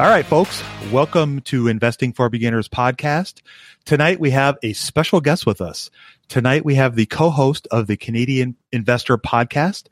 All 0.00 0.06
right, 0.06 0.26
folks, 0.26 0.60
welcome 0.90 1.40
to 1.42 1.68
Investing 1.68 2.12
for 2.12 2.28
Beginners 2.28 2.68
podcast. 2.68 3.42
Tonight 3.84 4.18
we 4.18 4.30
have 4.30 4.58
a 4.64 4.72
special 4.72 5.20
guest 5.20 5.46
with 5.46 5.60
us. 5.60 5.88
Tonight 6.26 6.64
we 6.64 6.74
have 6.74 6.96
the 6.96 7.06
co-host 7.06 7.68
of 7.70 7.86
the 7.86 7.96
Canadian 7.96 8.56
Investor 8.72 9.16
podcast, 9.16 9.84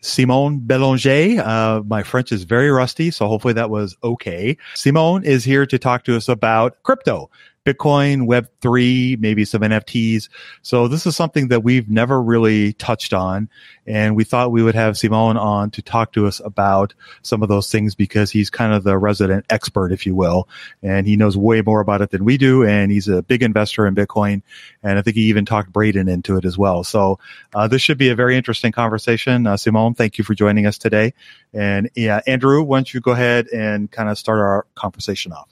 Simon 0.00 0.60
Belanger. 0.60 1.42
Uh, 1.44 1.82
my 1.84 2.02
French 2.02 2.32
is 2.32 2.44
very 2.44 2.70
rusty, 2.70 3.10
so 3.10 3.28
hopefully 3.28 3.52
that 3.52 3.68
was 3.68 3.94
okay. 4.02 4.56
Simone 4.72 5.22
is 5.22 5.44
here 5.44 5.66
to 5.66 5.78
talk 5.78 6.04
to 6.04 6.16
us 6.16 6.30
about 6.30 6.82
crypto, 6.82 7.28
Bitcoin, 7.64 8.26
Web3, 8.26 9.20
maybe 9.20 9.44
some 9.44 9.62
NFTs. 9.62 10.28
So 10.62 10.88
this 10.88 11.06
is 11.06 11.14
something 11.14 11.48
that 11.48 11.62
we've 11.62 11.88
never 11.88 12.20
really 12.20 12.72
touched 12.72 13.14
on. 13.14 13.48
And 13.86 14.16
we 14.16 14.24
thought 14.24 14.50
we 14.50 14.62
would 14.62 14.74
have 14.74 14.98
Simon 14.98 15.36
on 15.36 15.70
to 15.72 15.82
talk 15.82 16.12
to 16.12 16.26
us 16.26 16.40
about 16.44 16.94
some 17.22 17.42
of 17.42 17.48
those 17.48 17.70
things 17.70 17.94
because 17.94 18.30
he's 18.30 18.50
kind 18.50 18.72
of 18.72 18.82
the 18.82 18.98
resident 18.98 19.46
expert, 19.48 19.92
if 19.92 20.06
you 20.06 20.14
will. 20.16 20.48
And 20.82 21.06
he 21.06 21.16
knows 21.16 21.36
way 21.36 21.62
more 21.62 21.80
about 21.80 22.00
it 22.00 22.10
than 22.10 22.24
we 22.24 22.36
do. 22.36 22.64
And 22.64 22.90
he's 22.90 23.08
a 23.08 23.22
big 23.22 23.42
investor 23.42 23.86
in 23.86 23.94
Bitcoin. 23.94 24.42
And 24.82 24.98
I 24.98 25.02
think 25.02 25.16
he 25.16 25.24
even 25.24 25.44
talked 25.44 25.72
Braden 25.72 26.08
into 26.08 26.36
it 26.36 26.44
as 26.44 26.58
well. 26.58 26.82
So 26.82 27.20
uh, 27.54 27.68
this 27.68 27.82
should 27.82 27.98
be 27.98 28.08
a 28.08 28.16
very 28.16 28.36
interesting 28.36 28.72
conversation. 28.72 29.46
Uh, 29.46 29.56
Simon, 29.56 29.94
thank 29.94 30.18
you 30.18 30.24
for 30.24 30.34
joining 30.34 30.66
us 30.66 30.78
today. 30.78 31.14
And 31.52 31.90
yeah, 31.94 32.20
Andrew, 32.26 32.62
why 32.62 32.78
don't 32.78 32.92
you 32.92 33.00
go 33.00 33.12
ahead 33.12 33.46
and 33.48 33.90
kind 33.90 34.08
of 34.08 34.18
start 34.18 34.40
our 34.40 34.66
conversation 34.74 35.32
off? 35.32 35.51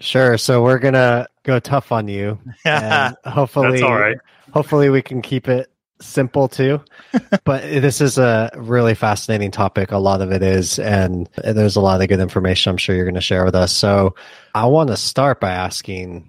Sure. 0.00 0.36
So 0.38 0.62
we're 0.62 0.78
gonna 0.78 1.26
go 1.44 1.58
tough 1.60 1.92
on 1.92 2.08
you, 2.08 2.38
and 2.64 3.16
hopefully, 3.24 3.72
That's 3.72 3.82
all 3.82 3.98
right. 3.98 4.16
hopefully 4.52 4.90
we 4.90 5.02
can 5.02 5.22
keep 5.22 5.48
it 5.48 5.70
simple 6.00 6.48
too. 6.48 6.80
but 7.44 7.62
this 7.62 8.00
is 8.00 8.18
a 8.18 8.50
really 8.56 8.94
fascinating 8.94 9.50
topic. 9.50 9.92
A 9.92 9.98
lot 9.98 10.20
of 10.20 10.32
it 10.32 10.42
is, 10.42 10.78
and 10.78 11.28
there's 11.36 11.76
a 11.76 11.80
lot 11.80 12.00
of 12.02 12.08
good 12.08 12.20
information 12.20 12.70
I'm 12.70 12.76
sure 12.76 12.94
you're 12.94 13.04
going 13.04 13.14
to 13.14 13.20
share 13.20 13.44
with 13.44 13.54
us. 13.54 13.72
So 13.72 14.14
I 14.54 14.66
want 14.66 14.90
to 14.90 14.96
start 14.96 15.40
by 15.40 15.52
asking, 15.52 16.28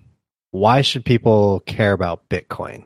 why 0.52 0.82
should 0.82 1.03
people 1.03 1.62
care 1.62 1.94
about 1.94 2.30
Bitcoin? 2.30 2.86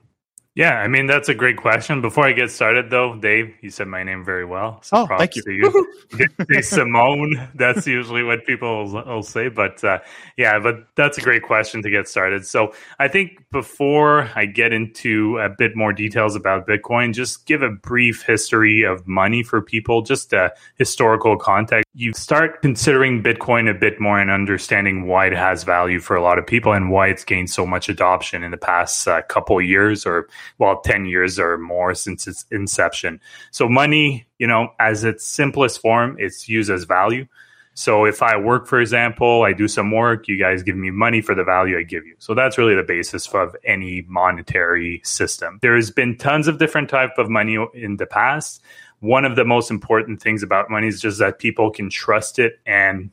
Yeah, 0.56 0.80
I 0.80 0.88
mean 0.88 1.06
that's 1.06 1.30
a 1.30 1.36
great 1.36 1.58
question. 1.58 2.02
Before 2.02 2.26
I 2.26 2.34
get 2.34 2.50
started, 2.52 2.90
though, 2.90 3.16
Dave, 3.16 3.54
you 3.62 3.70
said 3.70 3.88
my 3.88 4.04
name 4.04 4.26
very 4.26 4.46
well. 4.46 4.80
So 4.82 4.98
oh, 4.98 5.18
thank 5.18 5.36
you. 5.36 5.44
To 5.44 5.52
you. 5.52 6.62
Simone. 6.62 7.50
That's 7.54 7.86
usually 7.86 8.24
what 8.24 8.46
people 8.46 8.86
will, 8.86 9.06
will 9.06 9.24
say, 9.24 9.50
but 9.50 9.84
uh, 9.84 10.00
yeah, 10.38 10.60
but 10.60 10.88
that's 10.96 11.18
a 11.18 11.22
great 11.22 11.44
question 11.44 11.84
to 11.84 11.90
get 11.90 12.08
started. 12.08 12.48
So 12.48 12.74
I 12.98 13.08
think 13.08 13.44
before 13.52 14.30
I 14.36 14.46
get 14.48 14.74
into 14.74 15.38
a 15.38 15.50
bit 15.50 15.76
more 15.76 15.94
details 15.94 16.36
about 16.36 16.68
Bitcoin, 16.68 17.14
just 17.14 17.46
give 17.46 17.62
a 17.62 17.70
brief 17.70 18.24
history 18.24 18.84
of 18.84 19.08
money 19.08 19.44
for 19.44 19.62
people, 19.62 20.02
just 20.02 20.34
a 20.34 20.52
historical 20.78 21.38
context. 21.38 21.86
You 22.00 22.14
start 22.14 22.62
considering 22.62 23.22
Bitcoin 23.22 23.70
a 23.70 23.74
bit 23.74 24.00
more 24.00 24.18
and 24.18 24.32
understanding 24.32 25.06
why 25.06 25.28
it 25.28 25.34
has 25.34 25.66
value 25.66 26.00
for 26.00 26.16
a 26.16 26.22
lot 26.22 26.40
of 26.40 26.48
people 26.48 26.72
and 26.72 26.90
why 26.90 27.08
it's 27.10 27.26
gained 27.26 27.50
so 27.50 27.66
much 27.66 27.90
adoption 27.90 28.42
in 28.42 28.52
the 28.52 28.58
past 28.58 29.06
uh, 29.06 29.22
couple 29.24 29.62
years 29.62 30.06
or 30.06 30.30
well, 30.60 30.80
10 30.80 31.08
years 31.08 31.38
or 31.38 31.58
more 31.58 31.94
since 31.94 32.26
its 32.26 32.46
inception. 32.52 33.20
So 33.52 33.68
money, 33.68 34.26
you 34.38 34.48
know, 34.48 34.70
as 34.80 35.04
its 35.04 35.26
simplest 35.26 35.82
form, 35.82 36.16
it's 36.20 36.48
used 36.48 36.72
as 36.72 36.86
value. 36.86 37.28
So 37.74 38.06
if 38.06 38.24
I 38.24 38.38
work, 38.38 38.66
for 38.66 38.80
example, 38.80 39.44
I 39.44 39.52
do 39.52 39.68
some 39.68 39.92
work, 39.92 40.30
you 40.30 40.38
guys 40.40 40.64
give 40.64 40.78
me 40.78 40.92
money 40.92 41.20
for 41.20 41.36
the 41.36 41.44
value 41.44 41.78
I 41.78 41.84
give 41.84 42.06
you. 42.06 42.16
So 42.18 42.34
that's 42.34 42.58
really 42.58 42.76
the 42.76 42.84
basis 42.84 43.28
of 43.34 43.58
any 43.66 44.06
monetary 44.08 45.02
system. 45.04 45.60
There's 45.62 45.92
been 45.92 46.18
tons 46.18 46.48
of 46.48 46.60
different 46.60 46.90
type 46.90 47.18
of 47.18 47.30
money 47.30 47.58
in 47.74 47.98
the 47.98 48.06
past. 48.06 48.62
One 49.00 49.26
of 49.26 49.36
the 49.36 49.46
most 49.46 49.72
important 49.72 50.22
things 50.22 50.44
about 50.44 50.70
money 50.70 50.88
is 50.88 51.02
just 51.02 51.20
that 51.20 51.40
people 51.40 51.72
can 51.72 51.90
trust 51.90 52.40
it 52.40 52.60
and 52.66 53.12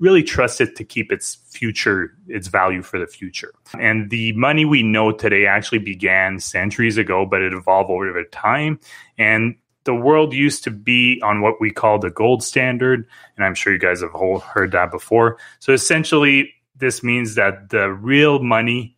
really 0.00 0.22
trust 0.22 0.60
it 0.60 0.74
to 0.76 0.84
keep 0.84 1.12
its 1.12 1.36
future, 1.50 2.16
its 2.26 2.48
value 2.48 2.82
for 2.82 2.98
the 2.98 3.06
future. 3.06 3.52
And 3.78 4.10
the 4.10 4.32
money 4.32 4.64
we 4.64 4.82
know 4.82 5.12
today 5.12 5.46
actually 5.46 5.78
began 5.78 6.40
centuries 6.40 6.96
ago, 6.96 7.26
but 7.26 7.42
it 7.42 7.52
evolved 7.52 7.90
over 7.90 8.24
time. 8.24 8.80
And 9.18 9.56
the 9.84 9.94
world 9.94 10.32
used 10.32 10.64
to 10.64 10.70
be 10.70 11.20
on 11.22 11.42
what 11.42 11.60
we 11.60 11.70
call 11.70 11.98
the 11.98 12.10
gold 12.10 12.42
standard. 12.42 13.06
And 13.36 13.44
I'm 13.44 13.54
sure 13.54 13.72
you 13.72 13.78
guys 13.78 14.00
have 14.00 14.12
heard 14.42 14.72
that 14.72 14.90
before. 14.90 15.38
So 15.58 15.72
essentially, 15.72 16.54
this 16.76 17.02
means 17.02 17.34
that 17.34 17.68
the 17.68 17.92
real 17.92 18.42
money 18.42 18.96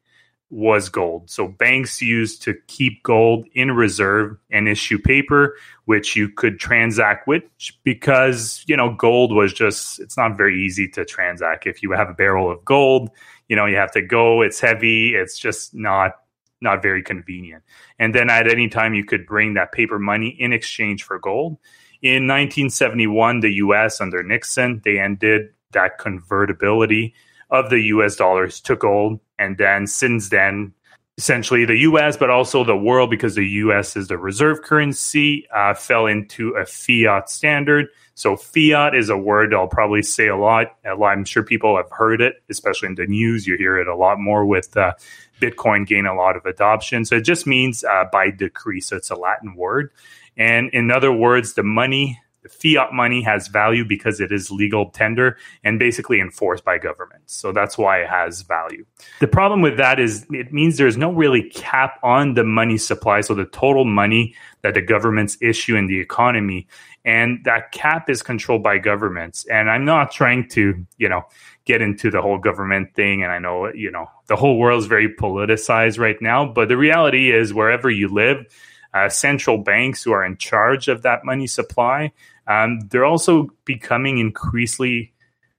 was 0.53 0.91
gold. 0.91 1.31
So 1.31 1.49
banks 1.49 2.03
used 2.03 2.43
to 2.43 2.55
keep 2.67 3.03
gold 3.03 3.47
in 3.55 3.73
reserve 3.73 4.37
and 4.51 4.69
issue 4.69 4.99
paper, 4.99 5.57
which 5.87 6.15
you 6.15 6.29
could 6.29 6.61
transact 6.61 7.27
with 7.27 7.43
because, 7.85 8.63
you 8.67 8.77
know, 8.77 8.93
gold 8.93 9.33
was 9.33 9.55
just, 9.55 9.99
it's 9.99 10.19
not 10.19 10.37
very 10.37 10.63
easy 10.63 10.87
to 10.89 11.07
transact. 11.07 11.67
If 11.67 11.83
you 11.83 11.93
have 11.93 12.11
a 12.11 12.13
barrel 12.13 12.51
of 12.51 12.63
gold, 12.67 13.09
you 13.49 13.57
know, 13.57 13.65
you 13.65 13.77
have 13.77 13.93
to 13.93 14.03
go, 14.03 14.43
it's 14.43 14.61
heavy, 14.61 15.15
it's 15.15 15.39
just 15.39 15.75
not 15.75 16.17
not 16.61 16.81
very 16.81 17.03
convenient. 17.03 17.65
And 17.99 18.15
then 18.15 18.31
at 18.31 18.47
any 18.47 18.69
time 18.69 18.95
you 18.95 19.05
could 19.05 19.27
bring 19.27 19.55
that 19.55 19.73
paper 19.73 19.99
money 19.99 20.29
in 20.29 20.53
exchange 20.53 21.03
for 21.03 21.19
gold. 21.19 21.59
In 22.03 22.29
1971, 22.29 23.41
the 23.41 23.55
US 23.55 24.01
under 24.01 24.23
Nixon, 24.23 24.81
they 24.85 25.01
ended 25.01 25.49
that 25.73 25.99
convertibility 25.99 27.15
of 27.53 27.71
the 27.71 27.81
US 27.81 28.17
dollars 28.17 28.61
to 28.63 28.75
gold. 28.75 29.21
And 29.39 29.57
then 29.59 29.87
since 29.87 30.31
then, 30.31 30.73
essentially 31.19 31.65
the 31.65 31.79
US, 31.81 32.17
but 32.17 32.31
also 32.31 32.65
the 32.65 32.77
world, 32.77 33.11
because 33.11 33.35
the 33.35 33.47
US 33.47 33.97
is 33.97 34.09
the 34.09 34.19
reserve 34.19 34.63
currency, 34.63 35.47
uh, 35.55 35.75
fell 35.75 36.07
into 36.07 36.51
a 36.57 36.65
fiat 36.65 37.29
standard. 37.29 37.87
So, 38.15 38.37
fiat 38.37 38.95
is 38.95 39.09
a 39.09 39.17
word 39.17 39.55
I'll 39.55 39.69
probably 39.69 40.03
say 40.03 40.29
a 40.29 40.37
lot. 40.37 40.77
a 40.85 40.95
lot. 40.95 41.13
I'm 41.13 41.25
sure 41.25 41.43
people 41.43 41.77
have 41.77 41.91
heard 41.91 42.21
it, 42.21 42.43
especially 42.51 42.89
in 42.89 42.95
the 42.95 43.07
news. 43.07 43.47
You 43.47 43.57
hear 43.57 43.79
it 43.79 43.89
a 43.89 43.97
lot 43.97 44.19
more 44.19 44.45
with 44.45 44.77
uh, 44.77 44.95
Bitcoin 45.41 45.87
gain 45.87 46.07
a 46.07 46.15
lot 46.15 46.37
of 46.37 46.45
adoption. 46.45 47.05
So, 47.05 47.17
it 47.17 47.23
just 47.23 47.47
means 47.47 47.85
uh, 47.85 48.05
by 48.13 48.31
decree. 48.31 48.81
So, 48.81 48.97
it's 48.97 49.11
a 49.11 49.17
Latin 49.17 49.55
word. 49.55 49.91
And 50.37 50.71
in 50.71 50.91
other 50.91 51.13
words, 51.13 51.55
the 51.55 51.63
money 51.63 52.21
fiat 52.49 52.93
money 52.93 53.23
has 53.23 53.49
value 53.49 53.85
because 53.85 54.21
it 54.21 54.33
is 54.33 54.51
legal 54.51 54.91
tender 54.91 55.37
and 55.63 55.79
basically 55.79 56.21
enforced 56.21 56.65
by 56.65 56.79
governments. 56.79 57.35
So 57.35 57.53
that's 57.53 57.79
why 57.79 58.01
it 58.03 58.09
has 58.09 58.43
value. 58.43 58.85
The 59.21 59.29
problem 59.29 59.63
with 59.63 59.77
that 59.77 60.01
is 60.01 60.27
it 60.31 60.53
means 60.53 60.77
there's 60.77 60.97
no 60.97 61.13
really 61.13 61.49
cap 61.51 61.99
on 62.03 62.35
the 62.35 62.45
money 62.45 62.79
supply. 62.79 63.21
So 63.21 63.35
the 63.35 63.45
total 63.45 63.85
money 63.85 64.35
that 64.63 64.75
the 64.75 64.83
governments 64.83 65.37
issue 65.41 65.77
in 65.77 65.87
the 65.87 66.01
economy. 66.01 66.67
And 67.05 67.45
that 67.45 67.73
cap 67.73 68.09
is 68.09 68.23
controlled 68.23 68.63
by 68.63 68.79
governments. 68.79 69.45
And 69.51 69.69
I'm 69.69 69.85
not 69.85 70.13
trying 70.13 70.49
to, 70.51 70.87
you 70.99 71.09
know, 71.09 71.23
get 71.65 71.83
into 71.83 72.11
the 72.11 72.23
whole 72.23 72.39
government 72.39 72.95
thing. 72.95 73.23
And 73.23 73.33
I 73.33 73.39
know, 73.39 73.73
you 73.73 73.91
know, 73.91 74.09
the 74.27 74.37
whole 74.37 74.59
world 74.59 74.81
is 74.81 74.87
very 74.87 75.13
politicized 75.15 75.99
right 75.99 76.21
now. 76.21 76.47
But 76.47 76.69
the 76.69 76.77
reality 76.77 77.33
is 77.33 77.53
wherever 77.53 77.91
you 77.91 78.09
live, 78.09 78.47
uh, 78.95 79.09
central 79.09 79.59
banks 79.59 80.03
who 80.03 80.13
are 80.13 80.25
in 80.25 80.37
charge 80.37 80.89
of 80.89 81.03
that 81.03 81.25
money 81.25 81.47
supply 81.47 82.13
um, 82.47 82.81
they're 82.91 83.05
also 83.05 83.51
becoming 83.65 84.19
increasingly 84.19 85.13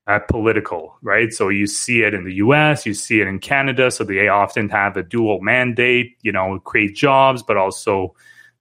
uh, 0.07 0.19
political, 0.19 0.97
right? 1.01 1.31
So 1.31 1.49
you 1.49 1.67
see 1.67 2.01
it 2.01 2.13
in 2.13 2.25
the 2.25 2.35
US, 2.35 2.85
you 2.85 2.93
see 2.93 3.21
it 3.21 3.27
in 3.27 3.39
Canada. 3.39 3.89
So 3.89 4.03
they 4.03 4.27
often 4.27 4.69
have 4.69 4.97
a 4.97 5.03
dual 5.03 5.41
mandate, 5.41 6.17
you 6.21 6.31
know, 6.31 6.59
create 6.59 6.95
jobs, 6.95 7.41
but 7.41 7.57
also 7.57 8.13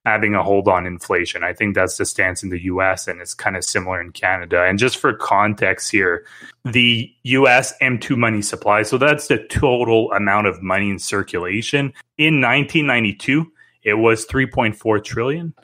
having 0.04 0.34
a 0.34 0.42
hold 0.42 0.66
on 0.66 0.84
inflation. 0.84 1.44
I 1.44 1.52
think 1.52 1.74
that's 1.74 1.96
the 1.96 2.04
stance 2.04 2.42
in 2.42 2.50
the 2.50 2.62
US 2.64 3.06
and 3.06 3.20
it's 3.20 3.34
kind 3.34 3.56
of 3.56 3.64
similar 3.64 4.00
in 4.00 4.10
Canada. 4.12 4.64
And 4.64 4.78
just 4.78 4.96
for 4.96 5.14
context 5.14 5.90
here, 5.90 6.26
the 6.64 7.12
US 7.22 7.72
M2 7.80 8.16
money 8.16 8.42
supply, 8.42 8.82
so 8.82 8.98
that's 8.98 9.28
the 9.28 9.38
total 9.38 10.12
amount 10.12 10.48
of 10.48 10.62
money 10.62 10.90
in 10.90 10.98
circulation. 10.98 11.92
In 12.18 12.40
1992, 12.40 13.50
it 13.84 13.94
was 13.94 14.26
3.4 14.26 15.04
trillion. 15.04 15.54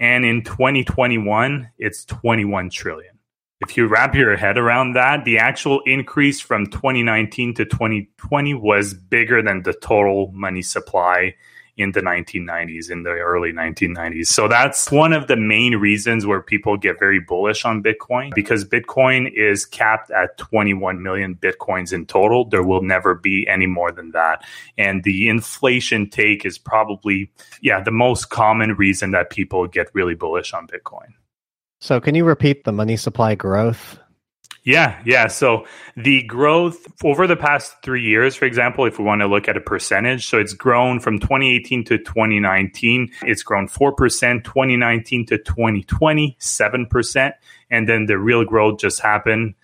And 0.00 0.24
in 0.24 0.42
2021, 0.42 1.70
it's 1.78 2.04
21 2.04 2.70
trillion. 2.70 3.18
If 3.60 3.76
you 3.76 3.88
wrap 3.88 4.14
your 4.14 4.36
head 4.36 4.56
around 4.56 4.92
that, 4.92 5.24
the 5.24 5.38
actual 5.38 5.80
increase 5.84 6.40
from 6.40 6.66
2019 6.66 7.54
to 7.54 7.64
2020 7.64 8.54
was 8.54 8.94
bigger 8.94 9.42
than 9.42 9.64
the 9.64 9.72
total 9.72 10.30
money 10.32 10.62
supply 10.62 11.34
in 11.78 11.92
the 11.92 12.00
1990s, 12.00 12.90
in 12.90 13.04
the 13.04 13.10
early 13.10 13.52
1990s. 13.52 14.26
So 14.26 14.48
that's 14.48 14.90
one 14.90 15.12
of 15.12 15.28
the 15.28 15.36
main 15.36 15.76
reasons 15.76 16.26
where 16.26 16.42
people 16.42 16.76
get 16.76 16.98
very 16.98 17.20
bullish 17.20 17.64
on 17.64 17.82
Bitcoin 17.82 18.34
because 18.34 18.64
Bitcoin 18.64 19.32
is 19.32 19.64
capped 19.64 20.10
at 20.10 20.36
21 20.38 21.00
million 21.02 21.36
Bitcoins 21.36 21.92
in 21.92 22.04
total. 22.04 22.44
There 22.44 22.64
will 22.64 22.82
never 22.82 23.14
be 23.14 23.46
any 23.48 23.66
more 23.66 23.92
than 23.92 24.10
that. 24.10 24.44
And 24.76 25.04
the 25.04 25.28
inflation 25.28 26.10
take 26.10 26.44
is 26.44 26.58
probably, 26.58 27.30
yeah, 27.62 27.80
the 27.80 27.92
most 27.92 28.30
common 28.30 28.74
reason 28.74 29.12
that 29.12 29.30
people 29.30 29.68
get 29.68 29.88
really 29.94 30.14
bullish 30.14 30.52
on 30.52 30.66
Bitcoin. 30.66 31.14
So, 31.80 32.00
can 32.00 32.16
you 32.16 32.24
repeat 32.24 32.64
the 32.64 32.72
money 32.72 32.96
supply 32.96 33.36
growth? 33.36 34.00
Yeah, 34.68 35.00
yeah. 35.06 35.28
So 35.28 35.64
the 35.96 36.24
growth 36.24 36.86
over 37.02 37.26
the 37.26 37.36
past 37.36 37.76
three 37.82 38.02
years, 38.02 38.36
for 38.36 38.44
example, 38.44 38.84
if 38.84 38.98
we 38.98 39.04
want 39.06 39.22
to 39.22 39.26
look 39.26 39.48
at 39.48 39.56
a 39.56 39.62
percentage, 39.62 40.28
so 40.28 40.38
it's 40.38 40.52
grown 40.52 41.00
from 41.00 41.18
2018 41.18 41.84
to 41.84 41.96
2019, 41.96 43.10
it's 43.22 43.42
grown 43.42 43.66
4%, 43.66 44.44
2019 44.44 45.24
to 45.24 45.38
2020, 45.38 46.36
7%. 46.38 47.32
And 47.70 47.88
then 47.88 48.04
the 48.04 48.18
real 48.18 48.44
growth 48.44 48.78
just 48.78 49.00
happened 49.00 49.54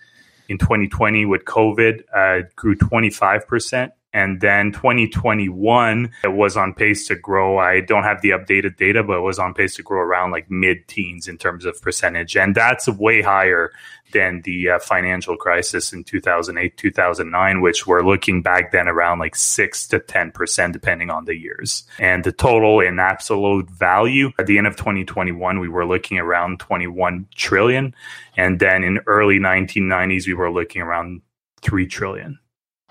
in 0.49 0.57
2020 0.57 1.27
with 1.27 1.45
COVID, 1.45 2.01
uh, 2.11 2.47
grew 2.55 2.75
25%. 2.75 3.91
And 4.11 4.39
then 4.39 4.71
2021, 4.71 6.09
it 6.23 6.29
was 6.29 6.55
on 6.55 6.73
pace 6.73 7.05
to 7.09 7.15
grow. 7.15 7.57
I 7.57 7.81
don't 7.81 8.03
have 8.03 8.21
the 8.21 8.29
updated 8.29 8.77
data, 8.77 9.03
but 9.03 9.17
it 9.17 9.21
was 9.21 9.39
on 9.39 9.53
pace 9.53 9.75
to 9.75 9.83
grow 9.83 9.99
around 9.99 10.31
like 10.31 10.49
mid 10.49 10.87
teens 10.87 11.27
in 11.27 11.37
terms 11.37 11.65
of 11.65 11.79
percentage. 11.81 12.37
And 12.37 12.55
that's 12.55 12.87
way 12.87 13.21
higher 13.21 13.71
than 14.15 14.41
the 14.43 14.69
uh, 14.69 14.79
financial 14.79 15.35
crisis 15.35 15.91
in 15.91 16.05
2008, 16.05 16.77
2009, 16.77 17.59
which 17.59 17.85
we're 17.85 18.01
looking 18.01 18.41
back 18.41 18.71
then 18.71 18.87
around 18.87 19.19
like 19.19 19.35
6 19.35 19.87
to 19.89 19.99
10%, 19.99 20.71
depending 20.71 21.09
on 21.09 21.25
the 21.25 21.35
years. 21.35 21.83
And 21.99 22.23
the 22.23 22.31
total 22.31 22.79
in 22.79 22.97
absolute 22.97 23.69
value 23.69 24.31
at 24.39 24.47
the 24.47 24.57
end 24.57 24.67
of 24.67 24.77
2021, 24.77 25.59
we 25.59 25.67
were 25.67 25.85
looking 25.85 26.17
around 26.17 26.61
21 26.61 27.27
trillion. 27.35 27.93
And 28.37 28.57
then 28.57 28.85
in 28.85 29.01
early 29.05 29.37
1990s, 29.37 30.27
we 30.27 30.33
were 30.33 30.49
looking 30.49 30.81
around 30.81 31.21
3 31.61 31.85
trillion. 31.85 32.39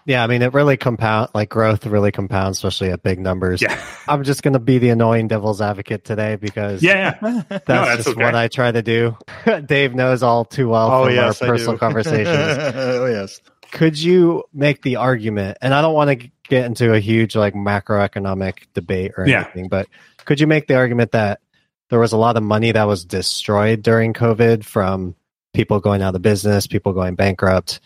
Yeah, 0.06 0.23
I 0.23 0.27
mean, 0.27 0.43
it 0.43 0.53
really 0.53 0.77
compound 0.77 1.31
like 1.35 1.49
growth 1.49 1.87
really 1.87 2.12
compounds, 2.12 2.59
especially 2.59 2.91
at 2.91 3.03
big 3.03 3.19
numbers. 3.19 3.62
Yeah. 3.62 3.83
I'm 4.06 4.23
just 4.23 4.43
going 4.43 4.53
to 4.53 4.59
be 4.59 4.79
the 4.79 4.91
annoying 4.91 5.29
devil's 5.29 5.62
advocate 5.62 6.05
today 6.05 6.37
because 6.37 6.83
yeah, 6.83 7.19
that's, 7.21 7.69
no, 7.69 7.85
that's 7.85 7.97
just 7.97 8.09
okay. 8.11 8.23
what 8.23 8.35
I 8.35 8.49
try 8.49 8.71
to 8.71 8.83
do. 8.83 9.17
Dave 9.67 9.95
knows 9.95 10.23
all 10.23 10.45
too 10.45 10.69
well 10.69 10.91
oh, 10.91 11.05
from 11.06 11.15
yes, 11.15 11.41
our 11.41 11.49
personal 11.49 11.79
conversations. 11.79 12.29
oh 12.75 13.06
yes. 13.06 13.41
Could 13.71 13.99
you 13.99 14.45
make 14.53 14.83
the 14.83 14.97
argument? 14.97 15.59
And 15.62 15.73
I 15.73 15.81
don't 15.81 15.95
want 15.95 16.21
to 16.21 16.31
get 16.49 16.67
into 16.67 16.93
a 16.93 17.00
huge 17.00 17.35
like 17.35 17.55
macroeconomic 17.55 18.67
debate 18.75 19.12
or 19.17 19.25
anything, 19.25 19.65
yeah. 19.65 19.69
but 19.69 19.89
could 20.27 20.39
you 20.39 20.47
make 20.47 20.67
the 20.67 20.77
argument 20.77 21.12
that 21.12 21.41
there 21.89 21.99
was 21.99 22.12
a 22.12 22.17
lot 22.17 22.37
of 22.37 22.43
money 22.43 22.73
that 22.73 22.85
was 22.85 23.05
destroyed 23.05 23.83
during 23.83 24.12
COVID 24.12 24.65
from 24.65 25.15
people 25.53 25.81
going 25.81 26.03
out 26.03 26.15
of 26.15 26.23
business, 26.23 26.67
people 26.67 26.93
going 26.93 27.15
bankrupt, 27.15 27.81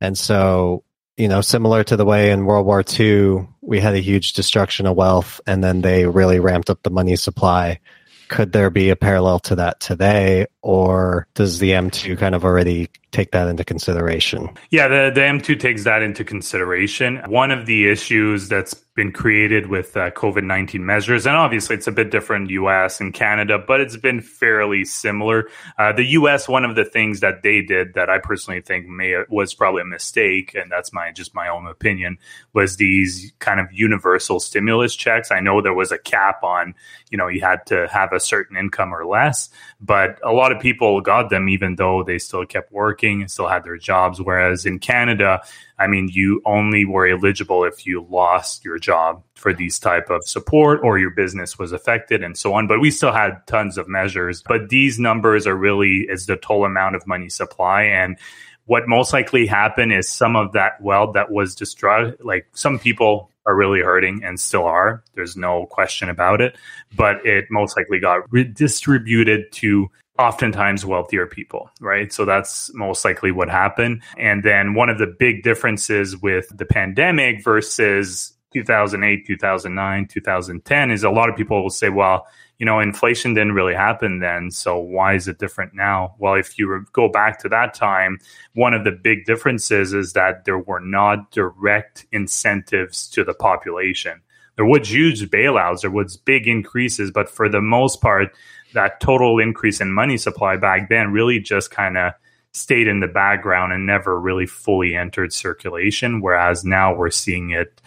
and 0.00 0.16
so 0.16 0.84
you 1.16 1.28
know, 1.28 1.40
similar 1.40 1.84
to 1.84 1.96
the 1.96 2.04
way 2.04 2.30
in 2.30 2.46
World 2.46 2.66
War 2.66 2.82
II, 2.98 3.46
we 3.60 3.80
had 3.80 3.94
a 3.94 4.00
huge 4.00 4.32
destruction 4.32 4.86
of 4.86 4.96
wealth 4.96 5.40
and 5.46 5.62
then 5.62 5.82
they 5.82 6.06
really 6.06 6.40
ramped 6.40 6.70
up 6.70 6.82
the 6.82 6.90
money 6.90 7.16
supply. 7.16 7.80
Could 8.28 8.52
there 8.52 8.70
be 8.70 8.90
a 8.90 8.96
parallel 8.96 9.38
to 9.40 9.56
that 9.56 9.80
today, 9.80 10.46
or 10.62 11.26
does 11.34 11.58
the 11.58 11.70
M2 11.70 12.18
kind 12.18 12.34
of 12.34 12.44
already 12.44 12.88
take 13.10 13.32
that 13.32 13.46
into 13.48 13.64
consideration? 13.64 14.48
Yeah, 14.70 14.88
the, 14.88 15.10
the 15.14 15.20
M2 15.20 15.60
takes 15.60 15.84
that 15.84 16.02
into 16.02 16.24
consideration. 16.24 17.20
One 17.26 17.50
of 17.50 17.66
the 17.66 17.88
issues 17.88 18.48
that's 18.48 18.74
been 18.94 19.12
created 19.12 19.68
with 19.68 19.96
uh, 19.96 20.10
COVID 20.10 20.44
19 20.44 20.84
measures, 20.84 21.26
and 21.26 21.34
obviously 21.34 21.76
it's 21.76 21.86
a 21.86 21.92
bit 21.92 22.10
different 22.10 22.50
US 22.50 23.00
and 23.00 23.12
Canada, 23.12 23.58
but 23.58 23.80
it's 23.80 23.96
been 23.96 24.20
fairly 24.20 24.84
similar. 24.84 25.48
Uh, 25.78 25.92
the 25.92 26.04
US, 26.04 26.48
one 26.48 26.64
of 26.64 26.76
the 26.76 26.84
things 26.84 27.20
that 27.20 27.42
they 27.42 27.62
did 27.62 27.94
that 27.94 28.10
I 28.10 28.18
personally 28.18 28.60
think 28.60 28.86
may 28.86 29.16
was 29.28 29.54
probably 29.54 29.82
a 29.82 29.86
mistake, 29.86 30.54
and 30.54 30.70
that's 30.70 30.92
my 30.92 31.10
just 31.10 31.34
my 31.34 31.48
own 31.48 31.66
opinion, 31.66 32.18
was 32.52 32.76
these 32.76 33.32
kind 33.38 33.60
of 33.60 33.66
universal 33.72 34.40
stimulus 34.40 34.94
checks. 34.94 35.30
I 35.30 35.40
know 35.40 35.60
there 35.60 35.74
was 35.74 35.92
a 35.92 35.98
cap 35.98 36.42
on, 36.42 36.74
you 37.10 37.18
know, 37.18 37.28
you 37.28 37.40
had 37.40 37.66
to 37.66 37.88
have 37.88 38.12
a 38.12 38.20
certain 38.20 38.56
income 38.56 38.94
or 38.94 39.06
less, 39.06 39.48
but 39.80 40.18
a 40.22 40.32
lot 40.32 40.51
of 40.52 40.60
people 40.60 41.00
got 41.00 41.30
them 41.30 41.48
even 41.48 41.76
though 41.76 42.02
they 42.02 42.18
still 42.18 42.46
kept 42.46 42.70
working 42.72 43.26
still 43.28 43.48
had 43.48 43.64
their 43.64 43.76
jobs. 43.76 44.20
Whereas 44.20 44.64
in 44.66 44.78
Canada, 44.78 45.42
I 45.78 45.86
mean, 45.86 46.08
you 46.08 46.42
only 46.44 46.84
were 46.84 47.06
eligible 47.06 47.64
if 47.64 47.86
you 47.86 48.06
lost 48.08 48.64
your 48.64 48.78
job 48.78 49.22
for 49.34 49.52
these 49.52 49.78
type 49.78 50.10
of 50.10 50.22
support 50.24 50.80
or 50.84 50.98
your 50.98 51.10
business 51.10 51.58
was 51.58 51.72
affected 51.72 52.22
and 52.22 52.36
so 52.36 52.54
on. 52.54 52.66
But 52.68 52.80
we 52.80 52.90
still 52.90 53.12
had 53.12 53.44
tons 53.46 53.78
of 53.78 53.88
measures. 53.88 54.42
But 54.46 54.68
these 54.68 54.98
numbers 54.98 55.46
are 55.46 55.56
really 55.56 56.06
is 56.08 56.26
the 56.26 56.36
total 56.36 56.66
amount 56.66 56.94
of 56.94 57.06
money 57.06 57.28
supply 57.28 57.82
and 57.82 58.18
what 58.66 58.86
most 58.86 59.12
likely 59.12 59.46
happened 59.46 59.92
is 59.92 60.08
some 60.08 60.36
of 60.36 60.52
that 60.52 60.80
wealth 60.80 61.14
that 61.14 61.30
was 61.30 61.54
destroyed 61.54 62.16
like 62.20 62.46
some 62.52 62.78
people 62.78 63.30
are 63.44 63.56
really 63.56 63.80
hurting 63.80 64.22
and 64.22 64.38
still 64.38 64.64
are 64.64 65.02
there's 65.14 65.36
no 65.36 65.66
question 65.66 66.08
about 66.08 66.40
it 66.40 66.56
but 66.96 67.24
it 67.26 67.46
most 67.50 67.76
likely 67.76 67.98
got 67.98 68.30
redistributed 68.32 69.50
to 69.50 69.90
oftentimes 70.18 70.84
wealthier 70.84 71.26
people, 71.26 71.70
right? 71.80 72.12
So 72.12 72.24
that's 72.24 72.72
most 72.74 73.04
likely 73.04 73.32
what 73.32 73.48
happened. 73.48 74.02
And 74.18 74.42
then 74.42 74.74
one 74.74 74.88
of 74.88 74.98
the 74.98 75.06
big 75.06 75.42
differences 75.42 76.16
with 76.16 76.46
the 76.56 76.66
pandemic 76.66 77.42
versus 77.42 78.34
2008, 78.52 79.26
2009, 79.26 80.06
2010 80.06 80.90
is 80.90 81.02
a 81.02 81.10
lot 81.10 81.28
of 81.28 81.36
people 81.36 81.62
will 81.62 81.70
say, 81.70 81.88
well, 81.88 82.26
you 82.58 82.66
know, 82.66 82.78
inflation 82.78 83.34
didn't 83.34 83.54
really 83.54 83.74
happen 83.74 84.20
then. 84.20 84.50
So 84.50 84.78
why 84.78 85.14
is 85.14 85.26
it 85.26 85.38
different 85.38 85.74
now? 85.74 86.14
Well, 86.18 86.34
if 86.34 86.58
you 86.58 86.86
go 86.92 87.08
back 87.08 87.40
to 87.40 87.48
that 87.48 87.74
time, 87.74 88.18
one 88.54 88.74
of 88.74 88.84
the 88.84 88.92
big 88.92 89.24
differences 89.24 89.92
is 89.92 90.12
that 90.12 90.44
there 90.44 90.58
were 90.58 90.78
not 90.78 91.30
direct 91.32 92.06
incentives 92.12 93.08
to 93.08 93.24
the 93.24 93.34
population. 93.34 94.20
There 94.56 94.66
was 94.66 94.92
huge 94.92 95.28
bailouts, 95.30 95.80
there 95.80 95.90
was 95.90 96.18
big 96.18 96.46
increases, 96.46 97.10
but 97.10 97.28
for 97.28 97.48
the 97.48 97.62
most 97.62 98.02
part, 98.02 98.32
that 98.74 99.00
total 99.00 99.38
increase 99.38 99.80
in 99.80 99.92
money 99.92 100.16
supply 100.16 100.56
back 100.56 100.88
then 100.88 101.12
really 101.12 101.38
just 101.40 101.70
kind 101.70 101.96
of 101.96 102.12
stayed 102.52 102.86
in 102.86 103.00
the 103.00 103.08
background 103.08 103.72
and 103.72 103.86
never 103.86 104.18
really 104.18 104.46
fully 104.46 104.94
entered 104.94 105.32
circulation. 105.32 106.20
Whereas 106.20 106.64
now 106.64 106.94
we're 106.94 107.10
seeing 107.10 107.50
it 107.50 107.80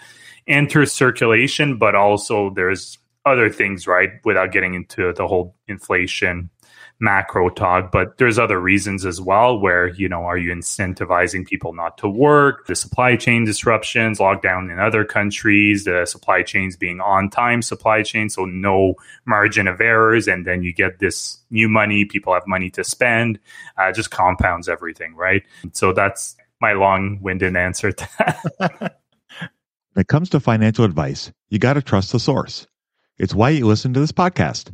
enter 0.48 0.86
circulation, 0.86 1.78
but 1.78 1.96
also 1.96 2.50
there's 2.52 2.98
other 3.26 3.50
things, 3.50 3.88
right? 3.88 4.12
Without 4.24 4.52
getting 4.52 4.74
into 4.76 5.12
the 5.14 5.28
whole 5.28 5.56
inflation 5.68 6.50
macro 7.00 7.50
talk, 7.50 7.92
but 7.92 8.18
there's 8.18 8.40
other 8.40 8.60
reasons 8.60 9.06
as 9.06 9.20
well 9.20 9.60
where, 9.60 9.88
you 9.88 10.08
know, 10.08 10.24
are 10.24 10.38
you 10.38 10.54
incentivizing 10.54 11.46
people 11.46 11.74
not 11.74 11.98
to 11.98 12.08
work, 12.08 12.68
the 12.68 12.76
supply 12.76 13.16
chain 13.16 13.44
disruptions, 13.44 14.20
lockdown 14.20 14.72
in 14.72 14.80
other 14.80 15.04
countries, 15.04 15.84
the 15.84 16.06
supply 16.06 16.42
chains 16.42 16.78
being 16.78 17.02
on 17.02 17.30
time 17.30 17.62
supply 17.62 18.02
chain, 18.02 18.30
so 18.30 18.46
no 18.46 18.96
margin 19.26 19.68
of 19.68 19.82
errors, 19.82 20.28
and 20.28 20.46
then 20.46 20.64
you 20.64 20.74
get 20.74 21.00
this 21.00 21.38
new 21.50 21.68
money, 21.68 22.06
people 22.06 22.34
have 22.34 22.48
money 22.48 22.70
to 22.70 22.84
spend, 22.84 23.40
uh, 23.78 23.92
just 23.92 24.12
compounds 24.12 24.70
everything, 24.70 25.16
right? 25.16 25.44
So 25.74 25.92
that's 25.92 26.38
my 26.62 26.74
long 26.74 27.20
winded 27.22 27.56
answer 27.58 27.92
to 27.92 28.10
that. 28.20 29.00
when 29.40 30.02
it 30.02 30.08
comes 30.08 30.30
to 30.30 30.40
financial 30.40 30.86
advice, 30.86 31.32
you 31.50 31.60
got 31.60 31.74
to 31.74 31.82
trust 31.82 32.14
the 32.14 32.20
source. 32.20 32.68
It's 33.18 33.36
why 33.36 33.50
you 33.50 33.66
listen 33.66 33.94
to 33.94 34.00
this 34.00 34.12
podcast. 34.12 34.74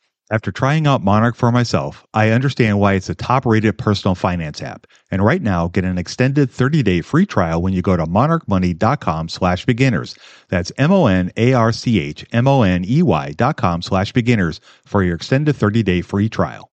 After 0.31 0.49
trying 0.49 0.87
out 0.87 1.03
Monarch 1.03 1.35
for 1.35 1.51
myself, 1.51 2.07
I 2.13 2.29
understand 2.29 2.79
why 2.79 2.93
it's 2.93 3.09
a 3.09 3.15
top 3.15 3.45
rated 3.45 3.77
personal 3.77 4.15
finance 4.15 4.61
app. 4.61 4.87
And 5.11 5.21
right 5.21 5.41
now, 5.41 5.67
get 5.67 5.83
an 5.83 5.97
extended 5.97 6.49
30 6.49 6.83
day 6.83 7.01
free 7.01 7.25
trial 7.25 7.61
when 7.61 7.73
you 7.73 7.81
go 7.81 7.97
to 7.97 8.05
monarchmoney.com 8.05 9.27
slash 9.27 9.65
beginners. 9.65 10.15
That's 10.47 10.71
M 10.77 10.93
O 10.93 11.07
N 11.07 11.33
A 11.35 11.51
R 11.51 11.73
C 11.73 11.99
H 11.99 12.25
M 12.31 12.47
O 12.47 12.61
N 12.61 12.85
E 12.87 13.03
Y 13.03 13.33
dot 13.33 13.57
com 13.57 13.81
slash 13.81 14.13
beginners 14.13 14.61
for 14.85 15.03
your 15.03 15.15
extended 15.15 15.53
30 15.53 15.83
day 15.83 16.01
free 16.01 16.29
trial. 16.29 16.71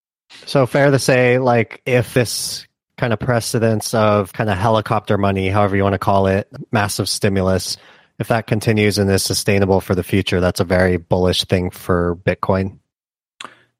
So, 0.46 0.64
fair 0.64 0.90
to 0.90 0.98
say, 0.98 1.38
like, 1.38 1.82
if 1.84 2.14
this 2.14 2.66
kind 2.96 3.12
of 3.12 3.20
precedence 3.20 3.92
of 3.92 4.32
kind 4.32 4.48
of 4.48 4.56
helicopter 4.56 5.18
money, 5.18 5.50
however 5.50 5.76
you 5.76 5.82
want 5.82 5.92
to 5.92 5.98
call 5.98 6.26
it, 6.26 6.48
massive 6.70 7.06
stimulus, 7.06 7.76
if 8.18 8.28
that 8.28 8.46
continues 8.46 8.96
and 8.96 9.10
is 9.10 9.22
sustainable 9.22 9.82
for 9.82 9.94
the 9.94 10.02
future, 10.02 10.40
that's 10.40 10.60
a 10.60 10.64
very 10.64 10.96
bullish 10.96 11.44
thing 11.44 11.70
for 11.70 12.16
Bitcoin. 12.16 12.78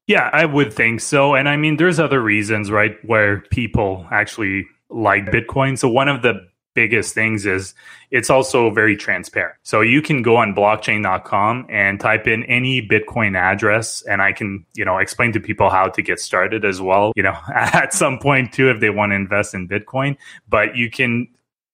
Yeah, 0.07 0.29
I 0.33 0.45
would 0.45 0.73
think 0.73 0.99
so. 0.99 1.33
And 1.33 1.47
I 1.47 1.55
mean, 1.55 1.77
there's 1.77 1.99
other 1.99 2.21
reasons, 2.21 2.69
right, 2.69 2.97
where 3.05 3.41
people 3.51 4.05
actually 4.11 4.67
like 4.89 5.25
Bitcoin. 5.27 5.77
So 5.77 5.87
one 5.87 6.09
of 6.09 6.21
the 6.21 6.45
biggest 6.73 7.13
things 7.13 7.45
is 7.45 7.73
it's 8.11 8.29
also 8.29 8.69
very 8.71 8.97
transparent. 8.97 9.55
So 9.63 9.81
you 9.81 10.01
can 10.01 10.21
go 10.21 10.37
on 10.37 10.55
blockchain.com 10.55 11.67
and 11.69 11.99
type 11.99 12.27
in 12.27 12.43
any 12.45 12.85
Bitcoin 12.85 13.37
address 13.37 14.01
and 14.03 14.21
I 14.21 14.33
can, 14.33 14.65
you 14.73 14.83
know, 14.83 14.97
explain 14.97 15.31
to 15.33 15.39
people 15.39 15.69
how 15.69 15.87
to 15.87 16.01
get 16.01 16.19
started 16.19 16.65
as 16.65 16.81
well, 16.81 17.13
you 17.15 17.23
know, 17.23 17.37
at 17.53 17.93
some 17.93 18.19
point 18.19 18.53
too 18.53 18.69
if 18.69 18.79
they 18.79 18.89
want 18.89 19.11
to 19.11 19.15
invest 19.15 19.53
in 19.53 19.67
Bitcoin, 19.67 20.17
but 20.47 20.75
you 20.75 20.89
can 20.89 21.27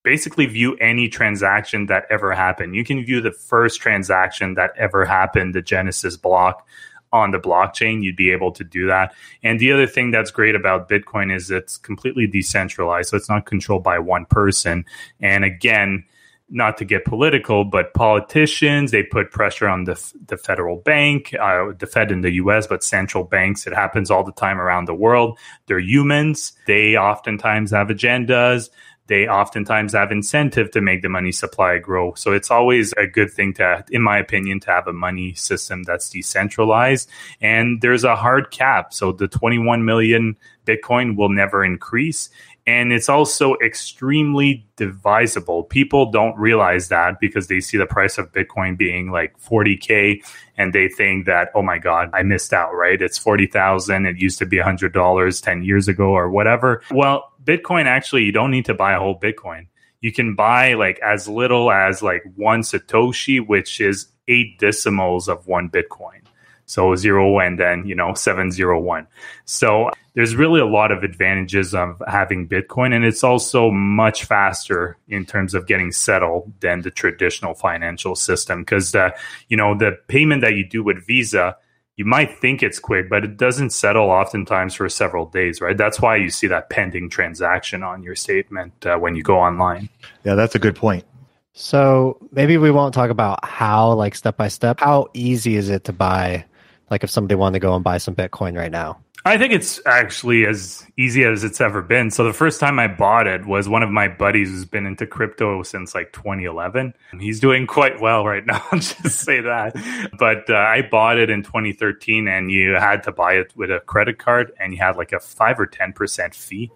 basically 0.03 0.45
view 0.45 0.75
any 0.77 1.07
transaction 1.09 1.87
that 1.87 2.05
ever 2.09 2.33
happened. 2.33 2.75
You 2.75 2.85
can 2.85 3.03
view 3.03 3.21
the 3.21 3.31
first 3.31 3.81
transaction 3.81 4.55
that 4.55 4.71
ever 4.77 5.05
happened, 5.05 5.53
the 5.53 5.61
Genesis 5.61 6.17
block 6.17 6.65
on 7.11 7.31
the 7.31 7.39
blockchain, 7.39 8.03
you'd 8.03 8.15
be 8.15 8.31
able 8.31 8.51
to 8.53 8.63
do 8.63 8.87
that. 8.87 9.13
And 9.43 9.59
the 9.59 9.71
other 9.71 9.87
thing 9.87 10.11
that's 10.11 10.31
great 10.31 10.55
about 10.55 10.89
Bitcoin 10.89 11.33
is 11.33 11.49
it's 11.51 11.77
completely 11.77 12.27
decentralized. 12.27 13.09
So 13.09 13.17
it's 13.17 13.29
not 13.29 13.45
controlled 13.45 13.83
by 13.83 13.99
one 13.99 14.25
person. 14.25 14.85
And 15.19 15.43
again, 15.43 16.05
not 16.51 16.77
to 16.77 16.85
get 16.85 17.05
political, 17.05 17.63
but 17.63 17.93
politicians, 17.93 18.91
they 18.91 19.03
put 19.03 19.31
pressure 19.31 19.67
on 19.67 19.83
the, 19.83 20.13
the 20.27 20.37
federal 20.37 20.77
bank, 20.77 21.33
uh, 21.39 21.73
the 21.77 21.85
Fed 21.85 22.11
in 22.11 22.21
the 22.21 22.31
US, 22.33 22.65
but 22.65 22.83
central 22.83 23.23
banks. 23.23 23.67
It 23.67 23.73
happens 23.73 24.09
all 24.09 24.23
the 24.23 24.31
time 24.31 24.59
around 24.59 24.85
the 24.85 24.95
world. 24.95 25.37
They're 25.67 25.79
humans. 25.79 26.53
They 26.65 26.95
oftentimes 26.95 27.71
have 27.71 27.89
agendas 27.89 28.69
they 29.09 29.27
oftentimes 29.27 29.93
have 29.93 30.11
incentive 30.11 30.69
to 30.71 30.81
make 30.81 31.01
the 31.01 31.09
money 31.09 31.31
supply 31.31 31.79
grow. 31.79 32.13
So 32.13 32.31
it's 32.31 32.51
always 32.51 32.93
a 32.93 33.07
good 33.07 33.31
thing 33.31 33.55
to, 33.55 33.83
in 33.89 34.03
my 34.03 34.19
opinion, 34.19 34.59
to 34.61 34.71
have 34.71 34.87
a 34.87 34.93
money 34.93 35.33
system 35.33 35.83
that's 35.83 36.09
decentralized. 36.09 37.09
And 37.41 37.81
there's 37.81 38.03
a 38.03 38.15
hard 38.15 38.51
cap. 38.51 38.93
So 38.93 39.11
the 39.11 39.27
21 39.27 39.83
million 39.83 40.37
Bitcoin 40.65 41.17
will 41.17 41.29
never 41.29 41.65
increase. 41.65 42.29
And 42.67 42.93
it's 42.93 43.09
also 43.09 43.55
extremely 43.65 44.67
divisible. 44.75 45.63
People 45.63 46.11
don't 46.11 46.37
realize 46.37 46.89
that 46.89 47.19
because 47.19 47.47
they 47.47 47.61
see 47.61 47.77
the 47.77 47.87
price 47.87 48.19
of 48.19 48.31
Bitcoin 48.31 48.77
being 48.77 49.09
like 49.09 49.35
40K 49.41 50.23
and 50.55 50.71
they 50.71 50.87
think 50.87 51.25
that, 51.25 51.49
oh 51.55 51.63
my 51.63 51.79
God, 51.79 52.11
I 52.13 52.21
missed 52.21 52.53
out, 52.53 52.75
right? 52.75 53.01
It's 53.01 53.17
40,000. 53.17 54.05
It 54.05 54.17
used 54.17 54.37
to 54.37 54.45
be 54.45 54.57
$100 54.57 55.41
10 55.41 55.63
years 55.63 55.87
ago 55.87 56.11
or 56.11 56.29
whatever. 56.29 56.83
Well, 56.91 57.31
Bitcoin 57.43 57.85
actually, 57.85 58.23
you 58.23 58.31
don't 58.31 58.51
need 58.51 58.65
to 58.65 58.73
buy 58.73 58.93
a 58.93 58.99
whole 58.99 59.19
Bitcoin. 59.19 59.67
You 60.01 60.13
can 60.13 60.35
buy 60.35 60.73
like 60.75 60.99
as 60.99 61.27
little 61.27 61.71
as 61.71 62.01
like 62.01 62.23
one 62.35 62.61
Satoshi, 62.61 63.45
which 63.45 63.81
is 63.81 64.07
eight 64.27 64.59
decimals 64.59 65.27
of 65.27 65.47
one 65.47 65.69
Bitcoin. 65.69 66.21
So 66.65 66.95
zero 66.95 67.39
and 67.39 67.59
then, 67.59 67.87
you 67.87 67.95
know, 67.95 68.13
701. 68.13 69.07
So 69.45 69.89
there's 70.13 70.35
really 70.35 70.61
a 70.61 70.67
lot 70.67 70.91
of 70.91 71.01
advantages 71.01 71.73
of 71.73 71.99
having 72.07 72.47
Bitcoin. 72.47 72.93
And 72.93 73.03
it's 73.03 73.23
also 73.23 73.71
much 73.71 74.25
faster 74.25 74.95
in 75.07 75.25
terms 75.25 75.55
of 75.55 75.65
getting 75.65 75.91
settled 75.91 76.53
than 76.59 76.83
the 76.83 76.91
traditional 76.91 77.55
financial 77.55 78.15
system. 78.15 78.61
Because, 78.61 78.93
uh, 78.93 79.09
you 79.47 79.57
know, 79.57 79.75
the 79.75 79.97
payment 80.07 80.41
that 80.41 80.53
you 80.53 80.63
do 80.63 80.83
with 80.83 81.07
Visa, 81.07 81.57
you 81.99 82.05
might 82.05 82.39
think 82.39 82.63
it's 82.63 82.79
quick, 82.79 83.09
but 83.09 83.25
it 83.25 83.35
doesn't 83.35 83.71
settle 83.71 84.09
oftentimes 84.09 84.73
for 84.73 84.87
several 84.87 85.25
days, 85.25 85.59
right? 85.59 85.77
That's 85.77 85.99
why 85.99 86.15
you 86.15 86.29
see 86.29 86.47
that 86.47 86.69
pending 86.69 87.09
transaction 87.09 87.83
on 87.83 88.03
your 88.03 88.15
statement 88.15 88.85
uh, 88.85 88.95
when 88.95 89.17
you 89.17 89.21
go 89.21 89.37
online. 89.37 89.89
Yeah, 90.23 90.35
that's 90.35 90.55
a 90.55 90.59
good 90.59 90.77
point. 90.77 91.03
So 91.51 92.17
maybe 92.31 92.57
we 92.57 92.71
won't 92.71 92.93
talk 92.93 93.09
about 93.09 93.43
how, 93.43 93.91
like 93.91 94.15
step 94.15 94.37
by 94.37 94.47
step, 94.47 94.79
how 94.79 95.07
easy 95.13 95.57
is 95.57 95.67
it 95.67 95.83
to 95.83 95.93
buy, 95.93 96.45
like 96.89 97.03
if 97.03 97.09
somebody 97.09 97.35
wanted 97.35 97.59
to 97.59 97.59
go 97.59 97.75
and 97.75 97.83
buy 97.83 97.97
some 97.97 98.15
Bitcoin 98.15 98.57
right 98.57 98.71
now? 98.71 99.01
I 99.25 99.37
think 99.37 99.51
it's 99.51 99.81
actually 99.85 100.45
as 100.45 100.85
easy 100.97 101.23
as 101.25 101.43
it's 101.43 101.59
ever 101.59 101.81
been. 101.81 102.09
So 102.09 102.23
the 102.23 102.33
first 102.33 102.59
time 102.59 102.79
I 102.79 102.87
bought 102.87 103.27
it 103.27 103.45
was 103.45 103.67
one 103.67 103.83
of 103.83 103.89
my 103.89 104.07
buddies 104.07 104.49
who's 104.49 104.65
been 104.65 104.85
into 104.85 105.05
crypto 105.05 105.61
since 105.63 105.93
like 105.93 106.13
2011. 106.13 106.93
He's 107.19 107.39
doing 107.39 107.67
quite 107.67 107.99
well 107.99 108.25
right 108.25 108.45
now. 108.45 108.63
I'll 108.71 108.79
just 108.79 109.19
say 109.19 109.41
that. 109.41 109.75
But 110.17 110.49
uh, 110.49 110.55
I 110.55 110.83
bought 110.89 111.17
it 111.17 111.29
in 111.29 111.43
2013, 111.43 112.27
and 112.27 112.49
you 112.49 112.73
had 112.73 113.03
to 113.03 113.11
buy 113.11 113.33
it 113.33 113.51
with 113.55 113.71
a 113.71 113.81
credit 113.81 114.19
card, 114.19 114.53
and 114.59 114.73
you 114.73 114.79
had 114.79 114.95
like 114.95 115.11
a 115.11 115.19
five 115.19 115.59
or 115.59 115.65
ten 115.65 115.91
percent 115.91 116.33
fee 116.33 116.71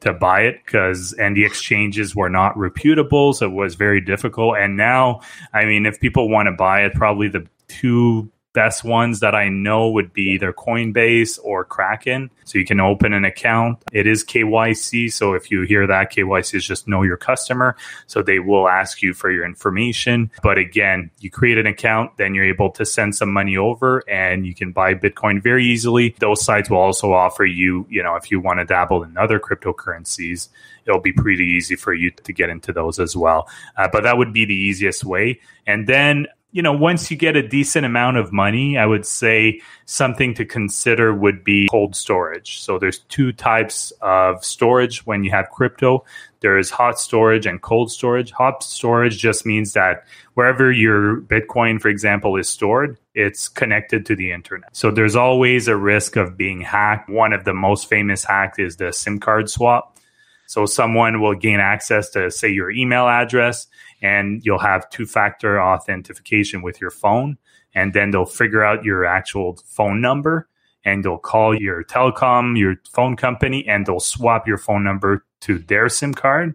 to 0.00 0.12
buy 0.12 0.42
it 0.42 0.60
because 0.64 1.12
and 1.14 1.36
the 1.36 1.44
exchanges 1.44 2.14
were 2.14 2.28
not 2.28 2.56
reputable 2.58 3.32
so 3.32 3.46
it 3.46 3.52
was 3.52 3.74
very 3.74 4.02
difficult 4.02 4.54
and 4.58 4.76
now 4.76 5.20
i 5.54 5.64
mean 5.64 5.86
if 5.86 5.98
people 5.98 6.28
want 6.28 6.46
to 6.46 6.52
buy 6.52 6.84
it 6.84 6.92
probably 6.92 7.26
the 7.26 7.46
two 7.68 8.30
best 8.54 8.84
ones 8.84 9.20
that 9.20 9.34
I 9.34 9.48
know 9.48 9.90
would 9.90 10.12
be 10.12 10.30
either 10.30 10.52
Coinbase 10.52 11.38
or 11.42 11.64
Kraken. 11.64 12.30
So 12.44 12.58
you 12.58 12.64
can 12.64 12.80
open 12.80 13.12
an 13.12 13.24
account. 13.24 13.82
It 13.92 14.06
is 14.06 14.24
KYC. 14.24 15.12
So 15.12 15.34
if 15.34 15.50
you 15.50 15.62
hear 15.62 15.86
that, 15.86 16.12
KYC 16.12 16.54
is 16.54 16.64
just 16.64 16.88
know 16.88 17.02
your 17.02 17.16
customer. 17.16 17.76
So 18.06 18.22
they 18.22 18.38
will 18.38 18.68
ask 18.68 19.02
you 19.02 19.12
for 19.12 19.30
your 19.30 19.44
information. 19.44 20.30
But 20.42 20.56
again, 20.56 21.10
you 21.18 21.30
create 21.30 21.58
an 21.58 21.66
account, 21.66 22.16
then 22.16 22.34
you're 22.34 22.46
able 22.46 22.70
to 22.72 22.86
send 22.86 23.14
some 23.16 23.32
money 23.32 23.56
over 23.56 24.08
and 24.08 24.46
you 24.46 24.54
can 24.54 24.72
buy 24.72 24.94
Bitcoin 24.94 25.42
very 25.42 25.66
easily. 25.66 26.14
Those 26.20 26.44
sites 26.44 26.70
will 26.70 26.78
also 26.78 27.12
offer 27.12 27.44
you, 27.44 27.86
you 27.90 28.02
know, 28.02 28.14
if 28.14 28.30
you 28.30 28.40
want 28.40 28.60
to 28.60 28.64
dabble 28.64 29.02
in 29.02 29.18
other 29.18 29.40
cryptocurrencies, 29.40 30.48
it'll 30.86 31.00
be 31.00 31.12
pretty 31.12 31.44
easy 31.44 31.74
for 31.74 31.92
you 31.92 32.12
to 32.12 32.32
get 32.32 32.50
into 32.50 32.72
those 32.72 33.00
as 33.00 33.16
well. 33.16 33.48
Uh, 33.76 33.88
but 33.90 34.04
that 34.04 34.16
would 34.16 34.32
be 34.32 34.44
the 34.44 34.54
easiest 34.54 35.04
way. 35.04 35.40
And 35.66 35.88
then 35.88 36.28
you 36.54 36.62
know, 36.62 36.72
once 36.72 37.10
you 37.10 37.16
get 37.16 37.34
a 37.34 37.46
decent 37.46 37.84
amount 37.84 38.16
of 38.16 38.32
money, 38.32 38.78
I 38.78 38.86
would 38.86 39.04
say 39.04 39.60
something 39.86 40.34
to 40.34 40.44
consider 40.44 41.12
would 41.12 41.42
be 41.42 41.66
cold 41.68 41.96
storage. 41.96 42.60
So 42.60 42.78
there's 42.78 43.00
two 43.00 43.32
types 43.32 43.92
of 44.00 44.44
storage 44.44 45.04
when 45.04 45.24
you 45.24 45.32
have 45.32 45.50
crypto. 45.50 46.04
There's 46.38 46.70
hot 46.70 47.00
storage 47.00 47.44
and 47.44 47.60
cold 47.60 47.90
storage. 47.90 48.30
Hot 48.30 48.62
storage 48.62 49.18
just 49.18 49.44
means 49.44 49.72
that 49.72 50.04
wherever 50.34 50.70
your 50.70 51.22
Bitcoin, 51.22 51.80
for 51.80 51.88
example, 51.88 52.36
is 52.36 52.48
stored, 52.48 52.98
it's 53.16 53.48
connected 53.48 54.06
to 54.06 54.14
the 54.14 54.30
internet. 54.30 54.76
So 54.76 54.92
there's 54.92 55.16
always 55.16 55.66
a 55.66 55.76
risk 55.76 56.14
of 56.14 56.36
being 56.36 56.60
hacked. 56.60 57.10
One 57.10 57.32
of 57.32 57.42
the 57.42 57.54
most 57.54 57.88
famous 57.88 58.22
hacks 58.22 58.60
is 58.60 58.76
the 58.76 58.92
SIM 58.92 59.18
card 59.18 59.50
swap. 59.50 59.98
So 60.46 60.66
someone 60.66 61.20
will 61.20 61.34
gain 61.34 61.58
access 61.58 62.10
to, 62.10 62.30
say, 62.30 62.50
your 62.50 62.70
email 62.70 63.08
address 63.08 63.66
and 64.04 64.44
you'll 64.44 64.58
have 64.58 64.88
two 64.90 65.06
factor 65.06 65.58
authentication 65.58 66.60
with 66.60 66.78
your 66.78 66.90
phone. 66.90 67.38
And 67.74 67.94
then 67.94 68.10
they'll 68.10 68.26
figure 68.26 68.62
out 68.62 68.84
your 68.84 69.06
actual 69.06 69.56
phone 69.64 70.02
number 70.02 70.46
and 70.84 71.02
they'll 71.02 71.16
call 71.16 71.58
your 71.58 71.82
telecom, 71.82 72.58
your 72.58 72.76
phone 72.92 73.16
company, 73.16 73.66
and 73.66 73.86
they'll 73.86 74.00
swap 74.00 74.46
your 74.46 74.58
phone 74.58 74.84
number 74.84 75.24
to 75.40 75.58
their 75.58 75.88
SIM 75.88 76.12
card. 76.12 76.54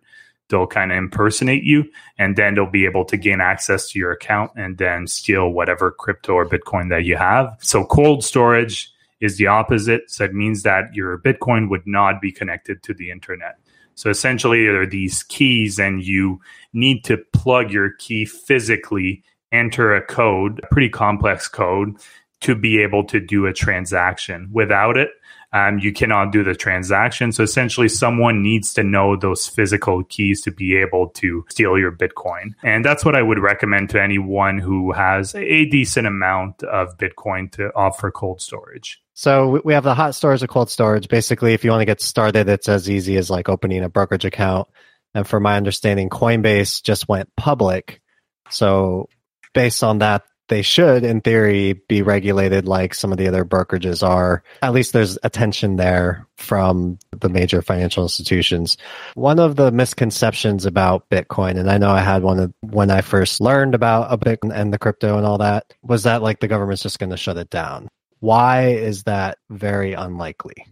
They'll 0.50 0.68
kind 0.68 0.92
of 0.92 1.00
impersonate 1.00 1.64
you, 1.64 1.90
and 2.20 2.36
then 2.36 2.54
they'll 2.54 2.70
be 2.70 2.86
able 2.86 3.06
to 3.06 3.18
gain 3.18 3.42
access 3.42 3.90
to 3.90 4.00
your 4.00 4.12
account 4.12 4.52
and 4.56 4.78
then 4.78 5.08
steal 5.08 5.50
whatever 5.50 5.92
crypto 5.92 6.34
or 6.34 6.46
Bitcoin 6.46 6.90
that 6.90 7.04
you 7.04 7.18
have. 7.18 7.56
So, 7.62 7.86
cold 7.86 8.24
storage 8.24 8.92
is 9.20 9.38
the 9.38 9.48
opposite. 9.48 10.10
So, 10.10 10.24
it 10.24 10.34
means 10.34 10.64
that 10.64 10.94
your 10.94 11.20
Bitcoin 11.20 11.70
would 11.70 11.86
not 11.86 12.20
be 12.20 12.32
connected 12.32 12.82
to 12.84 12.96
the 12.96 13.12
internet. 13.12 13.60
So 14.00 14.10
essentially, 14.10 14.66
there 14.66 14.82
are 14.82 14.88
these 14.88 15.24
keys, 15.24 15.78
and 15.78 16.02
you 16.02 16.40
need 16.72 17.04
to 17.04 17.18
plug 17.34 17.70
your 17.70 17.90
key 18.00 18.24
physically, 18.24 19.26
enter 19.52 19.94
a 19.94 20.02
code, 20.02 20.62
a 20.64 20.68
pretty 20.68 20.88
complex 20.88 21.50
code, 21.50 21.98
to 22.40 22.56
be 22.56 22.82
able 22.82 23.04
to 23.08 23.20
do 23.20 23.46
a 23.46 23.52
transaction. 23.52 24.48
Without 24.54 24.96
it, 24.96 25.10
um, 25.52 25.80
you 25.80 25.92
cannot 25.92 26.32
do 26.32 26.44
the 26.44 26.54
transaction. 26.54 27.32
So 27.32 27.44
essentially, 27.44 27.90
someone 27.90 28.44
needs 28.44 28.74
to 28.76 28.84
know 28.84 29.16
those 29.16 29.48
physical 29.48 30.04
keys 30.04 30.42
to 30.44 30.52
be 30.52 30.76
able 30.76 31.10
to 31.10 31.46
steal 31.50 31.78
your 31.78 31.92
Bitcoin. 31.92 32.54
And 32.64 32.86
that's 32.86 33.04
what 33.04 33.16
I 33.16 33.22
would 33.22 33.40
recommend 33.40 33.90
to 33.92 34.02
anyone 34.02 34.60
who 34.60 34.92
has 34.92 35.34
a 35.36 35.66
decent 35.66 36.06
amount 36.06 36.64
of 36.64 36.98
Bitcoin 36.98 37.52
to 37.54 37.74
offer 37.76 38.12
cold 38.12 38.42
storage. 38.42 39.02
So 39.14 39.60
we 39.66 39.74
have 39.74 39.84
the 39.84 39.96
hot 39.96 40.16
storage, 40.16 40.42
the 40.42 40.48
cold 40.48 40.70
storage. 40.70 41.10
Basically, 41.10 41.54
if 41.54 41.64
you 41.64 41.72
want 41.72 41.82
to 41.82 41.86
get 41.86 42.02
started, 42.02 42.48
it's 42.48 42.70
as 42.70 42.90
easy 42.90 43.18
as 43.18 43.30
like 43.30 43.50
opening 43.50 43.84
a 43.84 43.90
brokerage 43.90 44.26
account. 44.26 44.70
And 45.14 45.28
from 45.28 45.44
my 45.44 45.58
understanding, 45.58 46.10
Coinbase 46.10 46.84
just 46.84 47.10
went 47.10 47.36
public. 47.36 48.02
So 48.50 49.10
based 49.54 49.84
on 49.84 50.00
that, 50.00 50.24
they 50.50 50.62
should, 50.62 51.04
in 51.04 51.22
theory, 51.22 51.74
be 51.88 52.02
regulated 52.02 52.68
like 52.68 52.94
some 52.94 53.12
of 53.12 53.18
the 53.18 53.28
other 53.28 53.46
brokerages 53.46 54.06
are. 54.06 54.44
At 54.62 54.74
least 54.74 54.94
there's 54.94 55.18
attention 55.24 55.78
there 55.78 56.28
from 56.38 57.00
the 57.12 57.30
major 57.30 57.62
financial 57.62 58.04
institutions. 58.04 58.78
One 59.14 59.40
of 59.40 59.56
the 59.56 59.72
misconceptions 59.72 60.66
about 60.66 61.10
Bitcoin, 61.10 61.58
and 61.58 61.72
I 61.72 61.78
know 61.78 61.92
I 61.92 62.02
had 62.02 62.24
one 62.24 62.40
of, 62.40 62.54
when 62.62 62.92
I 62.92 63.02
first 63.02 63.40
learned 63.40 63.76
about 63.76 64.12
a 64.12 64.18
Bitcoin 64.18 64.52
and 64.54 64.74
the 64.74 64.80
crypto 64.80 65.18
and 65.18 65.26
all 65.26 65.38
that, 65.38 65.74
was 65.82 66.04
that 66.04 66.22
like 66.22 66.40
the 66.40 66.48
government's 66.48 66.84
just 66.84 67.00
going 67.00 67.12
to 67.12 67.18
shut 67.18 67.38
it 67.38 67.50
down. 67.50 67.88
Why 68.20 68.70
is 68.72 69.04
that 69.04 69.38
very 69.50 69.94
unlikely? 69.94 70.66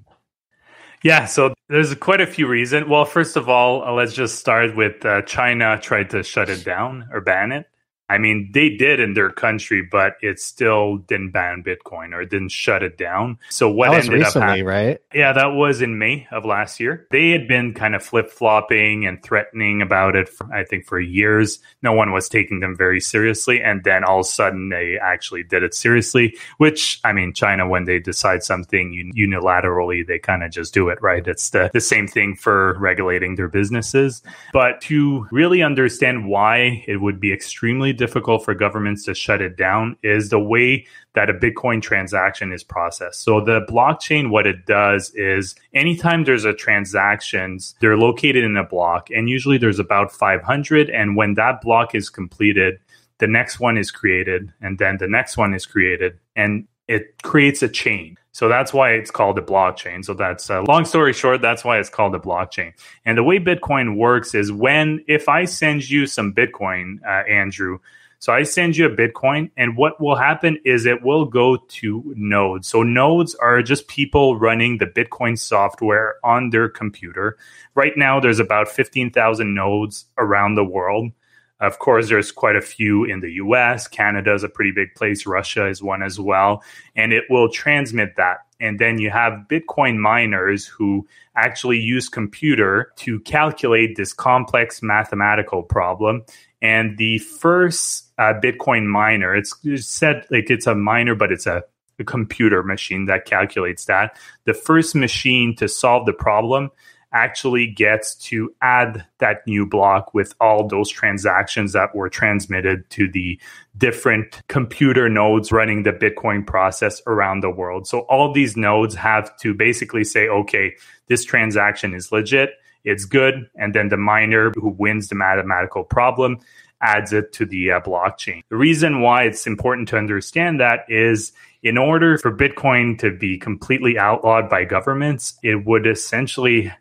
Yeah, 1.03 1.25
so 1.25 1.53
there's 1.69 1.93
quite 1.95 2.21
a 2.21 2.27
few 2.27 2.47
reasons. 2.47 2.87
Well, 2.87 3.05
first 3.05 3.37
of 3.37 3.47
all, 3.47 3.95
let's 3.95 4.13
just 4.13 4.39
start 4.39 4.75
with 4.75 5.05
uh, 5.05 5.21
China 5.21 5.79
tried 5.79 6.09
to 6.09 6.23
shut 6.23 6.49
it 6.49 6.65
down 6.65 7.07
or 7.11 7.21
ban 7.21 7.51
it. 7.51 7.67
I 8.09 8.17
mean, 8.17 8.51
they 8.53 8.69
did 8.69 8.99
in 8.99 9.13
their 9.13 9.29
country, 9.29 9.81
but 9.81 10.13
it 10.21 10.39
still 10.39 10.97
didn't 10.97 11.31
ban 11.31 11.63
Bitcoin 11.63 12.13
or 12.13 12.23
didn't 12.23 12.51
shut 12.51 12.81
it 12.81 12.97
down. 12.97 13.37
So 13.49 13.69
what 13.69 13.93
ended 13.93 14.13
recently, 14.13 14.25
up 14.25 14.33
happening? 14.33 14.65
right? 14.65 15.01
Yeah, 15.13 15.33
that 15.33 15.47
was 15.47 15.81
in 15.81 15.97
May 15.97 16.27
of 16.31 16.45
last 16.45 16.79
year. 16.79 17.05
They 17.11 17.31
had 17.31 17.47
been 17.47 17.73
kind 17.73 17.95
of 17.95 18.03
flip 18.03 18.31
flopping 18.31 19.05
and 19.05 19.21
threatening 19.21 19.81
about 19.81 20.15
it, 20.15 20.29
for, 20.29 20.53
I 20.53 20.63
think, 20.63 20.85
for 20.85 20.99
years. 20.99 21.59
No 21.81 21.91
one 21.91 22.13
was 22.13 22.29
taking 22.29 22.61
them 22.61 22.77
very 22.77 23.01
seriously. 23.01 23.61
And 23.61 23.83
then 23.83 24.05
all 24.05 24.19
of 24.19 24.25
a 24.25 24.29
sudden, 24.29 24.69
they 24.69 24.97
actually 24.97 25.43
did 25.43 25.63
it 25.63 25.73
seriously, 25.73 26.37
which, 26.57 27.01
I 27.03 27.11
mean, 27.11 27.33
China, 27.33 27.67
when 27.67 27.85
they 27.85 27.99
decide 27.99 28.43
something 28.43 29.13
unilaterally, 29.17 30.07
they 30.07 30.19
kind 30.19 30.43
of 30.43 30.51
just 30.51 30.73
do 30.73 30.89
it, 30.89 31.01
right? 31.01 31.27
It's 31.27 31.49
the, 31.49 31.69
the 31.73 31.81
same 31.81 32.07
thing 32.07 32.35
for 32.35 32.77
regulating 32.79 33.35
their 33.35 33.49
businesses. 33.49 34.21
But 34.53 34.79
to 34.81 35.27
really 35.31 35.61
understand 35.61 36.27
why 36.27 36.85
it 36.87 36.97
would 36.97 37.19
be 37.19 37.33
extremely 37.33 37.96
difficult 37.97 38.45
for 38.45 38.53
governments 38.53 39.03
to 39.05 39.13
shut 39.13 39.41
it 39.41 39.57
down 39.57 39.97
is 40.03 40.29
the 40.29 40.39
way 40.39 40.85
that 41.15 41.29
a 41.29 41.33
Bitcoin 41.33 41.81
transaction 41.81 42.53
is 42.53 42.63
processed. 42.63 43.23
So 43.23 43.41
the 43.41 43.61
blockchain, 43.61 44.29
what 44.29 44.47
it 44.47 44.65
does 44.65 45.11
is 45.15 45.55
anytime 45.73 46.23
there's 46.23 46.45
a 46.45 46.53
transactions, 46.53 47.75
they're 47.81 47.97
located 47.97 48.43
in 48.43 48.55
a 48.55 48.63
block 48.63 49.09
and 49.09 49.29
usually 49.29 49.57
there's 49.57 49.79
about 49.79 50.11
500. 50.11 50.89
And 50.89 51.15
when 51.15 51.33
that 51.33 51.61
block 51.61 51.95
is 51.95 52.09
completed, 52.09 52.79
the 53.19 53.27
next 53.27 53.59
one 53.59 53.77
is 53.77 53.91
created 53.91 54.53
and 54.61 54.77
then 54.77 54.97
the 54.97 55.07
next 55.07 55.37
one 55.37 55.53
is 55.53 55.65
created 55.65 56.19
and 56.35 56.67
it 56.87 57.21
creates 57.23 57.61
a 57.61 57.69
chain. 57.69 58.17
So 58.31 58.47
that's 58.47 58.71
why 58.71 58.91
it's 58.91 59.09
called 59.09 59.39
a 59.39 59.41
blockchain. 59.41 60.05
So 60.05 60.13
that's 60.13 60.49
uh, 60.49 60.61
long 60.61 60.85
story 60.85 61.13
short, 61.13 61.41
that's 61.41 61.63
why 61.63 61.79
it's 61.79 61.89
called 61.89 62.13
a 62.13 62.19
blockchain. 62.19 62.73
And 63.03 63.17
the 63.17 63.23
way 63.23 63.39
Bitcoin 63.39 63.97
works 63.97 64.35
is 64.35 64.51
when, 64.51 65.03
if 65.07 65.27
I 65.27 65.45
send 65.45 65.89
you 65.89 66.05
some 66.05 66.33
Bitcoin, 66.33 66.99
uh, 67.03 67.27
Andrew, 67.27 67.79
so 68.19 68.33
I 68.33 68.43
send 68.43 68.75
you 68.75 68.87
a 68.87 68.95
Bitcoin, 68.95 69.51
and 69.55 69.77
what 69.77 70.01
will 70.01 70.15
happen 70.15 70.57
is 70.65 70.85
it 70.85 71.03
will 71.03 71.25
go 71.25 71.57
to 71.57 72.13
nodes. 72.15 72.67
So 72.67 72.81
nodes 72.81 73.35
are 73.35 73.61
just 73.61 73.87
people 73.87 74.39
running 74.39 74.79
the 74.79 74.87
Bitcoin 74.87 75.37
software 75.37 76.15
on 76.23 76.49
their 76.49 76.67
computer. 76.67 77.37
Right 77.75 77.93
now, 77.95 78.19
there's 78.19 78.39
about 78.39 78.69
15,000 78.69 79.53
nodes 79.53 80.05
around 80.17 80.55
the 80.55 80.63
world. 80.63 81.11
Of 81.59 81.79
course, 81.79 82.09
there's 82.09 82.31
quite 82.31 82.55
a 82.55 82.61
few 82.61 83.03
in 83.03 83.19
the 83.19 83.33
US. 83.33 83.87
Canada 83.87 84.33
is 84.33 84.43
a 84.43 84.49
pretty 84.49 84.71
big 84.71 84.93
place. 84.95 85.25
Russia 85.25 85.67
is 85.67 85.81
one 85.81 86.03
as 86.03 86.19
well. 86.19 86.63
And 86.95 87.13
it 87.13 87.23
will 87.29 87.49
transmit 87.49 88.15
that. 88.17 88.37
And 88.59 88.79
then 88.79 88.99
you 88.99 89.09
have 89.09 89.47
Bitcoin 89.49 89.97
miners 89.97 90.65
who 90.65 91.07
actually 91.35 91.79
use 91.79 92.09
computer 92.09 92.91
to 92.97 93.19
calculate 93.21 93.95
this 93.95 94.13
complex 94.13 94.81
mathematical 94.81 95.63
problem. 95.63 96.23
And 96.61 96.97
the 96.97 97.19
first 97.19 98.11
uh, 98.17 98.33
Bitcoin 98.41 98.85
miner, 98.85 99.35
it's, 99.35 99.55
said 99.87 100.25
like 100.31 100.49
it's 100.49 100.67
a 100.67 100.75
miner, 100.75 101.15
but 101.15 101.31
it's 101.31 101.45
a 101.45 101.63
a 101.99 102.03
computer 102.03 102.63
machine 102.63 103.05
that 103.05 103.25
calculates 103.25 103.85
that. 103.85 104.17
The 104.45 104.53
first 104.53 104.95
machine 104.95 105.55
to 105.55 105.67
solve 105.67 106.05
the 106.05 106.13
problem 106.13 106.69
actually 107.17 107.65
gets 107.65 108.13
to 108.13 108.53
add 108.61 109.03
that 109.17 109.37
new 109.47 109.65
block 109.65 110.13
with 110.13 110.35
all 110.39 110.67
those 110.67 110.87
transactions 110.87 111.73
that 111.73 111.95
were 111.95 112.09
transmitted 112.09 112.87
to 112.91 113.09
the 113.09 113.39
different 113.75 114.43
computer 114.47 115.09
nodes 115.09 115.51
running 115.51 115.81
the 115.81 115.91
Bitcoin 115.91 116.45
process 116.45 117.01
around 117.07 117.41
the 117.41 117.49
world. 117.49 117.87
So 117.87 118.01
all 118.01 118.31
these 118.31 118.55
nodes 118.55 118.93
have 118.93 119.35
to 119.37 119.55
basically 119.55 120.03
say, 120.03 120.27
okay, 120.27 120.75
this 121.07 121.25
transaction 121.25 121.95
is 121.95 122.11
legit, 122.11 122.51
it's 122.83 123.05
good. 123.05 123.49
And 123.55 123.73
then 123.73 123.89
the 123.89 123.97
miner 123.97 124.51
who 124.51 124.69
wins 124.69 125.07
the 125.07 125.15
mathematical 125.15 125.83
problem 125.83 126.37
adds 126.81 127.13
it 127.13 127.33
to 127.33 127.45
the 127.47 127.71
uh, 127.71 127.79
blockchain. 127.81 128.43
The 128.49 128.57
reason 128.57 129.01
why 129.01 129.23
it's 129.23 129.47
important 129.47 129.87
to 129.89 129.97
understand 129.97 130.59
that 130.59 130.85
is 130.87 131.31
in 131.63 131.79
order 131.79 132.19
for 132.19 132.31
Bitcoin 132.31 132.99
to 132.99 133.09
be 133.09 133.39
completely 133.39 133.97
outlawed 133.97 134.49
by 134.49 134.65
governments, 134.65 135.39
it 135.41 135.65
would 135.65 135.87
essentially 135.87 136.71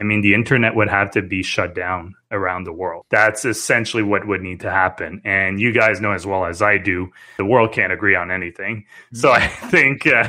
I 0.00 0.04
mean, 0.04 0.22
the 0.22 0.32
internet 0.34 0.74
would 0.74 0.88
have 0.88 1.10
to 1.12 1.22
be 1.22 1.42
shut 1.42 1.74
down 1.74 2.14
around 2.30 2.64
the 2.64 2.72
world. 2.72 3.04
That's 3.10 3.44
essentially 3.44 4.02
what 4.02 4.26
would 4.26 4.40
need 4.40 4.60
to 4.60 4.70
happen. 4.70 5.20
And 5.24 5.60
you 5.60 5.72
guys 5.72 6.00
know 6.00 6.12
as 6.12 6.26
well 6.26 6.46
as 6.46 6.62
I 6.62 6.78
do, 6.78 7.10
the 7.36 7.44
world 7.44 7.72
can't 7.72 7.92
agree 7.92 8.14
on 8.14 8.30
anything. 8.30 8.86
So 9.12 9.30
I 9.30 9.46
think, 9.70 10.06
uh, 10.06 10.28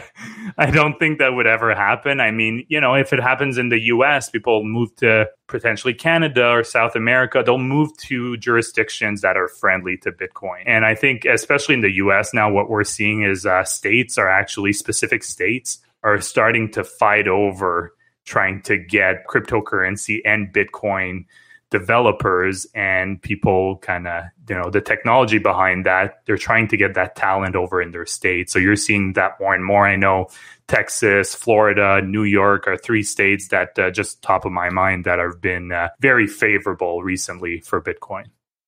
I 0.57 0.71
don't 0.71 0.99
think 0.99 1.19
that 1.19 1.29
would 1.29 1.47
ever 1.47 1.73
happen. 1.73 2.19
I 2.19 2.31
mean, 2.31 2.65
you 2.67 2.81
know, 2.81 2.95
if 2.95 3.13
it 3.13 3.21
happens 3.21 3.57
in 3.57 3.69
the 3.69 3.79
US, 3.79 4.29
people 4.29 4.63
move 4.63 4.93
to 4.97 5.29
potentially 5.47 5.93
Canada 5.93 6.49
or 6.49 6.63
South 6.63 6.95
America, 6.95 7.41
they'll 7.45 7.57
move 7.57 7.95
to 7.97 8.35
jurisdictions 8.37 9.21
that 9.21 9.37
are 9.37 9.47
friendly 9.47 9.95
to 9.97 10.11
Bitcoin. 10.11 10.63
And 10.65 10.85
I 10.85 10.95
think, 10.95 11.23
especially 11.23 11.75
in 11.75 11.81
the 11.81 11.95
US 11.95 12.33
now, 12.33 12.51
what 12.51 12.69
we're 12.69 12.83
seeing 12.83 13.23
is 13.23 13.45
uh, 13.45 13.63
states 13.63 14.17
are 14.17 14.29
actually 14.29 14.73
specific 14.73 15.23
states 15.23 15.79
are 16.03 16.19
starting 16.19 16.71
to 16.71 16.83
fight 16.83 17.27
over 17.27 17.93
trying 18.25 18.61
to 18.63 18.77
get 18.77 19.27
cryptocurrency 19.27 20.21
and 20.25 20.53
Bitcoin 20.53 21.25
developers 21.71 22.67
and 22.75 23.21
people 23.21 23.77
kind 23.77 24.05
of 24.05 24.25
you 24.49 24.55
know 24.55 24.69
the 24.69 24.81
technology 24.81 25.37
behind 25.37 25.85
that. 25.85 26.21
They're 26.25 26.37
trying 26.37 26.67
to 26.69 26.77
get 26.77 26.95
that 26.95 27.15
talent 27.15 27.55
over 27.55 27.81
in 27.81 27.91
their 27.91 28.05
state. 28.05 28.49
So 28.49 28.59
you're 28.59 28.75
seeing 28.75 29.13
that 29.13 29.39
more 29.39 29.55
and 29.55 29.65
more. 29.65 29.87
I 29.87 29.95
know 29.95 30.27
texas 30.71 31.35
florida 31.35 32.01
new 32.01 32.23
york 32.23 32.65
are 32.65 32.77
three 32.77 33.03
states 33.03 33.49
that 33.49 33.77
uh, 33.77 33.91
just 33.91 34.21
top 34.21 34.45
of 34.45 34.53
my 34.53 34.69
mind 34.69 35.03
that 35.03 35.19
have 35.19 35.41
been 35.41 35.69
uh, 35.69 35.89
very 35.99 36.27
favorable 36.27 37.03
recently 37.03 37.59
for 37.59 37.81
bitcoin. 37.81 38.23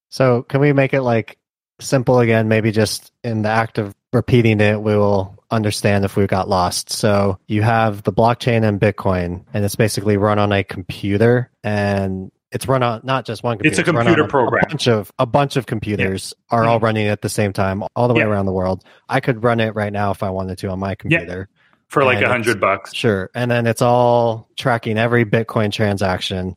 So 0.09 0.43
can 0.43 0.59
we 0.59 0.73
make 0.73 0.93
it 0.93 1.01
like 1.01 1.37
simple 1.79 2.19
again? 2.19 2.49
Maybe 2.49 2.71
just 2.71 3.13
in 3.23 3.43
the 3.43 3.49
act 3.49 3.77
of 3.77 3.95
repeating 4.11 4.59
it 4.59 4.81
we 4.81 4.97
will 4.97 5.41
understand 5.53 6.05
if 6.05 6.15
we 6.17 6.27
got 6.27 6.49
lost. 6.49 6.91
So 6.91 7.39
you 7.47 7.61
have 7.61 8.03
the 8.03 8.11
blockchain 8.11 8.67
and 8.67 8.79
Bitcoin, 8.79 9.45
and 9.53 9.63
it's 9.63 9.75
basically 9.75 10.17
run 10.17 10.39
on 10.39 10.51
a 10.51 10.63
computer, 10.63 11.49
and 11.63 12.31
it's 12.51 12.67
run 12.67 12.83
on 12.83 13.01
not 13.03 13.25
just 13.25 13.43
one 13.43 13.57
computer. 13.57 13.79
It's 13.79 13.89
a 13.89 13.91
computer 13.91 14.23
a, 14.23 14.27
program. 14.27 14.63
A 14.65 14.69
bunch 14.69 14.87
of 14.87 15.11
a 15.17 15.25
bunch 15.25 15.55
of 15.55 15.65
computers 15.65 16.33
yeah. 16.51 16.57
are 16.57 16.65
all 16.65 16.77
mm-hmm. 16.77 16.85
running 16.85 17.07
at 17.07 17.21
the 17.21 17.29
same 17.29 17.53
time, 17.53 17.83
all 17.95 18.07
the 18.07 18.13
way 18.13 18.21
yeah. 18.21 18.27
around 18.27 18.45
the 18.45 18.53
world. 18.53 18.83
I 19.07 19.19
could 19.19 19.43
run 19.43 19.59
it 19.59 19.75
right 19.75 19.93
now 19.93 20.11
if 20.11 20.23
I 20.23 20.29
wanted 20.29 20.57
to 20.59 20.69
on 20.69 20.79
my 20.79 20.95
computer. 20.95 21.49
Yeah. 21.49 21.59
For 21.87 22.03
like 22.03 22.23
a 22.23 22.27
hundred 22.27 22.59
bucks. 22.59 22.93
Sure. 22.95 23.29
And 23.35 23.51
then 23.51 23.67
it's 23.67 23.81
all 23.81 24.49
tracking 24.57 24.97
every 24.97 25.25
Bitcoin 25.25 25.71
transaction. 25.71 26.55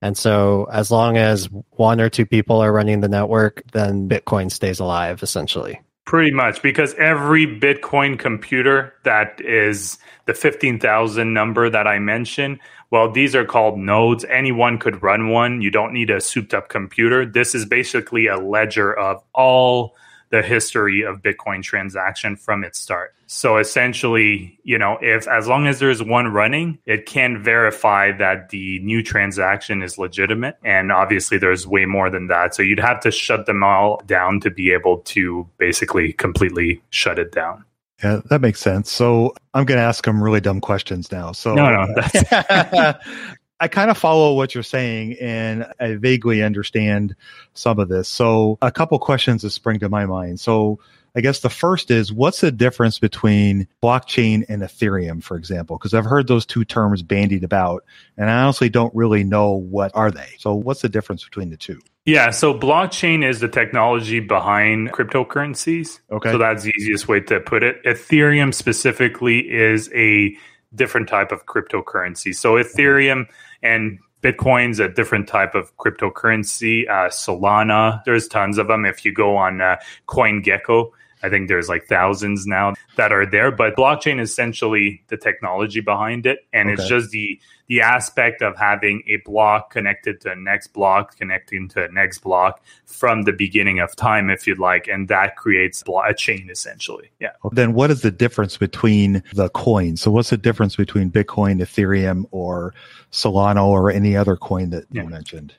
And 0.00 0.16
so 0.16 0.66
as 0.72 0.90
long 0.90 1.18
as 1.18 1.48
one 1.70 2.00
or 2.00 2.08
two 2.08 2.24
people 2.24 2.62
are 2.62 2.72
running 2.72 3.00
the 3.00 3.08
network, 3.08 3.62
then 3.72 4.08
Bitcoin 4.08 4.50
stays 4.50 4.80
alive 4.80 5.22
essentially. 5.22 5.80
Pretty 6.08 6.30
much, 6.30 6.62
because 6.62 6.94
every 6.94 7.46
Bitcoin 7.46 8.18
computer 8.18 8.94
that 9.04 9.38
is 9.42 9.98
the 10.24 10.32
15,000 10.32 11.34
number 11.34 11.68
that 11.68 11.86
I 11.86 11.98
mentioned, 11.98 12.60
well, 12.90 13.12
these 13.12 13.34
are 13.34 13.44
called 13.44 13.78
nodes. 13.78 14.24
Anyone 14.24 14.78
could 14.78 15.02
run 15.02 15.28
one. 15.28 15.60
You 15.60 15.70
don't 15.70 15.92
need 15.92 16.08
a 16.08 16.22
souped 16.22 16.54
up 16.54 16.70
computer. 16.70 17.26
This 17.26 17.54
is 17.54 17.66
basically 17.66 18.26
a 18.26 18.38
ledger 18.38 18.98
of 18.98 19.22
all 19.34 19.96
the 20.30 20.42
history 20.42 21.02
of 21.02 21.22
Bitcoin 21.22 21.62
transaction 21.62 22.36
from 22.36 22.64
its 22.64 22.78
start. 22.78 23.14
So 23.26 23.58
essentially, 23.58 24.58
you 24.62 24.78
know, 24.78 24.98
if 25.02 25.28
as 25.28 25.46
long 25.46 25.66
as 25.66 25.78
there's 25.78 26.02
one 26.02 26.28
running, 26.28 26.78
it 26.86 27.06
can 27.06 27.42
verify 27.42 28.12
that 28.12 28.48
the 28.48 28.78
new 28.80 29.02
transaction 29.02 29.82
is 29.82 29.98
legitimate. 29.98 30.56
And 30.64 30.90
obviously, 30.90 31.36
there's 31.38 31.66
way 31.66 31.84
more 31.84 32.10
than 32.10 32.28
that. 32.28 32.54
So 32.54 32.62
you'd 32.62 32.80
have 32.80 33.00
to 33.00 33.10
shut 33.10 33.46
them 33.46 33.62
all 33.62 34.00
down 34.06 34.40
to 34.40 34.50
be 34.50 34.72
able 34.72 34.98
to 34.98 35.48
basically 35.58 36.12
completely 36.14 36.82
shut 36.90 37.18
it 37.18 37.32
down. 37.32 37.64
Yeah, 38.02 38.20
that 38.30 38.40
makes 38.40 38.60
sense. 38.60 38.90
So 38.90 39.34
I'm 39.54 39.64
going 39.64 39.78
to 39.78 39.84
ask 39.84 40.04
some 40.04 40.22
really 40.22 40.40
dumb 40.40 40.60
questions 40.60 41.10
now. 41.10 41.32
So 41.32 41.54
no, 41.54 41.68
no, 41.68 41.94
I 43.60 43.68
kind 43.68 43.90
of 43.90 43.98
follow 43.98 44.34
what 44.34 44.54
you're 44.54 44.62
saying 44.62 45.16
and 45.20 45.66
I 45.80 45.96
vaguely 45.96 46.42
understand 46.42 47.16
some 47.54 47.78
of 47.78 47.88
this. 47.88 48.08
So 48.08 48.58
a 48.62 48.70
couple 48.70 48.98
questions 48.98 49.42
that 49.42 49.50
spring 49.50 49.80
to 49.80 49.88
my 49.88 50.06
mind. 50.06 50.38
So 50.38 50.78
I 51.16 51.20
guess 51.20 51.40
the 51.40 51.50
first 51.50 51.90
is 51.90 52.12
what's 52.12 52.40
the 52.40 52.52
difference 52.52 53.00
between 53.00 53.66
blockchain 53.82 54.44
and 54.48 54.62
Ethereum, 54.62 55.22
for 55.22 55.36
example? 55.36 55.76
Because 55.76 55.92
I've 55.92 56.04
heard 56.04 56.28
those 56.28 56.46
two 56.46 56.64
terms 56.64 57.02
bandied 57.02 57.42
about 57.42 57.84
and 58.16 58.30
I 58.30 58.42
honestly 58.42 58.68
don't 58.68 58.94
really 58.94 59.24
know 59.24 59.52
what 59.52 59.90
are 59.94 60.12
they. 60.12 60.28
So 60.38 60.54
what's 60.54 60.82
the 60.82 60.88
difference 60.88 61.24
between 61.24 61.50
the 61.50 61.56
two? 61.56 61.80
Yeah, 62.04 62.30
so 62.30 62.56
blockchain 62.56 63.28
is 63.28 63.40
the 63.40 63.48
technology 63.48 64.20
behind 64.20 64.92
cryptocurrencies. 64.92 66.00
Okay. 66.10 66.30
So 66.30 66.38
that's 66.38 66.62
the 66.62 66.72
easiest 66.78 67.08
way 67.08 67.20
to 67.20 67.40
put 67.40 67.62
it. 67.62 67.82
Ethereum 67.84 68.54
specifically 68.54 69.40
is 69.40 69.90
a 69.92 70.36
different 70.74 71.08
type 71.08 71.32
of 71.32 71.46
cryptocurrency. 71.46 72.34
So 72.34 72.54
Ethereum 72.54 73.26
and 73.62 73.98
Bitcoin's 74.22 74.80
a 74.80 74.88
different 74.88 75.28
type 75.28 75.54
of 75.54 75.76
cryptocurrency. 75.76 76.88
Uh, 76.88 77.08
Solana, 77.08 78.02
there's 78.04 78.26
tons 78.26 78.58
of 78.58 78.66
them. 78.68 78.84
If 78.84 79.04
you 79.04 79.12
go 79.12 79.36
on 79.36 79.60
uh, 79.60 79.76
CoinGecko, 80.08 80.90
I 81.22 81.28
think 81.28 81.48
there's 81.48 81.68
like 81.68 81.86
thousands 81.86 82.46
now 82.46 82.74
that 82.96 83.12
are 83.12 83.26
there. 83.26 83.50
But 83.50 83.76
blockchain 83.76 84.20
is 84.20 84.30
essentially 84.30 85.02
the 85.08 85.16
technology 85.16 85.80
behind 85.80 86.26
it, 86.26 86.40
and 86.52 86.68
okay. 86.68 86.74
it's 86.74 86.88
just 86.88 87.10
the 87.10 87.40
the 87.68 87.82
aspect 87.82 88.42
of 88.42 88.56
having 88.56 89.02
a 89.06 89.16
block 89.18 89.70
connected 89.70 90.20
to 90.22 90.32
a 90.32 90.36
next 90.36 90.68
block, 90.68 91.16
connecting 91.16 91.68
to 91.68 91.84
a 91.84 91.88
next 91.88 92.20
block 92.20 92.62
from 92.86 93.22
the 93.22 93.32
beginning 93.32 93.78
of 93.78 93.94
time, 93.94 94.30
if 94.30 94.46
you'd 94.46 94.58
like, 94.58 94.88
and 94.88 95.08
that 95.08 95.36
creates 95.36 95.84
a 96.06 96.14
chain 96.14 96.48
essentially. 96.50 97.10
Yeah. 97.20 97.32
Then 97.52 97.74
what 97.74 97.90
is 97.90 98.02
the 98.02 98.10
difference 98.10 98.56
between 98.56 99.22
the 99.34 99.50
coins? 99.50 100.00
So 100.00 100.10
what's 100.10 100.30
the 100.30 100.38
difference 100.38 100.76
between 100.76 101.10
Bitcoin, 101.10 101.60
Ethereum, 101.60 102.24
or 102.30 102.74
Solana, 103.12 103.64
or 103.64 103.90
any 103.90 104.16
other 104.16 104.36
coin 104.36 104.70
that 104.70 104.86
yeah. 104.90 105.02
you 105.02 105.08
mentioned? 105.08 105.54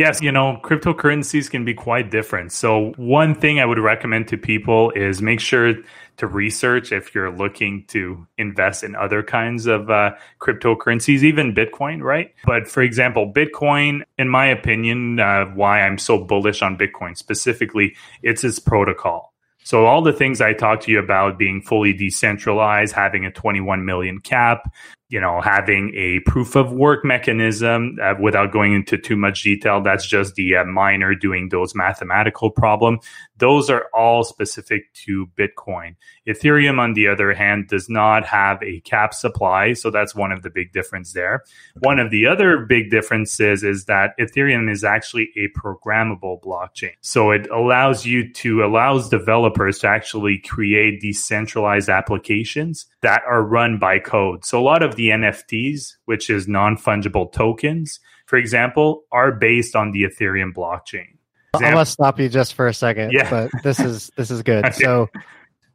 Yes, 0.00 0.22
you 0.22 0.32
know, 0.32 0.58
cryptocurrencies 0.64 1.50
can 1.50 1.66
be 1.66 1.74
quite 1.74 2.10
different. 2.10 2.52
So, 2.52 2.94
one 2.96 3.34
thing 3.34 3.60
I 3.60 3.66
would 3.66 3.78
recommend 3.78 4.28
to 4.28 4.38
people 4.38 4.90
is 4.92 5.20
make 5.20 5.40
sure 5.40 5.74
to 6.16 6.26
research 6.26 6.90
if 6.90 7.14
you're 7.14 7.30
looking 7.30 7.84
to 7.88 8.26
invest 8.38 8.82
in 8.82 8.96
other 8.96 9.22
kinds 9.22 9.66
of 9.66 9.90
uh, 9.90 10.12
cryptocurrencies, 10.40 11.22
even 11.22 11.54
Bitcoin, 11.54 12.00
right? 12.00 12.32
But 12.46 12.66
for 12.66 12.82
example, 12.82 13.30
Bitcoin, 13.30 14.00
in 14.16 14.30
my 14.30 14.46
opinion, 14.46 15.20
uh, 15.20 15.44
why 15.48 15.82
I'm 15.82 15.98
so 15.98 16.16
bullish 16.16 16.62
on 16.62 16.78
Bitcoin 16.78 17.14
specifically, 17.14 17.94
it's 18.22 18.42
its 18.42 18.58
protocol. 18.58 19.34
So 19.64 19.84
all 19.84 20.00
the 20.00 20.14
things 20.14 20.40
I 20.40 20.54
talked 20.54 20.84
to 20.84 20.90
you 20.90 20.98
about 20.98 21.38
being 21.38 21.60
fully 21.60 21.92
decentralized, 21.92 22.94
having 22.94 23.26
a 23.26 23.30
21 23.30 23.84
million 23.84 24.20
cap, 24.20 24.72
you 25.10 25.20
know, 25.20 25.40
having 25.40 25.92
a 25.96 26.20
proof 26.20 26.54
of 26.54 26.72
work 26.72 27.04
mechanism 27.04 27.98
uh, 28.00 28.14
without 28.20 28.52
going 28.52 28.72
into 28.72 28.96
too 28.96 29.16
much 29.16 29.42
detail. 29.42 29.82
That's 29.82 30.06
just 30.06 30.36
the 30.36 30.56
uh, 30.56 30.64
miner 30.64 31.16
doing 31.16 31.48
those 31.48 31.74
mathematical 31.74 32.48
problem. 32.48 33.00
Those 33.40 33.70
are 33.70 33.86
all 33.94 34.22
specific 34.22 34.92
to 35.04 35.26
Bitcoin. 35.36 35.96
Ethereum, 36.28 36.78
on 36.78 36.92
the 36.92 37.08
other 37.08 37.34
hand, 37.34 37.68
does 37.68 37.88
not 37.88 38.26
have 38.26 38.62
a 38.62 38.80
cap 38.80 39.14
supply. 39.14 39.72
So 39.72 39.90
that's 39.90 40.14
one 40.14 40.30
of 40.30 40.42
the 40.42 40.50
big 40.50 40.72
difference 40.72 41.12
there. 41.12 41.36
Okay. 41.76 41.88
One 41.88 41.98
of 41.98 42.10
the 42.10 42.26
other 42.26 42.58
big 42.58 42.90
differences 42.90 43.64
is 43.64 43.86
that 43.86 44.10
Ethereum 44.18 44.70
is 44.70 44.84
actually 44.84 45.30
a 45.36 45.48
programmable 45.58 46.40
blockchain. 46.42 46.92
So 47.00 47.30
it 47.30 47.48
allows 47.50 48.06
you 48.06 48.32
to, 48.34 48.62
allows 48.62 49.08
developers 49.08 49.78
to 49.80 49.88
actually 49.88 50.38
create 50.38 51.00
decentralized 51.00 51.88
applications 51.88 52.86
that 53.00 53.22
are 53.26 53.42
run 53.42 53.78
by 53.78 53.98
code. 53.98 54.44
So 54.44 54.60
a 54.60 54.62
lot 54.62 54.82
of 54.82 54.96
the 54.96 55.08
NFTs, 55.08 55.96
which 56.04 56.28
is 56.28 56.46
non 56.46 56.76
fungible 56.76 57.32
tokens, 57.32 58.00
for 58.26 58.36
example, 58.36 59.04
are 59.10 59.32
based 59.32 59.74
on 59.74 59.90
the 59.90 60.04
Ethereum 60.04 60.52
blockchain. 60.52 61.16
Example, 61.54 61.72
I 61.72 61.74
must 61.80 61.92
stop 61.92 62.20
you 62.20 62.28
just 62.28 62.54
for 62.54 62.68
a 62.68 62.74
second. 62.74 63.12
Yeah. 63.12 63.28
but 63.28 63.50
this 63.62 63.80
is 63.80 64.10
this 64.16 64.30
is 64.30 64.42
good. 64.42 64.72
So 64.74 65.08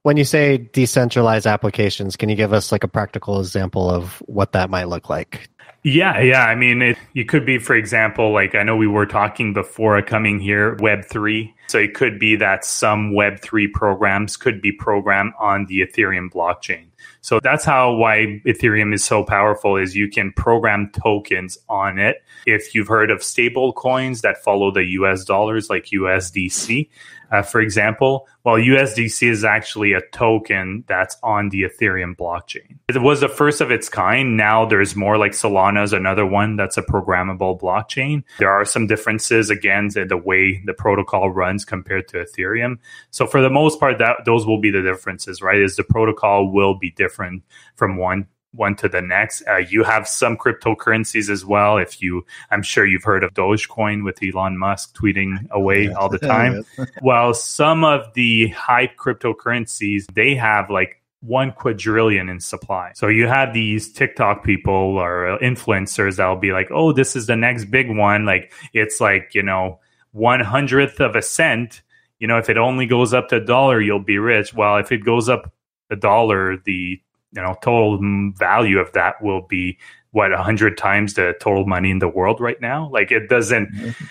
when 0.03 0.17
you 0.17 0.23
say 0.23 0.57
decentralized 0.57 1.47
applications, 1.47 2.15
can 2.15 2.29
you 2.29 2.35
give 2.35 2.53
us 2.53 2.71
like 2.71 2.83
a 2.83 2.87
practical 2.87 3.39
example 3.39 3.89
of 3.89 4.21
what 4.27 4.53
that 4.53 4.69
might 4.69 4.87
look 4.87 5.09
like? 5.09 5.49
Yeah, 5.83 6.19
yeah. 6.19 6.45
I 6.45 6.55
mean, 6.55 6.81
it, 6.81 6.97
you 7.13 7.25
could 7.25 7.45
be, 7.45 7.59
for 7.59 7.75
example, 7.75 8.33
like 8.33 8.55
I 8.55 8.63
know 8.63 8.75
we 8.75 8.87
were 8.87 9.05
talking 9.05 9.53
before 9.53 10.01
coming 10.01 10.39
here, 10.39 10.75
Web3. 10.77 11.53
So 11.67 11.77
it 11.77 11.93
could 11.93 12.19
be 12.19 12.35
that 12.37 12.65
some 12.65 13.11
Web3 13.11 13.71
programs 13.71 14.37
could 14.37 14.61
be 14.61 14.71
programmed 14.71 15.33
on 15.39 15.65
the 15.67 15.81
Ethereum 15.81 16.31
blockchain. 16.31 16.87
So 17.25 17.39
that's 17.41 17.65
how 17.65 17.91
why 17.95 18.39
Ethereum 18.45 18.93
is 18.93 19.03
so 19.03 19.23
powerful 19.23 19.77
is 19.77 19.95
you 19.95 20.07
can 20.07 20.31
program 20.33 20.91
tokens 20.91 21.57
on 21.67 21.97
it. 21.97 22.17
If 22.45 22.75
you've 22.75 22.87
heard 22.87 23.09
of 23.09 23.23
stable 23.23 23.73
coins 23.73 24.21
that 24.21 24.43
follow 24.43 24.69
the 24.69 24.85
US 24.99 25.25
dollars 25.25 25.67
like 25.67 25.85
USDC, 25.85 26.87
uh, 27.31 27.41
for 27.41 27.61
example, 27.61 28.27
well, 28.43 28.55
USDC 28.55 29.29
is 29.29 29.43
actually 29.43 29.93
a 29.93 30.01
token 30.11 30.83
that's 30.87 31.17
on 31.23 31.49
the 31.49 31.63
Ethereum 31.63 32.15
blockchain. 32.15 32.77
It 32.87 33.01
was 33.01 33.21
the 33.21 33.29
first 33.29 33.61
of 33.61 33.71
its 33.71 33.89
kind. 33.89 34.37
Now 34.37 34.65
there's 34.65 34.95
more 34.95 35.17
like 35.17 35.31
Solana 35.31 35.83
is 35.83 35.93
another 35.93 36.25
one 36.25 36.55
that's 36.55 36.77
a 36.77 36.83
programmable 36.83 37.59
blockchain. 37.59 38.23
There 38.39 38.51
are 38.51 38.65
some 38.65 38.87
differences 38.87 39.49
again 39.49 39.89
in 39.95 40.07
the 40.07 40.17
way 40.17 40.61
the 40.65 40.73
protocol 40.73 41.29
runs 41.29 41.65
compared 41.65 42.07
to 42.09 42.17
Ethereum. 42.17 42.77
So 43.11 43.25
for 43.25 43.41
the 43.41 43.49
most 43.49 43.79
part, 43.79 43.97
that 43.99 44.17
those 44.25 44.45
will 44.45 44.59
be 44.59 44.71
the 44.71 44.81
differences, 44.81 45.41
right? 45.41 45.59
Is 45.59 45.75
the 45.75 45.83
protocol 45.83 46.51
will 46.51 46.77
be 46.77 46.91
different 46.91 47.43
from 47.75 47.97
one 47.97 48.27
one 48.55 48.75
to 48.77 48.89
the 48.89 49.01
next. 49.01 49.43
Uh, 49.47 49.57
you 49.57 49.83
have 49.83 50.07
some 50.07 50.37
cryptocurrencies 50.37 51.29
as 51.29 51.45
well. 51.45 51.77
If 51.77 52.01
you, 52.01 52.25
I'm 52.51 52.63
sure 52.63 52.85
you've 52.85 53.03
heard 53.03 53.23
of 53.23 53.33
Dogecoin 53.33 54.03
with 54.03 54.19
Elon 54.23 54.57
Musk 54.57 54.95
tweeting 54.95 55.49
away 55.51 55.91
all 55.91 56.09
the 56.09 56.19
time. 56.33 56.65
well, 57.01 57.33
some 57.33 57.83
of 57.83 58.13
the 58.13 58.49
hype 58.49 58.97
cryptocurrencies, 58.97 60.05
they 60.13 60.35
have 60.35 60.69
like 60.69 61.01
one 61.21 61.51
quadrillion 61.51 62.29
in 62.29 62.39
supply. 62.39 62.91
So 62.95 63.07
you 63.07 63.27
have 63.27 63.53
these 63.53 63.91
TikTok 63.91 64.43
people 64.43 64.73
or 64.73 65.37
influencers 65.41 66.17
that'll 66.17 66.35
be 66.35 66.51
like, 66.51 66.69
oh, 66.71 66.91
this 66.91 67.15
is 67.15 67.27
the 67.27 67.35
next 67.35 67.65
big 67.65 67.89
one. 67.89 68.25
Like 68.25 68.51
it's 68.73 69.01
like, 69.01 69.31
you 69.33 69.43
know, 69.43 69.79
one 70.11 70.39
hundredth 70.39 70.99
of 70.99 71.15
a 71.15 71.21
cent. 71.21 71.81
You 72.19 72.27
know, 72.27 72.37
if 72.37 72.49
it 72.49 72.57
only 72.57 72.85
goes 72.85 73.13
up 73.13 73.29
to 73.29 73.37
a 73.37 73.41
dollar, 73.41 73.81
you'll 73.81 73.99
be 73.99 74.17
rich. 74.17 74.53
Well, 74.53 74.77
if 74.77 74.91
it 74.91 75.03
goes 75.03 75.27
up 75.27 75.51
a 75.89 75.95
dollar, 75.95 76.57
the 76.57 77.01
you 77.35 77.41
know 77.41 77.55
total 77.61 77.99
value 78.35 78.79
of 78.79 78.91
that 78.93 79.21
will 79.21 79.41
be 79.41 79.77
what 80.11 80.31
a 80.31 80.41
hundred 80.41 80.77
times 80.77 81.15
the 81.15 81.35
total 81.41 81.65
money 81.65 81.91
in 81.91 81.99
the 81.99 82.07
world 82.07 82.39
right 82.39 82.59
now. 82.61 82.89
Like 82.89 83.11
it 83.11 83.27
doesn't. 83.27 83.73
Mm-hmm. 83.73 84.05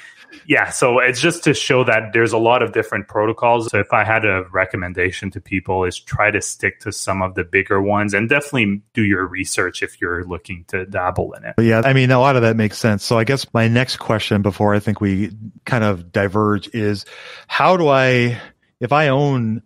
Yeah, 0.47 0.71
so 0.71 0.99
it's 0.99 1.21
just 1.21 1.45
to 1.45 1.55
show 1.55 1.85
that 1.85 2.13
there's 2.13 2.33
a 2.33 2.39
lot 2.39 2.63
of 2.63 2.73
different 2.73 3.09
protocols. 3.09 3.71
So 3.71 3.79
if 3.79 3.93
I 3.93 4.05
had 4.05 4.25
a 4.25 4.45
recommendation 4.53 5.31
to 5.31 5.41
people 5.41 5.85
is 5.85 5.99
try 5.99 6.31
to 6.31 6.43
stick 6.43 6.81
to 6.81 6.93
some 6.93 7.23
of 7.23 7.35
the 7.35 7.45
bigger 7.45 7.81
ones 7.81 8.13
and 8.15 8.29
definitely 8.29 8.83
do 8.93 9.05
your 9.05 9.27
research 9.27 9.83
if 9.83 10.01
you're 10.01 10.25
looking 10.25 10.65
to 10.69 10.85
dabble 10.87 11.33
in 11.35 11.45
it. 11.45 11.55
Yeah, 11.59 11.83
I 11.85 11.93
mean 11.93 12.11
a 12.11 12.21
lot 12.21 12.37
of 12.37 12.43
that 12.43 12.57
makes 12.57 12.79
sense. 12.79 13.05
So 13.05 13.17
I 13.17 13.25
guess 13.25 13.47
my 13.55 13.69
next 13.69 13.99
question 13.99 14.43
before 14.43 14.75
I 14.75 14.81
think 14.81 15.01
we 15.01 15.31
kind 15.65 15.85
of 15.85 16.13
diverge 16.13 16.69
is 16.75 17.07
how 17.47 17.77
do 17.77 17.89
I 17.89 18.41
if 18.81 18.93
I 18.93 19.09
own 19.09 19.63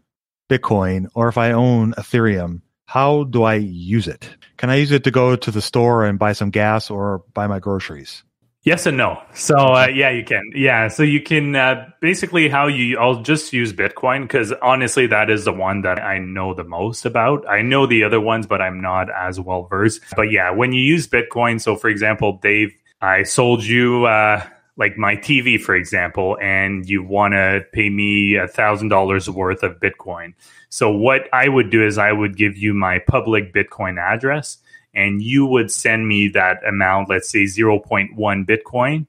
Bitcoin 0.49 1.09
or 1.14 1.29
if 1.29 1.38
I 1.38 1.53
own 1.53 1.92
Ethereum, 1.94 2.61
how 2.88 3.24
do 3.24 3.42
I 3.42 3.57
use 3.57 4.09
it? 4.09 4.31
Can 4.57 4.70
I 4.70 4.77
use 4.77 4.92
it 4.92 5.05
to 5.05 5.11
go 5.11 5.37
to 5.37 5.51
the 5.51 5.61
store 5.61 6.07
and 6.07 6.18
buy 6.18 6.33
some 6.33 6.48
gas 6.48 6.88
or 6.88 7.22
buy 7.35 7.46
my 7.46 7.59
groceries? 7.59 8.24
Yes 8.62 8.87
and 8.87 8.96
no. 8.96 9.20
So 9.35 9.55
uh, 9.57 9.88
yeah, 9.92 10.09
you 10.09 10.24
can. 10.24 10.51
Yeah, 10.55 10.88
so 10.88 11.03
you 11.03 11.20
can 11.20 11.55
uh, 11.55 11.90
basically 12.01 12.48
how 12.48 12.66
you. 12.66 12.96
I'll 12.98 13.20
just 13.20 13.53
use 13.53 13.74
Bitcoin 13.74 14.22
because 14.22 14.55
honestly, 14.62 15.07
that 15.07 15.29
is 15.29 15.44
the 15.44 15.53
one 15.53 15.83
that 15.83 15.98
I 16.03 16.18
know 16.18 16.55
the 16.55 16.64
most 16.64 17.05
about. 17.05 17.46
I 17.46 17.61
know 17.61 17.87
the 17.87 18.05
other 18.05 18.22
ones, 18.22 18.46
but 18.46 18.62
I'm 18.62 18.81
not 18.81 19.11
as 19.11 19.38
well 19.38 19.64
versed. 19.64 20.01
But 20.16 20.31
yeah, 20.33 20.51
when 20.51 20.72
you 20.72 20.81
use 20.81 21.07
Bitcoin, 21.07 21.61
so 21.61 21.77
for 21.77 21.90
example, 21.90 22.38
Dave, 22.40 22.72
I 23.03 23.24
sold 23.24 23.64
you. 23.64 24.07
Uh, 24.07 24.42
like 24.79 24.96
my 24.96 25.16
TV, 25.16 25.61
for 25.61 25.74
example, 25.74 26.38
and 26.40 26.88
you 26.88 27.03
want 27.03 27.35
to 27.35 27.64
pay 27.72 27.90
me 27.90 28.37
a 28.37 28.46
thousand 28.46 28.88
dollars 28.88 29.29
worth 29.29 29.64
of 29.64 29.81
Bitcoin. 29.81 30.35
So 30.71 30.91
what 30.91 31.29
I 31.33 31.49
would 31.49 31.71
do 31.71 31.85
is 31.85 31.99
I 31.99 32.13
would 32.13 32.37
give 32.37 32.57
you 32.57 32.75
my 32.75 32.99
public 32.99 33.53
Bitcoin 33.53 33.99
address, 33.99 34.59
and 34.95 35.23
you 35.23 35.47
would 35.47 35.71
send 35.71 36.07
me 36.07 36.29
that 36.29 36.67
amount, 36.67 37.09
let's 37.09 37.31
say 37.31 37.45
0.1 37.45 38.17
Bitcoin 38.17 39.07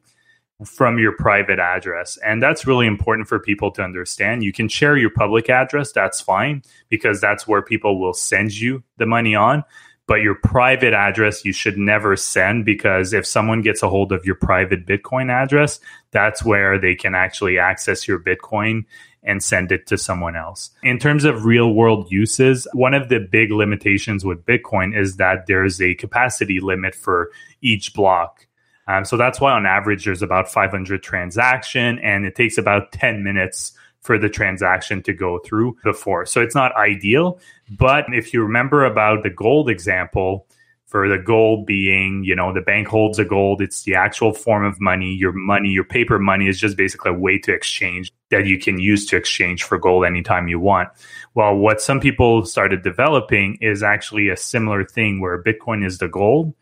from 0.65 0.99
your 0.99 1.13
private 1.13 1.59
address. 1.59 2.17
And 2.17 2.43
that's 2.43 2.67
really 2.67 2.85
important 2.85 3.29
for 3.29 3.39
people 3.39 3.71
to 3.71 3.81
understand. 3.81 4.43
You 4.43 4.51
can 4.51 4.67
share 4.67 4.97
your 4.97 5.09
public 5.09 5.49
address, 5.49 5.91
that's 5.91 6.19
fine, 6.19 6.63
because 6.89 7.21
that's 7.21 7.47
where 7.47 7.61
people 7.61 7.99
will 7.99 8.13
send 8.13 8.53
you 8.53 8.83
the 8.97 9.05
money 9.05 9.35
on 9.35 9.63
but 10.09 10.23
your 10.23 10.33
private 10.33 10.95
address 10.95 11.45
you 11.45 11.53
should 11.53 11.77
never 11.77 12.15
send 12.15 12.65
because 12.65 13.13
if 13.13 13.27
someone 13.27 13.61
gets 13.61 13.83
a 13.83 13.89
hold 13.89 14.11
of 14.11 14.25
your 14.25 14.33
private 14.33 14.83
Bitcoin 14.83 15.29
address, 15.29 15.79
that's 16.09 16.43
where 16.43 16.79
they 16.79 16.95
can 16.95 17.13
actually 17.13 17.59
access 17.59 18.07
your 18.07 18.17
Bitcoin 18.17 18.85
and 19.23 19.43
send 19.43 19.71
it 19.71 19.87
to 19.87 19.97
someone 19.97 20.35
else. 20.35 20.71
In 20.83 20.97
terms 20.97 21.25
of 21.25 21.45
real 21.45 21.73
world 21.73 22.11
uses, 22.11 22.67
one 22.73 22.93
of 22.93 23.09
the 23.09 23.19
big 23.19 23.51
limitations 23.51 24.23
with 24.23 24.45
Bitcoin 24.45 24.97
is 24.97 25.17
that 25.17 25.45
there's 25.47 25.81
a 25.81 25.95
capacity 25.95 26.59
limit 26.59 26.95
for 26.95 27.31
each 27.61 27.93
block. 27.93 28.47
Um, 28.87 29.05
so 29.05 29.17
that's 29.17 29.39
why 29.39 29.51
on 29.51 29.65
average 29.65 30.05
there's 30.05 30.23
about 30.23 30.51
500 30.51 31.03
transaction 31.03 31.99
and 31.99 32.25
it 32.25 32.35
takes 32.35 32.57
about 32.57 32.91
10 32.91 33.23
minutes 33.23 33.73
for 34.01 34.17
the 34.17 34.29
transaction 34.29 35.03
to 35.03 35.13
go 35.13 35.39
through 35.39 35.77
before. 35.83 36.25
So 36.25 36.41
it's 36.41 36.55
not 36.55 36.75
ideal. 36.75 37.39
But 37.69 38.05
if 38.11 38.33
you 38.33 38.41
remember 38.41 38.85
about 38.85 39.23
the 39.23 39.29
gold 39.29 39.69
example, 39.69 40.47
for 40.89 41.07
the 41.07 41.19
gold 41.19 41.67
being, 41.67 42.23
you 42.23 42.35
know, 42.35 42.51
the 42.51 42.61
bank 42.61 42.87
holds 42.87 43.17
the 43.17 43.25
gold, 43.25 43.61
it's 43.61 43.83
the 43.83 43.93
actual 43.93 44.33
form 44.33 44.65
of 44.65 44.81
money. 44.81 45.13
Your 45.13 45.31
money, 45.31 45.69
your 45.69 45.83
paper 45.83 46.17
money 46.17 46.47
is 46.47 46.59
just 46.59 46.75
basically 46.75 47.11
a 47.11 47.13
way 47.13 47.37
to 47.37 47.53
exchange 47.53 48.11
that 48.31 48.47
you 48.47 48.57
can 48.57 48.79
use 48.79 49.05
to 49.05 49.15
exchange 49.15 49.63
for 49.63 49.77
gold 49.77 50.03
anytime 50.03 50.47
you 50.47 50.59
want. 50.59 50.89
Well, 51.35 51.55
what 51.55 51.79
some 51.79 51.99
people 51.99 52.43
started 52.43 52.81
developing 52.81 53.59
is 53.61 53.83
actually 53.83 54.29
a 54.29 54.35
similar 54.35 54.83
thing 54.83 55.21
where 55.21 55.41
Bitcoin 55.41 55.85
is 55.85 55.99
the 55.99 56.07
gold 56.07 56.55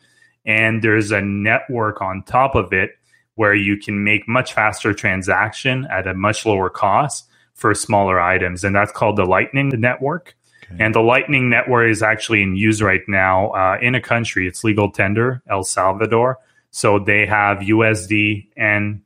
and 0.46 0.82
there's 0.82 1.12
a 1.12 1.22
network 1.22 2.02
on 2.02 2.24
top 2.24 2.56
of 2.56 2.74
it 2.74 2.92
where 3.36 3.56
you 3.56 3.78
can 3.78 4.04
make 4.04 4.28
much 4.28 4.54
faster 4.54 4.94
transaction 4.94 5.88
at 5.90 6.06
a 6.06 6.14
much 6.14 6.46
lower 6.46 6.70
cost 6.70 7.30
for 7.54 7.74
smaller 7.74 8.20
items. 8.20 8.66
And 8.66 8.76
that's 8.76 8.92
called 8.92 9.16
the 9.16 9.26
Lightning 9.26 9.70
Network. 9.70 10.37
Okay. 10.72 10.84
And 10.84 10.94
the 10.94 11.02
Lightning 11.02 11.50
Network 11.50 11.90
is 11.90 12.04
actually 12.04 12.42
in 12.42 12.56
use 12.56 12.82
right 12.82 13.04
now 13.08 13.50
uh, 13.50 13.78
in 13.82 13.96
a 13.96 14.02
country. 14.02 14.48
It's 14.48 14.64
legal 14.64 14.92
tender, 14.92 15.42
El 15.50 15.64
Salvador. 15.64 16.40
So 16.72 17.00
they 17.00 17.26
have 17.26 17.60
USD 17.60 18.50
and 18.58 19.02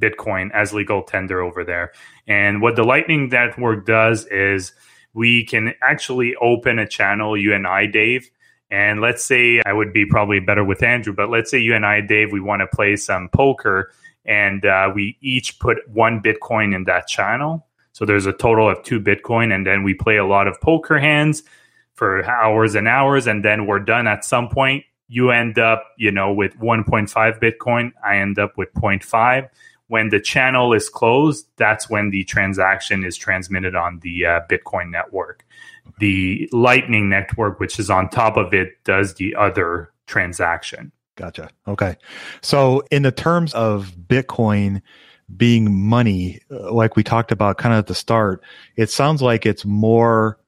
Bitcoin 0.00 0.50
as 0.52 0.72
legal 0.72 1.02
tender 1.02 1.40
over 1.40 1.64
there. 1.64 1.92
And 2.26 2.60
what 2.60 2.76
the 2.76 2.84
Lightning 2.84 3.28
Network 3.28 3.86
does 3.86 4.26
is 4.26 4.72
we 5.14 5.44
can 5.44 5.74
actually 5.82 6.36
open 6.36 6.78
a 6.78 6.86
channel, 6.86 7.36
you 7.36 7.54
and 7.54 7.66
I, 7.66 7.86
Dave. 7.86 8.30
And 8.70 9.00
let's 9.00 9.24
say 9.24 9.62
I 9.64 9.72
would 9.72 9.92
be 9.92 10.04
probably 10.04 10.40
better 10.40 10.62
with 10.62 10.82
Andrew, 10.82 11.14
but 11.14 11.30
let's 11.30 11.50
say 11.50 11.58
you 11.58 11.74
and 11.74 11.86
I, 11.86 12.02
Dave, 12.02 12.32
we 12.32 12.40
want 12.40 12.60
to 12.60 12.66
play 12.66 12.96
some 12.96 13.30
poker 13.30 13.90
and 14.24 14.64
uh, 14.66 14.90
we 14.94 15.16
each 15.22 15.58
put 15.58 15.78
one 15.88 16.20
Bitcoin 16.20 16.74
in 16.74 16.84
that 16.84 17.08
channel. 17.08 17.66
So 17.98 18.04
there's 18.04 18.26
a 18.26 18.32
total 18.32 18.70
of 18.70 18.80
two 18.84 19.00
Bitcoin, 19.00 19.52
and 19.52 19.66
then 19.66 19.82
we 19.82 19.92
play 19.92 20.18
a 20.18 20.24
lot 20.24 20.46
of 20.46 20.60
poker 20.60 21.00
hands 21.00 21.42
for 21.94 22.24
hours 22.24 22.76
and 22.76 22.86
hours, 22.86 23.26
and 23.26 23.44
then 23.44 23.66
we're 23.66 23.80
done 23.80 24.06
at 24.06 24.24
some 24.24 24.48
point. 24.48 24.84
You 25.08 25.32
end 25.32 25.58
up, 25.58 25.84
you 25.96 26.12
know, 26.12 26.32
with 26.32 26.56
1.5 26.60 27.08
Bitcoin. 27.40 27.90
I 28.06 28.18
end 28.18 28.38
up 28.38 28.56
with 28.56 28.72
0.5. 28.74 29.48
When 29.88 30.10
the 30.10 30.20
channel 30.20 30.72
is 30.74 30.88
closed, 30.88 31.48
that's 31.56 31.90
when 31.90 32.10
the 32.10 32.22
transaction 32.22 33.02
is 33.02 33.16
transmitted 33.16 33.74
on 33.74 33.98
the 34.04 34.26
uh, 34.26 34.40
Bitcoin 34.48 34.90
network. 34.90 35.44
The 35.98 36.48
Lightning 36.52 37.08
network, 37.08 37.58
which 37.58 37.80
is 37.80 37.90
on 37.90 38.10
top 38.10 38.36
of 38.36 38.54
it, 38.54 38.84
does 38.84 39.14
the 39.14 39.34
other 39.34 39.90
transaction. 40.06 40.92
Gotcha. 41.16 41.50
Okay. 41.66 41.96
So, 42.42 42.84
in 42.92 43.02
the 43.02 43.10
terms 43.10 43.52
of 43.54 43.96
Bitcoin, 44.06 44.82
being 45.36 45.74
money, 45.74 46.40
uh, 46.50 46.72
like 46.72 46.96
we 46.96 47.04
talked 47.04 47.32
about 47.32 47.58
kind 47.58 47.74
of 47.74 47.80
at 47.80 47.86
the 47.86 47.94
start, 47.94 48.42
it 48.76 48.90
sounds 48.90 49.22
like 49.22 49.46
it's 49.46 49.64
more, 49.64 50.38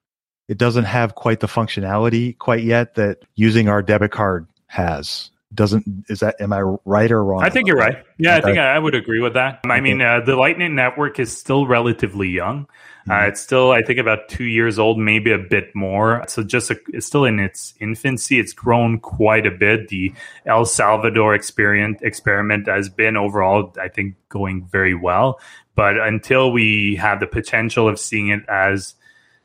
it 0.48 0.58
doesn't 0.58 0.84
have 0.84 1.14
quite 1.14 1.40
the 1.40 1.46
functionality 1.46 2.36
quite 2.38 2.64
yet 2.64 2.94
that 2.94 3.18
using 3.34 3.68
our 3.68 3.82
debit 3.82 4.10
card 4.10 4.46
has. 4.66 5.30
Doesn't, 5.52 6.04
is 6.08 6.20
that, 6.20 6.40
am 6.40 6.52
I 6.52 6.60
right 6.84 7.10
or 7.10 7.24
wrong? 7.24 7.42
I 7.42 7.50
think 7.50 7.66
you're 7.66 7.76
right. 7.76 8.04
Yeah, 8.18 8.36
okay. 8.36 8.38
I 8.38 8.40
think 8.40 8.58
I 8.58 8.78
would 8.78 8.94
agree 8.94 9.20
with 9.20 9.34
that. 9.34 9.60
I 9.64 9.80
mean, 9.80 10.00
uh, 10.00 10.20
the 10.20 10.36
Lightning 10.36 10.76
Network 10.76 11.18
is 11.18 11.36
still 11.36 11.66
relatively 11.66 12.28
young. 12.28 12.68
Uh, 13.08 13.14
mm-hmm. 13.14 13.28
it's 13.30 13.40
still, 13.40 13.72
I 13.72 13.82
think, 13.82 13.98
about 13.98 14.28
two 14.28 14.44
years 14.44 14.78
old, 14.78 14.98
maybe 14.98 15.32
a 15.32 15.38
bit 15.38 15.74
more. 15.74 16.22
So 16.28 16.44
just 16.44 16.70
a, 16.70 16.78
it's 16.88 17.06
still 17.06 17.24
in 17.24 17.40
its 17.40 17.74
infancy. 17.80 18.38
It's 18.38 18.52
grown 18.52 19.00
quite 19.00 19.44
a 19.44 19.50
bit. 19.50 19.88
The 19.88 20.12
El 20.46 20.66
Salvador 20.66 21.34
experiment 21.34 21.98
experiment 22.02 22.68
has 22.68 22.88
been 22.88 23.16
overall, 23.16 23.74
I 23.80 23.88
think, 23.88 24.14
going 24.28 24.68
very 24.70 24.94
well. 24.94 25.40
But 25.74 25.98
until 25.98 26.52
we 26.52 26.94
have 26.96 27.18
the 27.18 27.26
potential 27.26 27.88
of 27.88 27.98
seeing 27.98 28.28
it 28.28 28.42
as, 28.48 28.94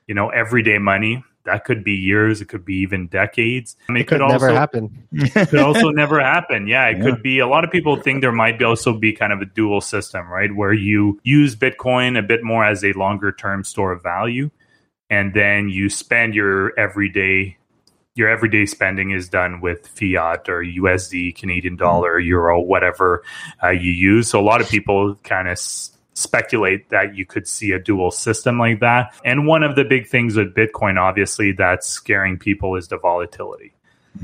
you 0.06 0.14
know, 0.14 0.30
everyday 0.30 0.78
money, 0.78 1.24
that 1.46 1.66
could 1.66 1.84
be 1.84 1.94
years, 1.94 2.42
it 2.42 2.46
could 2.50 2.66
be 2.66 2.76
even 2.78 3.08
decades. 3.08 3.76
I 3.90 3.94
mean, 3.94 4.02
It 4.02 4.08
could 4.08 4.22
also 4.22 4.34
never 4.34 4.54
happen. 4.54 5.08
it 5.12 5.50
could 5.50 5.60
also 5.60 5.90
never 5.90 6.20
happen. 6.20 6.68
Yeah, 6.68 6.88
it 6.90 6.98
Yeah. 6.98 7.04
could 7.04 7.24
be. 7.24 7.40
A 7.40 7.48
lot 7.48 7.64
of 7.64 7.72
people 7.72 7.96
think 8.02 8.22
there 8.22 8.32
might 8.32 8.60
be 8.60 8.66
also 8.66 8.94
be 8.98 9.14
kind 9.14 9.32
of 9.34 9.42
a 9.42 9.46
dual 9.46 9.82
system, 9.82 10.28
right? 10.28 10.54
Where 10.54 10.74
you 10.74 11.20
use 11.24 11.56
Bitcoin 11.56 12.18
a 12.20 12.24
bit 12.24 12.44
more 12.44 12.66
as 12.66 12.84
a 12.84 12.94
longer 12.94 13.32
term 13.32 13.64
store 13.64 13.92
of 13.94 14.04
value, 14.04 14.50
and 15.10 15.34
then 15.34 15.70
you 15.70 15.90
spend 15.90 16.36
your 16.36 16.78
everyday 16.80 17.58
your 18.18 18.30
everyday 18.30 18.66
spending 18.66 19.12
is 19.12 19.28
done 19.28 19.60
with 19.60 19.88
fiat 19.88 20.48
or 20.48 20.64
USD, 20.64 21.36
Canadian 21.36 21.76
dollar, 21.76 22.18
euro, 22.18 22.62
whatever 22.62 23.24
uh, 23.62 23.72
you 23.72 23.92
use. 23.92 24.30
So 24.30 24.40
a 24.40 24.42
lot 24.42 24.62
of 24.62 24.70
people 24.70 25.16
kind 25.24 25.50
of 25.50 25.54
s- 25.54 25.92
speculate 26.16 26.90
that 26.90 27.16
you 27.16 27.26
could 27.26 27.48
see 27.48 27.72
a 27.72 27.80
dual 27.80 28.10
system 28.10 28.58
like 28.58 28.80
that. 28.80 29.14
And 29.24 29.46
one 29.46 29.64
of 29.64 29.76
the 29.76 29.84
big 29.84 30.08
things 30.08 30.36
with 30.36 30.56
Bitcoin, 30.56 31.00
obviously, 31.00 31.52
that's 31.52 31.88
scaring 31.88 32.38
people 32.38 32.76
is 32.76 32.88
the 32.88 32.98
volatility. 32.98 33.74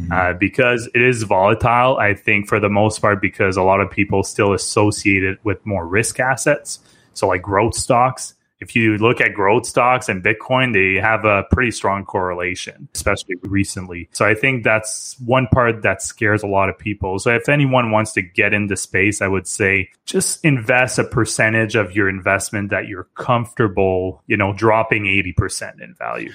Uh, 0.10 0.32
because 0.32 0.90
it 0.96 1.02
is 1.02 1.24
volatile, 1.24 1.98
I 1.98 2.14
think 2.14 2.48
for 2.48 2.62
the 2.62 2.70
most 2.70 3.00
part, 3.02 3.22
because 3.22 3.58
a 3.58 3.62
lot 3.62 3.82
of 3.82 3.92
people 3.92 4.24
still 4.24 4.54
associate 4.54 5.24
it 5.24 5.40
with 5.44 5.66
more 5.66 5.86
risk 5.86 6.20
assets. 6.20 6.80
So, 7.14 7.28
like 7.28 7.42
growth 7.42 7.76
stocks, 7.76 8.34
if 8.62 8.76
you 8.76 8.98
look 8.98 9.20
at 9.20 9.34
growth 9.34 9.66
stocks 9.66 10.08
and 10.08 10.24
Bitcoin, 10.24 10.72
they 10.72 11.02
have 11.02 11.26
a 11.26 11.44
pretty 11.52 11.72
strong 11.72 12.06
correlation, 12.06 12.88
especially 12.94 13.36
recently. 13.44 14.08
So 14.14 14.24
I 14.24 14.36
think 14.36 14.64
that's 14.64 15.20
one 15.20 15.48
part 15.48 15.82
that 15.82 16.04
scares 16.04 16.44
a 16.44 16.48
lot 16.48 16.70
of 16.70 16.78
people. 16.78 17.18
So 17.18 17.32
if 17.32 17.50
anyone 17.50 17.90
wants 17.90 18.14
to 18.14 18.22
get 18.22 18.54
into 18.54 18.78
space, 18.78 19.20
I 19.22 19.28
would 19.28 19.48
say 19.48 19.90
just 20.06 20.46
invest 20.46 21.00
a 21.00 21.04
percentage 21.04 21.76
of 21.76 21.96
your 21.96 22.08
investment 22.08 22.70
that 22.70 22.88
you're 22.88 23.08
comfortable, 23.16 24.22
you 24.28 24.38
know, 24.38 24.54
dropping 24.54 25.06
80% 25.06 25.82
in 25.82 25.96
value. 25.96 26.32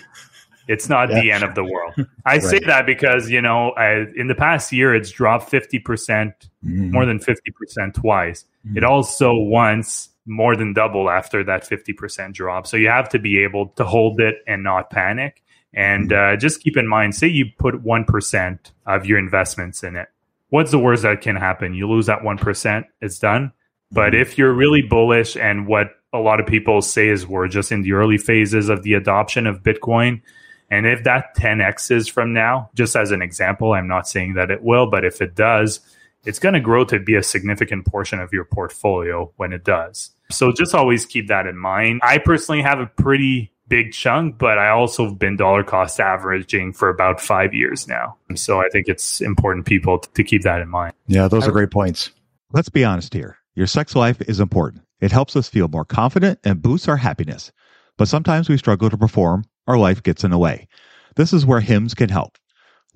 It's 0.68 0.88
not 0.88 1.08
the 1.10 1.30
end 1.30 1.44
of 1.44 1.54
the 1.54 1.62
world. 1.62 1.94
I 2.26 2.40
say 2.40 2.58
that 2.58 2.86
because, 2.86 3.30
you 3.30 3.40
know, 3.40 3.70
I, 3.70 4.06
in 4.16 4.26
the 4.26 4.34
past 4.34 4.72
year, 4.72 4.96
it's 4.96 5.10
dropped 5.10 5.48
50%, 5.52 5.80
mm. 5.84 6.32
more 6.64 7.06
than 7.06 7.20
50% 7.20 7.94
twice. 7.94 8.44
It 8.74 8.82
mm. 8.82 8.88
also 8.88 9.32
once 9.32 10.08
more 10.26 10.56
than 10.56 10.72
double 10.72 11.08
after 11.08 11.44
that 11.44 11.68
50% 11.68 12.32
drop. 12.32 12.66
So 12.66 12.76
you 12.76 12.88
have 12.88 13.08
to 13.10 13.18
be 13.18 13.38
able 13.44 13.68
to 13.76 13.84
hold 13.84 14.20
it 14.20 14.36
and 14.46 14.62
not 14.62 14.90
panic. 14.90 15.42
And 15.72 16.12
uh, 16.12 16.36
just 16.36 16.60
keep 16.60 16.76
in 16.76 16.88
mind, 16.88 17.14
say 17.14 17.28
you 17.28 17.46
put 17.58 17.84
1% 17.84 18.58
of 18.86 19.06
your 19.06 19.18
investments 19.18 19.82
in 19.82 19.96
it. 19.96 20.08
What's 20.48 20.70
the 20.70 20.78
worst 20.78 21.02
that 21.02 21.20
can 21.20 21.36
happen? 21.36 21.74
You 21.74 21.88
lose 21.88 22.06
that 22.06 22.20
1%, 22.20 22.84
it's 23.00 23.18
done. 23.18 23.52
But 23.92 24.14
if 24.14 24.38
you're 24.38 24.52
really 24.52 24.82
bullish 24.82 25.36
and 25.36 25.66
what 25.66 25.90
a 26.12 26.18
lot 26.18 26.40
of 26.40 26.46
people 26.46 26.82
say 26.82 27.08
is 27.08 27.26
we're 27.26 27.48
just 27.48 27.72
in 27.72 27.82
the 27.82 27.92
early 27.92 28.18
phases 28.18 28.68
of 28.68 28.82
the 28.82 28.94
adoption 28.94 29.46
of 29.46 29.62
Bitcoin, 29.62 30.22
and 30.70 30.86
if 30.86 31.04
that 31.04 31.36
10x's 31.36 32.08
from 32.08 32.32
now, 32.32 32.70
just 32.74 32.96
as 32.96 33.12
an 33.12 33.22
example, 33.22 33.72
I'm 33.72 33.86
not 33.86 34.08
saying 34.08 34.34
that 34.34 34.50
it 34.50 34.62
will, 34.62 34.90
but 34.90 35.04
if 35.04 35.22
it 35.22 35.34
does, 35.34 35.80
it's 36.26 36.38
going 36.38 36.54
to 36.54 36.60
grow 36.60 36.84
to 36.84 36.98
be 36.98 37.14
a 37.14 37.22
significant 37.22 37.86
portion 37.86 38.20
of 38.20 38.32
your 38.32 38.44
portfolio 38.44 39.32
when 39.36 39.52
it 39.52 39.64
does. 39.64 40.10
So 40.30 40.52
just 40.52 40.74
always 40.74 41.06
keep 41.06 41.28
that 41.28 41.46
in 41.46 41.56
mind. 41.56 42.00
I 42.02 42.18
personally 42.18 42.62
have 42.62 42.80
a 42.80 42.86
pretty 42.86 43.52
big 43.68 43.92
chunk, 43.92 44.38
but 44.38 44.58
I 44.58 44.68
also 44.68 45.04
have 45.04 45.18
been 45.18 45.36
dollar 45.36 45.62
cost 45.62 46.00
averaging 46.00 46.72
for 46.72 46.88
about 46.88 47.20
five 47.20 47.54
years 47.54 47.88
now. 47.88 48.16
So 48.34 48.60
I 48.60 48.68
think 48.68 48.88
it's 48.88 49.20
important 49.20 49.66
people 49.66 50.00
to 50.00 50.24
keep 50.24 50.42
that 50.42 50.60
in 50.60 50.68
mind. 50.68 50.94
Yeah, 51.06 51.28
those 51.28 51.46
are 51.46 51.52
great 51.52 51.70
points. 51.70 52.10
Let's 52.52 52.68
be 52.68 52.84
honest 52.84 53.14
here. 53.14 53.38
Your 53.54 53.66
sex 53.66 53.94
life 53.94 54.20
is 54.22 54.40
important. 54.40 54.82
It 55.00 55.12
helps 55.12 55.36
us 55.36 55.48
feel 55.48 55.68
more 55.68 55.84
confident 55.84 56.38
and 56.44 56.62
boosts 56.62 56.88
our 56.88 56.96
happiness. 56.96 57.52
But 57.98 58.08
sometimes 58.08 58.48
we 58.48 58.58
struggle 58.58 58.90
to 58.90 58.98
perform, 58.98 59.44
our 59.66 59.78
life 59.78 60.02
gets 60.02 60.24
in 60.24 60.30
the 60.30 60.38
way. 60.38 60.68
This 61.16 61.32
is 61.32 61.46
where 61.46 61.60
Hims 61.60 61.94
can 61.94 62.08
help. 62.08 62.36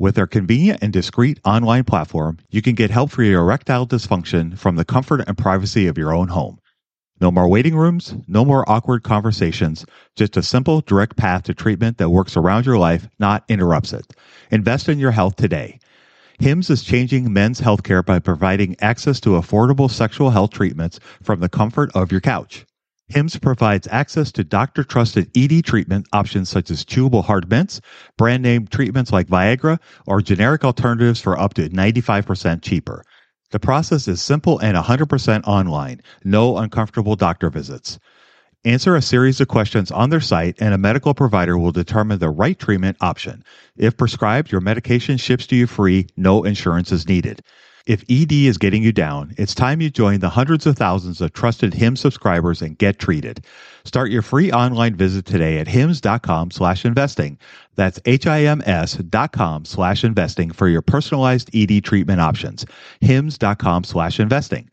With 0.01 0.15
their 0.15 0.27
convenient 0.27 0.79
and 0.81 0.95
discreet 0.95 1.41
online 1.45 1.85
platform, 1.85 2.39
you 2.49 2.63
can 2.63 2.75
get 2.75 2.91
help 2.91 3.11
for 3.11 3.23
your 3.23 3.43
erectile 3.43 3.87
dysfunction 3.87 4.57
from 4.57 4.77
the 4.77 4.85
comfort 4.87 5.23
and 5.27 5.37
privacy 5.37 5.87
of 5.89 5.99
your 5.99 6.15
own 6.15 6.29
home. 6.29 6.59
No 7.21 7.31
more 7.31 7.47
waiting 7.47 7.77
rooms, 7.77 8.15
no 8.27 8.43
more 8.43 8.67
awkward 8.67 9.03
conversations, 9.03 9.85
just 10.17 10.39
a 10.39 10.43
simple, 10.43 10.81
direct 10.81 11.19
path 11.19 11.43
to 11.43 11.55
treatment 11.55 11.99
that 11.99 12.09
works 12.09 12.35
around 12.35 12.65
your 12.65 12.79
life, 12.79 13.11
not 13.19 13.45
interrupts 13.51 13.93
it. 13.93 14.07
Invest 14.51 14.89
in 14.89 14.99
your 14.99 15.11
health 15.11 15.37
today. 15.37 15.79
HIMS 16.39 16.71
is 16.71 16.83
changing 16.83 17.31
men's 17.31 17.61
healthcare 17.61 18.03
by 18.03 18.21
providing 18.21 18.77
access 18.81 19.21
to 19.21 19.39
affordable 19.39 19.91
sexual 19.91 20.31
health 20.31 20.53
treatments 20.53 20.99
from 21.23 21.41
the 21.41 21.51
comfort 21.51 21.95
of 21.95 22.11
your 22.11 22.23
couch. 22.23 22.65
HIMS 23.11 23.39
provides 23.39 23.89
access 23.91 24.31
to 24.33 24.45
doctor 24.45 24.85
trusted 24.85 25.37
ED 25.37 25.65
treatment 25.65 26.07
options 26.13 26.49
such 26.49 26.71
as 26.71 26.85
chewable 26.85 27.25
hard 27.25 27.51
mints, 27.51 27.81
brand 28.17 28.43
name 28.43 28.69
treatments 28.69 29.13
like 29.13 29.27
Viagra, 29.27 29.81
or 30.07 30.23
generic 30.23 30.65
alternatives 30.65 31.21
for 31.21 31.37
up 31.37 31.55
to 31.55 31.69
95% 31.69 32.63
cheaper. 32.63 33.03
The 33.51 33.59
process 33.59 34.07
is 34.07 34.23
simple 34.23 34.61
and 34.61 34.77
100% 34.77 35.45
online, 35.45 36.01
no 36.23 36.59
uncomfortable 36.59 37.17
doctor 37.17 37.51
visits. 37.51 37.99
Answer 38.65 38.95
a 38.95 39.03
series 39.03 39.41
of 39.41 39.49
questions 39.49 39.91
on 39.91 40.11
their 40.11 40.21
site, 40.21 40.55
and 40.61 40.73
a 40.73 40.79
medical 40.79 41.13
provider 41.13 41.59
will 41.59 41.73
determine 41.73 42.21
the 42.21 42.31
right 42.31 42.59
treatment 42.59 42.97
option. 43.01 43.43
If 43.77 43.97
prescribed, 43.97 44.53
your 44.53 44.61
medication 44.61 45.17
ships 45.17 45.49
to 45.49 45.57
you 45.57 45.67
free, 45.67 46.07
no 46.17 46.45
insurance 46.45 46.93
is 46.93 47.09
needed. 47.09 47.43
If 47.87 48.05
ED 48.11 48.33
is 48.33 48.59
getting 48.59 48.83
you 48.83 48.93
down, 48.93 49.35
it's 49.39 49.55
time 49.55 49.81
you 49.81 49.91
join 49.91 50.21
the 50.21 50.29
hundreds 50.29 50.67
of 50.67 50.77
thousands 50.77 51.21
of 51.21 51.33
trusted 51.33 51.75
HIM 51.75 51.97
subscribers 51.97 52.63
and 52.63 52.77
get 52.77 52.99
treated. 52.99 53.45
Start 53.85 54.11
your 54.11 54.23
free 54.23 54.53
online 54.53 54.95
visit 54.95 55.25
today 55.25 55.59
at 55.59 55.69
hims.com 55.69 56.51
slash 56.51 56.85
investing. 56.85 57.39
That's 57.77 57.99
H-I-M-S 58.05 58.95
dot 58.95 59.33
com 59.33 59.65
slash 59.65 60.05
investing 60.05 60.51
for 60.51 60.69
your 60.69 60.83
personalized 60.83 61.51
ED 61.55 61.83
treatment 61.85 62.21
options. 62.21 62.67
hims.com 63.01 63.85
slash 63.85 64.21
investing. 64.21 64.71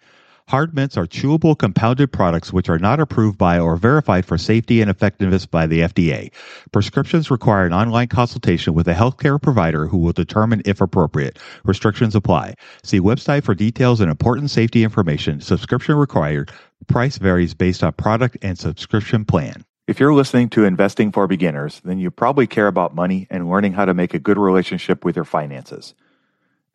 Hard 0.50 0.74
mints 0.74 0.96
are 0.96 1.06
chewable 1.06 1.58
compounded 1.58 2.14
products 2.14 2.54
which 2.54 2.70
are 2.70 2.80
not 2.80 3.02
approved 3.02 3.38
by 3.38 3.60
or 3.60 3.76
verified 3.76 4.26
for 4.26 4.38
safety 4.38 4.80
and 4.80 4.90
effectiveness 4.90 5.46
by 5.46 5.68
the 5.68 5.82
FDA. 5.82 6.32
Prescriptions 6.72 7.30
require 7.30 7.66
an 7.66 7.74
online 7.74 8.08
consultation 8.08 8.74
with 8.74 8.88
a 8.88 8.94
healthcare 8.94 9.42
provider 9.42 9.88
who 9.88 9.98
will 9.98 10.14
determine 10.14 10.62
if 10.64 10.80
appropriate. 10.80 11.38
Restrictions 11.66 12.16
apply. 12.16 12.54
See 12.82 13.02
website 13.02 13.44
for 13.44 13.56
details 13.56 14.00
and 14.00 14.10
important 14.10 14.50
safety 14.50 14.86
information. 14.86 15.42
Subscription 15.42 15.96
required. 15.96 16.50
Price 16.88 17.18
varies 17.18 17.54
based 17.54 17.84
on 17.84 17.92
product 17.92 18.38
and 18.42 18.58
subscription 18.58 19.26
plan. 19.26 19.66
If 19.86 20.00
you're 20.00 20.14
listening 20.14 20.48
to 20.52 20.64
Investing 20.64 21.12
for 21.12 21.28
Beginners, 21.28 21.82
then 21.84 22.00
you 22.00 22.10
probably 22.10 22.48
care 22.48 22.68
about 22.68 22.96
money 22.96 23.28
and 23.30 23.50
learning 23.50 23.74
how 23.74 23.84
to 23.84 23.94
make 23.94 24.14
a 24.14 24.20
good 24.20 24.38
relationship 24.38 25.04
with 25.04 25.18
your 25.18 25.26
finances. 25.26 25.94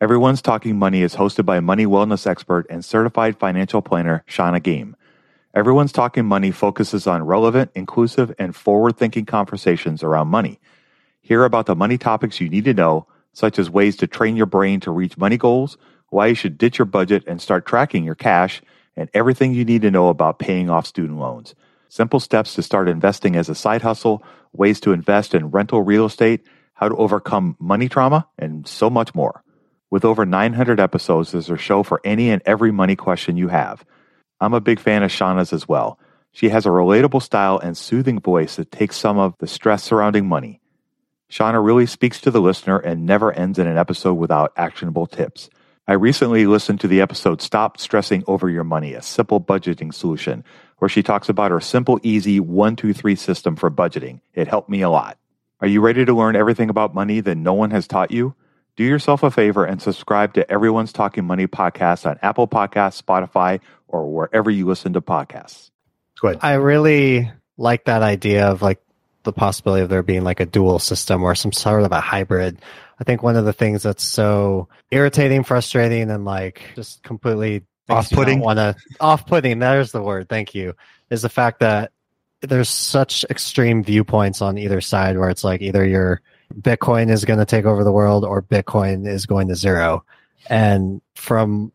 Everyone's 0.03 0.41
Talking 0.41 0.77
Money 0.77 1.01
is 1.01 1.15
hosted 1.15 1.45
by 1.45 1.61
money 1.61 1.85
wellness 1.85 2.27
expert 2.27 2.67
and 2.69 2.83
certified 2.83 3.39
financial 3.39 3.81
planner 3.81 4.25
Shannah 4.25 4.59
Game. 4.59 4.97
Everyone's 5.53 5.93
Talking 5.93 6.25
Money 6.25 6.51
focuses 6.51 7.07
on 7.07 7.23
relevant, 7.23 7.71
inclusive, 7.73 8.35
and 8.37 8.53
forward 8.53 8.97
thinking 8.97 9.25
conversations 9.25 10.03
around 10.03 10.27
money. 10.27 10.59
Hear 11.21 11.45
about 11.45 11.67
the 11.67 11.75
money 11.75 11.97
topics 11.97 12.41
you 12.41 12.49
need 12.49 12.65
to 12.65 12.73
know, 12.73 13.07
such 13.31 13.57
as 13.57 13.69
ways 13.69 13.95
to 13.95 14.05
train 14.05 14.35
your 14.35 14.45
brain 14.45 14.81
to 14.81 14.91
reach 14.91 15.17
money 15.17 15.37
goals, 15.37 15.77
why 16.09 16.27
you 16.27 16.35
should 16.35 16.57
ditch 16.57 16.79
your 16.79 16.85
budget 16.85 17.23
and 17.25 17.41
start 17.41 17.65
tracking 17.65 18.03
your 18.03 18.13
cash, 18.13 18.61
and 18.97 19.09
everything 19.13 19.53
you 19.53 19.63
need 19.63 19.83
to 19.83 19.89
know 19.89 20.09
about 20.09 20.37
paying 20.37 20.69
off 20.69 20.85
student 20.85 21.17
loans. 21.17 21.55
Simple 21.87 22.19
steps 22.19 22.55
to 22.55 22.61
start 22.61 22.89
investing 22.89 23.37
as 23.37 23.47
a 23.47 23.55
side 23.55 23.83
hustle, 23.83 24.21
ways 24.51 24.81
to 24.81 24.91
invest 24.91 25.33
in 25.33 25.51
rental 25.51 25.81
real 25.81 26.05
estate, 26.05 26.45
how 26.73 26.89
to 26.89 26.95
overcome 26.97 27.55
money 27.57 27.87
trauma, 27.87 28.27
and 28.37 28.67
so 28.67 28.89
much 28.89 29.15
more. 29.15 29.41
With 29.93 30.05
over 30.05 30.25
900 30.25 30.79
episodes, 30.79 31.31
there's 31.33 31.51
a 31.51 31.55
show 31.55 31.83
for 31.83 32.01
any 32.03 32.31
and 32.31 32.41
every 32.47 32.71
money 32.71 32.95
question 32.95 33.37
you 33.37 33.49
have. 33.49 33.85
I'm 34.41 34.55
a 34.55 34.59
big 34.59 34.79
fan 34.79 35.03
of 35.03 35.11
Shannah's 35.11 35.53
as 35.53 35.69
well. 35.69 35.99
She 36.31 36.49
has 36.49 36.65
a 36.65 36.69
relatable 36.69 37.21
style 37.21 37.59
and 37.59 37.77
soothing 37.77 38.19
voice 38.19 38.55
that 38.55 38.71
takes 38.71 38.97
some 38.97 39.19
of 39.19 39.35
the 39.37 39.45
stress 39.45 39.83
surrounding 39.83 40.27
money. 40.27 40.61
Shauna 41.29 41.63
really 41.63 41.85
speaks 41.85 42.19
to 42.21 42.31
the 42.31 42.41
listener 42.41 42.79
and 42.79 43.05
never 43.05 43.33
ends 43.33 43.59
in 43.59 43.67
an 43.67 43.77
episode 43.77 44.15
without 44.15 44.51
actionable 44.57 45.05
tips. 45.05 45.51
I 45.87 45.93
recently 45.93 46.47
listened 46.47 46.79
to 46.79 46.87
the 46.87 46.99
episode 46.99 47.39
Stop 47.39 47.77
Stressing 47.77 48.23
Over 48.25 48.49
Your 48.49 48.63
Money, 48.63 48.95
a 48.95 49.01
simple 49.03 49.39
budgeting 49.39 49.93
solution, 49.93 50.43
where 50.79 50.89
she 50.89 51.03
talks 51.03 51.29
about 51.29 51.51
her 51.51 51.61
simple, 51.61 51.99
easy 52.01 52.39
one, 52.39 52.75
two, 52.75 52.93
three 52.93 53.15
system 53.15 53.55
for 53.55 53.69
budgeting. 53.69 54.21
It 54.33 54.47
helped 54.47 54.71
me 54.71 54.81
a 54.81 54.89
lot. 54.89 55.19
Are 55.61 55.67
you 55.67 55.81
ready 55.81 56.03
to 56.03 56.15
learn 56.15 56.35
everything 56.35 56.71
about 56.71 56.95
money 56.95 57.19
that 57.19 57.35
no 57.35 57.53
one 57.53 57.69
has 57.69 57.87
taught 57.87 58.09
you? 58.09 58.33
Do 58.75 58.83
yourself 58.83 59.21
a 59.23 59.29
favor 59.29 59.65
and 59.65 59.81
subscribe 59.81 60.33
to 60.33 60.51
Everyone's 60.51 60.91
Talking 60.91 61.25
Money 61.25 61.47
podcast 61.47 62.09
on 62.09 62.17
Apple 62.21 62.47
Podcasts, 62.47 63.01
Spotify, 63.01 63.59
or 63.87 64.11
wherever 64.11 64.49
you 64.49 64.65
listen 64.65 64.93
to 64.93 65.01
podcasts. 65.01 65.69
Go 66.19 66.29
ahead. 66.29 66.39
I 66.41 66.53
really 66.53 67.31
like 67.57 67.85
that 67.85 68.01
idea 68.01 68.47
of 68.47 68.61
like 68.61 68.81
the 69.23 69.31
possibility 69.31 69.83
of 69.83 69.89
there 69.89 70.01
being 70.01 70.23
like 70.23 70.39
a 70.39 70.45
dual 70.45 70.79
system 70.79 71.23
or 71.23 71.35
some 71.35 71.51
sort 71.51 71.83
of 71.83 71.91
a 71.91 72.01
hybrid. 72.01 72.59
I 72.99 73.03
think 73.03 73.21
one 73.21 73.35
of 73.35 73.45
the 73.45 73.53
things 73.53 73.83
that's 73.83 74.03
so 74.03 74.69
irritating, 74.89 75.43
frustrating, 75.43 76.09
and 76.09 76.25
like 76.25 76.71
just 76.75 77.03
completely 77.03 77.63
Off-putting? 77.89 78.39
Want 78.39 78.57
to 78.57 78.75
off-putting? 78.99 79.59
There's 79.59 79.91
the 79.91 80.01
word. 80.01 80.29
Thank 80.29 80.55
you. 80.55 80.73
Is 81.09 81.21
the 81.21 81.29
fact 81.29 81.59
that 81.59 81.91
there's 82.41 82.69
such 82.69 83.25
extreme 83.29 83.83
viewpoints 83.83 84.41
on 84.41 84.57
either 84.57 84.81
side 84.81 85.17
where 85.17 85.29
it's 85.29 85.43
like 85.43 85.61
either 85.61 85.85
you're 85.85 86.21
Bitcoin 86.53 87.09
is 87.09 87.25
going 87.25 87.39
to 87.39 87.45
take 87.45 87.65
over 87.65 87.83
the 87.83 87.91
world 87.91 88.25
or 88.25 88.41
Bitcoin 88.41 89.07
is 89.07 89.25
going 89.25 89.47
to 89.47 89.55
zero. 89.55 90.03
And 90.49 91.01
from 91.15 91.71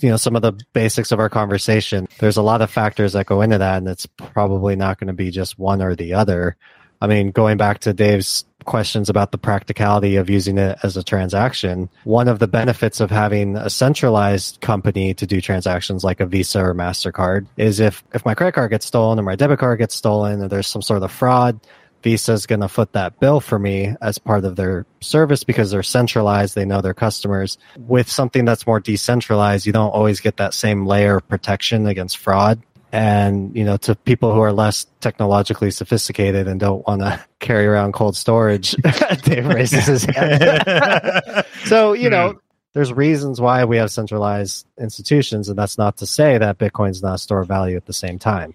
you 0.00 0.10
know 0.10 0.16
some 0.16 0.36
of 0.36 0.42
the 0.42 0.52
basics 0.72 1.12
of 1.12 1.20
our 1.20 1.28
conversation, 1.28 2.08
there's 2.18 2.36
a 2.36 2.42
lot 2.42 2.62
of 2.62 2.70
factors 2.70 3.12
that 3.12 3.26
go 3.26 3.40
into 3.42 3.58
that, 3.58 3.78
and 3.78 3.88
it's 3.88 4.06
probably 4.06 4.76
not 4.76 4.98
going 4.98 5.08
to 5.08 5.12
be 5.12 5.30
just 5.30 5.58
one 5.58 5.82
or 5.82 5.94
the 5.94 6.14
other. 6.14 6.56
I 7.00 7.06
mean, 7.06 7.30
going 7.30 7.58
back 7.58 7.80
to 7.80 7.92
Dave's 7.92 8.44
questions 8.64 9.08
about 9.08 9.30
the 9.32 9.38
practicality 9.38 10.16
of 10.16 10.28
using 10.28 10.58
it 10.58 10.78
as 10.82 10.96
a 10.96 11.02
transaction, 11.02 11.88
one 12.04 12.28
of 12.28 12.38
the 12.38 12.48
benefits 12.48 13.00
of 13.00 13.10
having 13.10 13.56
a 13.56 13.70
centralized 13.70 14.60
company 14.60 15.14
to 15.14 15.26
do 15.26 15.40
transactions 15.40 16.04
like 16.04 16.20
a 16.20 16.26
Visa 16.26 16.60
or 16.60 16.74
MasterCard 16.74 17.46
is 17.56 17.80
if, 17.80 18.02
if 18.12 18.24
my 18.24 18.34
credit 18.34 18.52
card 18.52 18.70
gets 18.70 18.86
stolen 18.86 19.18
or 19.18 19.22
my 19.22 19.36
debit 19.36 19.60
card 19.60 19.78
gets 19.78 19.94
stolen 19.94 20.42
or 20.42 20.48
there's 20.48 20.66
some 20.66 20.82
sort 20.82 21.02
of 21.02 21.10
fraud, 21.10 21.58
Visa 22.02 22.32
is 22.32 22.46
going 22.46 22.60
to 22.60 22.68
foot 22.68 22.92
that 22.92 23.18
bill 23.20 23.40
for 23.40 23.58
me 23.58 23.94
as 24.00 24.18
part 24.18 24.44
of 24.44 24.56
their 24.56 24.86
service 25.00 25.44
because 25.44 25.70
they're 25.70 25.82
centralized. 25.82 26.54
They 26.54 26.64
know 26.64 26.80
their 26.80 26.94
customers. 26.94 27.58
With 27.76 28.08
something 28.10 28.44
that's 28.44 28.66
more 28.66 28.80
decentralized, 28.80 29.66
you 29.66 29.72
don't 29.72 29.90
always 29.90 30.20
get 30.20 30.36
that 30.36 30.54
same 30.54 30.86
layer 30.86 31.16
of 31.16 31.28
protection 31.28 31.86
against 31.86 32.16
fraud. 32.16 32.62
And, 32.90 33.54
you 33.54 33.64
know, 33.64 33.76
to 33.78 33.94
people 33.94 34.32
who 34.32 34.40
are 34.40 34.52
less 34.52 34.86
technologically 35.00 35.70
sophisticated 35.70 36.48
and 36.48 36.58
don't 36.58 36.86
want 36.86 37.02
to 37.02 37.22
carry 37.38 37.66
around 37.66 37.92
cold 37.92 38.16
storage, 38.16 38.72
Dave 39.22 39.46
raises 39.46 39.86
his 39.86 40.04
hand. 40.04 41.44
so, 41.64 41.92
you 41.92 42.08
know, 42.08 42.32
hmm. 42.32 42.38
there's 42.72 42.92
reasons 42.92 43.40
why 43.40 43.64
we 43.64 43.76
have 43.76 43.90
centralized 43.90 44.66
institutions. 44.78 45.48
And 45.48 45.58
that's 45.58 45.76
not 45.76 45.98
to 45.98 46.06
say 46.06 46.38
that 46.38 46.58
Bitcoin's 46.58 47.02
not 47.02 47.14
a 47.14 47.18
store 47.18 47.40
of 47.40 47.48
value 47.48 47.76
at 47.76 47.86
the 47.86 47.92
same 47.92 48.18
time. 48.18 48.54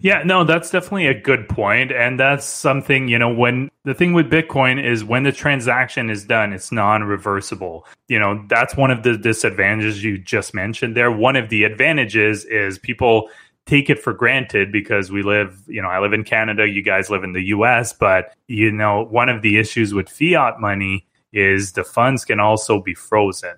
Yeah, 0.00 0.22
no, 0.24 0.44
that's 0.44 0.70
definitely 0.70 1.06
a 1.06 1.18
good 1.18 1.48
point. 1.48 1.90
And 1.90 2.20
that's 2.20 2.44
something, 2.44 3.08
you 3.08 3.18
know, 3.18 3.32
when 3.32 3.70
the 3.84 3.94
thing 3.94 4.12
with 4.12 4.30
Bitcoin 4.30 4.82
is 4.82 5.04
when 5.04 5.22
the 5.22 5.32
transaction 5.32 6.10
is 6.10 6.24
done, 6.24 6.52
it's 6.52 6.70
non 6.70 7.04
reversible. 7.04 7.86
You 8.08 8.18
know, 8.18 8.44
that's 8.48 8.76
one 8.76 8.90
of 8.90 9.02
the 9.02 9.16
disadvantages 9.16 10.04
you 10.04 10.18
just 10.18 10.54
mentioned 10.54 10.96
there. 10.96 11.10
One 11.10 11.36
of 11.36 11.48
the 11.48 11.64
advantages 11.64 12.44
is 12.44 12.78
people 12.78 13.30
take 13.64 13.90
it 13.90 14.00
for 14.00 14.12
granted 14.12 14.70
because 14.70 15.10
we 15.10 15.22
live, 15.22 15.60
you 15.66 15.82
know, 15.82 15.88
I 15.88 15.98
live 15.98 16.12
in 16.12 16.24
Canada, 16.24 16.68
you 16.68 16.82
guys 16.82 17.10
live 17.10 17.24
in 17.24 17.32
the 17.32 17.46
US, 17.46 17.92
but, 17.92 18.32
you 18.46 18.70
know, 18.70 19.04
one 19.04 19.28
of 19.28 19.42
the 19.42 19.58
issues 19.58 19.92
with 19.92 20.08
fiat 20.08 20.60
money 20.60 21.06
is 21.32 21.72
the 21.72 21.84
funds 21.84 22.24
can 22.24 22.38
also 22.38 22.80
be 22.80 22.94
frozen. 22.94 23.54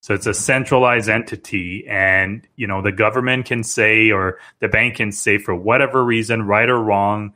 So 0.00 0.14
it's 0.14 0.26
a 0.26 0.34
centralized 0.34 1.08
entity, 1.08 1.86
and 1.88 2.46
you 2.56 2.66
know 2.66 2.82
the 2.82 2.92
government 2.92 3.46
can 3.46 3.64
say 3.64 4.10
or 4.10 4.38
the 4.60 4.68
bank 4.68 4.96
can 4.96 5.12
say 5.12 5.38
for 5.38 5.54
whatever 5.54 6.04
reason, 6.04 6.42
right 6.42 6.68
or 6.68 6.78
wrong, 6.78 7.34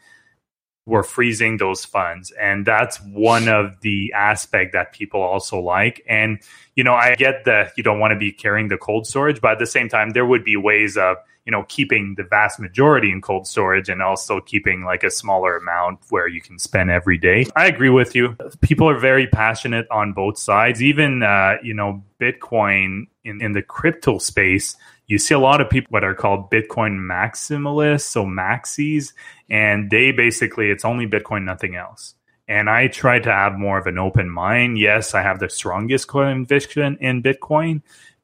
we're 0.86 1.02
freezing 1.02 1.56
those 1.56 1.84
funds, 1.84 2.32
and 2.32 2.64
that's 2.64 2.98
one 3.00 3.48
of 3.48 3.80
the 3.80 4.12
aspect 4.16 4.72
that 4.72 4.92
people 4.92 5.20
also 5.20 5.58
like. 5.60 6.02
And 6.08 6.40
you 6.76 6.84
know, 6.84 6.94
I 6.94 7.14
get 7.16 7.44
that 7.46 7.72
you 7.76 7.82
don't 7.82 8.00
want 8.00 8.12
to 8.12 8.18
be 8.18 8.32
carrying 8.32 8.68
the 8.68 8.78
cold 8.78 9.06
storage, 9.06 9.40
but 9.40 9.52
at 9.52 9.58
the 9.58 9.66
same 9.66 9.88
time, 9.88 10.10
there 10.10 10.26
would 10.26 10.44
be 10.44 10.56
ways 10.56 10.96
of 10.96 11.16
you 11.44 11.52
know 11.52 11.64
keeping 11.68 12.14
the 12.16 12.22
vast 12.22 12.60
majority 12.60 13.10
in 13.10 13.20
cold 13.20 13.46
storage 13.46 13.88
and 13.88 14.02
also 14.02 14.40
keeping 14.40 14.84
like 14.84 15.02
a 15.02 15.10
smaller 15.10 15.56
amount 15.56 16.00
where 16.10 16.28
you 16.28 16.40
can 16.40 16.58
spend 16.58 16.90
every 16.90 17.18
day. 17.18 17.46
I 17.56 17.66
agree 17.66 17.90
with 17.90 18.14
you. 18.14 18.36
People 18.60 18.88
are 18.88 18.98
very 18.98 19.26
passionate 19.26 19.86
on 19.90 20.12
both 20.12 20.38
sides. 20.38 20.82
Even 20.82 21.22
uh, 21.22 21.56
you 21.62 21.74
know 21.74 22.02
bitcoin 22.20 23.06
in, 23.24 23.42
in 23.42 23.52
the 23.52 23.62
crypto 23.62 24.18
space 24.18 24.76
you 25.08 25.18
see 25.18 25.34
a 25.34 25.38
lot 25.38 25.60
of 25.60 25.68
people 25.68 25.88
what 25.90 26.04
are 26.04 26.14
called 26.14 26.48
bitcoin 26.52 26.96
maximalists 27.00 28.02
so 28.02 28.24
maxis 28.24 29.12
and 29.50 29.90
they 29.90 30.12
basically 30.12 30.70
it's 30.70 30.84
only 30.84 31.06
bitcoin 31.06 31.42
nothing 31.42 31.74
else. 31.74 32.14
And 32.48 32.68
I 32.68 32.88
try 32.88 33.18
to 33.18 33.32
have 33.32 33.58
more 33.58 33.78
of 33.78 33.86
an 33.86 33.98
open 33.98 34.28
mind. 34.28 34.76
Yes, 34.76 35.14
I 35.14 35.22
have 35.22 35.38
the 35.38 35.48
strongest 35.48 36.08
conviction 36.08 36.98
in 37.00 37.22
Bitcoin, 37.22 37.82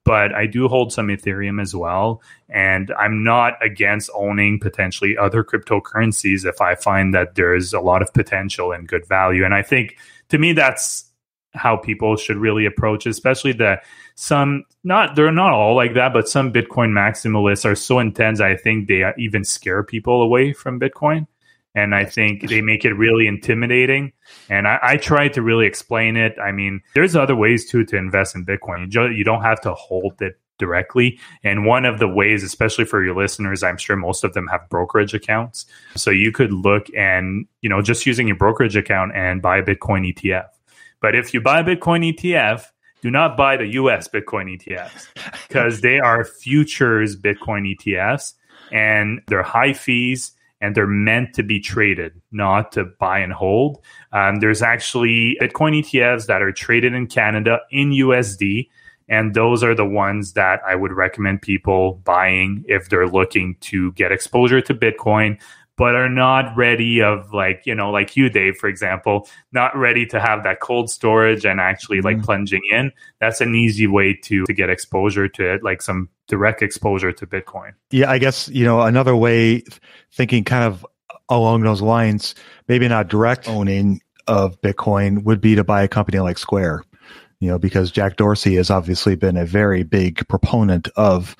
but 0.09 0.35
I 0.35 0.47
do 0.47 0.69
hold 0.69 0.91
some 0.91 1.09
Ethereum 1.09 1.61
as 1.61 1.77
well. 1.77 2.23
And 2.49 2.91
I'm 2.99 3.25
not 3.25 3.63
against 3.63 4.09
owning 4.15 4.59
potentially 4.59 5.19
other 5.19 5.45
cryptocurrencies 5.45 6.47
if 6.47 6.63
I 6.63 6.77
find 6.77 7.13
that 7.13 7.35
there's 7.35 7.75
a 7.75 7.81
lot 7.81 8.01
of 8.01 8.15
potential 8.15 8.73
and 8.73 8.89
good 8.89 9.07
value. 9.07 9.45
And 9.45 9.53
I 9.53 9.61
think 9.61 9.99
to 10.31 10.39
me, 10.39 10.55
that's 10.55 11.05
how 11.53 11.77
people 11.77 12.17
should 12.17 12.39
really 12.39 12.65
approach, 12.65 13.05
especially 13.05 13.53
the 13.53 13.83
some 14.15 14.65
not 14.83 15.15
they're 15.15 15.31
not 15.31 15.53
all 15.53 15.77
like 15.77 15.93
that, 15.93 16.15
but 16.15 16.27
some 16.27 16.55
Bitcoin 16.55 16.93
maximalists 16.93 17.67
are 17.67 17.75
so 17.75 17.99
intense. 17.99 18.41
I 18.41 18.57
think 18.57 18.89
they 18.89 19.05
even 19.19 19.45
scare 19.45 19.83
people 19.83 20.23
away 20.23 20.55
from 20.55 20.81
Bitcoin 20.81 21.27
and 21.75 21.95
I 21.95 22.05
think 22.05 22.49
they 22.49 22.61
make 22.61 22.85
it 22.85 22.95
really 22.95 23.27
intimidating. 23.27 24.13
And 24.49 24.67
I, 24.67 24.79
I, 24.83 24.97
try 24.97 25.29
to 25.29 25.43
really 25.43 25.67
explain 25.67 26.17
it. 26.17 26.37
I 26.43 26.51
mean, 26.51 26.83
there's 26.95 27.15
other 27.15 27.37
ways 27.37 27.69
too 27.69 27.85
to 27.87 27.97
invest 27.97 28.35
in 28.35 28.45
Bitcoin. 28.45 28.93
You 28.93 29.25
don't 29.25 29.43
have 29.43 29.61
to 29.63 29.75
hold 29.75 30.21
it 30.21 30.41
directly. 30.59 31.19
And 31.45 31.65
one 31.65 31.85
of 31.85 31.99
the 31.99 32.09
ways, 32.09 32.43
especially 32.43 32.85
for 32.85 33.03
your 33.03 33.15
listeners, 33.15 33.63
I'm 33.63 33.77
sure 33.77 33.97
most 33.97 34.25
of 34.25 34.35
them 34.35 34.49
have 34.49 34.69
brokerage 34.69 35.15
accounts. 35.15 35.67
So 35.95 36.11
you 36.11 36.33
could 36.33 36.53
look 36.53 36.89
and, 36.97 37.47
you 37.63 37.69
know, 37.69 37.81
just 37.81 38.07
using 38.07 38.27
your 38.27 38.37
brokerage 38.37 38.77
account 38.77 39.13
and 39.15 39.41
buy 39.41 39.59
a 39.59 39.63
Bitcoin 39.63 40.13
ETF. 40.13 40.49
But 41.01 41.15
if 41.15 41.33
you 41.33 41.41
buy 41.41 41.61
a 41.61 41.65
Bitcoin 41.65 42.13
ETF, 42.13 42.67
do 43.01 43.11
not 43.11 43.37
buy 43.37 43.57
the 43.57 43.67
US 43.75 44.09
Bitcoin 44.09 44.59
ETFs 44.59 45.07
because 45.49 45.81
they 45.81 46.01
are 46.01 46.25
futures 46.25 47.17
Bitcoin 47.17 47.77
ETFs 47.77 48.35
and 48.73 49.21
they're 49.29 49.45
high 49.45 49.73
fees 49.73 50.33
and 50.61 50.75
they're 50.75 50.87
meant 50.87 51.35
to 51.35 51.43
be 51.43 51.61
traded, 51.61 52.21
not 52.33 52.73
to 52.73 52.85
buy 52.85 53.19
and 53.19 53.33
hold. 53.33 53.79
Um, 54.13 54.37
there's 54.37 54.63
actually 54.63 55.37
Bitcoin 55.41 55.81
ETFs 55.81 56.27
that 56.27 56.43
are 56.43 56.53
traded 56.53 56.95
in 56.95 57.07
Canada 57.07 57.61
in 57.71 57.91
USD. 57.91 58.69
And 59.09 59.35
those 59.35 59.65
are 59.65 59.75
the 59.75 59.87
ones 59.87 60.35
that 60.35 60.61
I 60.67 60.75
would 60.75 60.93
recommend 60.93 61.41
people 61.41 61.95
buying 62.05 62.65
if 62.69 62.91
they're 62.91 63.09
looking 63.09 63.57
to 63.61 63.93
get 63.93 64.13
exposure 64.13 64.61
to 64.61 64.75
Bitcoin, 64.75 65.41
but 65.79 65.95
are 65.95 66.09
not 66.09 66.55
ready 66.57 67.01
of 67.01 67.33
like, 67.33 67.63
you 67.65 67.75
know, 67.75 67.91
like 67.91 68.17
you, 68.17 68.29
Dave, 68.29 68.57
for 68.57 68.69
example, 68.69 69.29
not 69.53 69.75
ready 69.77 70.05
to 70.07 70.21
have 70.21 70.43
that 70.43 70.61
cold 70.61 70.91
storage 70.91 71.47
and 71.47 71.61
actually 71.61 72.01
like 72.01 72.17
mm-hmm. 72.17 72.25
plunging 72.25 72.63
in. 72.71 72.93
That's 73.21 73.41
an 73.41 73.55
easy 73.55 73.87
way 73.87 74.19
to 74.25 74.45
to 74.45 74.53
get 74.53 74.69
exposure 74.69 75.29
to 75.29 75.55
it, 75.55 75.63
like 75.63 75.81
some 75.81 76.09
direct 76.27 76.61
exposure 76.61 77.13
to 77.13 77.27
Bitcoin. 77.27 77.73
Yeah, 77.91 78.11
I 78.11 78.19
guess, 78.19 78.49
you 78.49 78.65
know, 78.65 78.83
another 78.83 79.17
way 79.17 79.63
thinking 80.13 80.45
kind 80.45 80.65
of 80.65 80.85
along 81.29 81.63
those 81.63 81.81
lines, 81.81 82.35
maybe 82.67 82.89
not 82.89 83.09
direct 83.09 83.49
owning 83.49 84.03
of 84.27 84.61
Bitcoin 84.61 85.23
would 85.23 85.41
be 85.41 85.55
to 85.55 85.65
buy 85.65 85.83
a 85.83 85.89
company 85.89 86.19
like 86.19 86.39
Square, 86.39 86.83
you 87.41 87.49
know, 87.49 87.59
because 87.59 87.91
Jack 87.91 88.17
Dorsey 88.17 88.57
has 88.57 88.69
obviously 88.69 89.15
been 89.15 89.37
a 89.37 89.47
very 89.47 89.85
big 89.85 90.27
proponent 90.29 90.89
of 90.97 91.37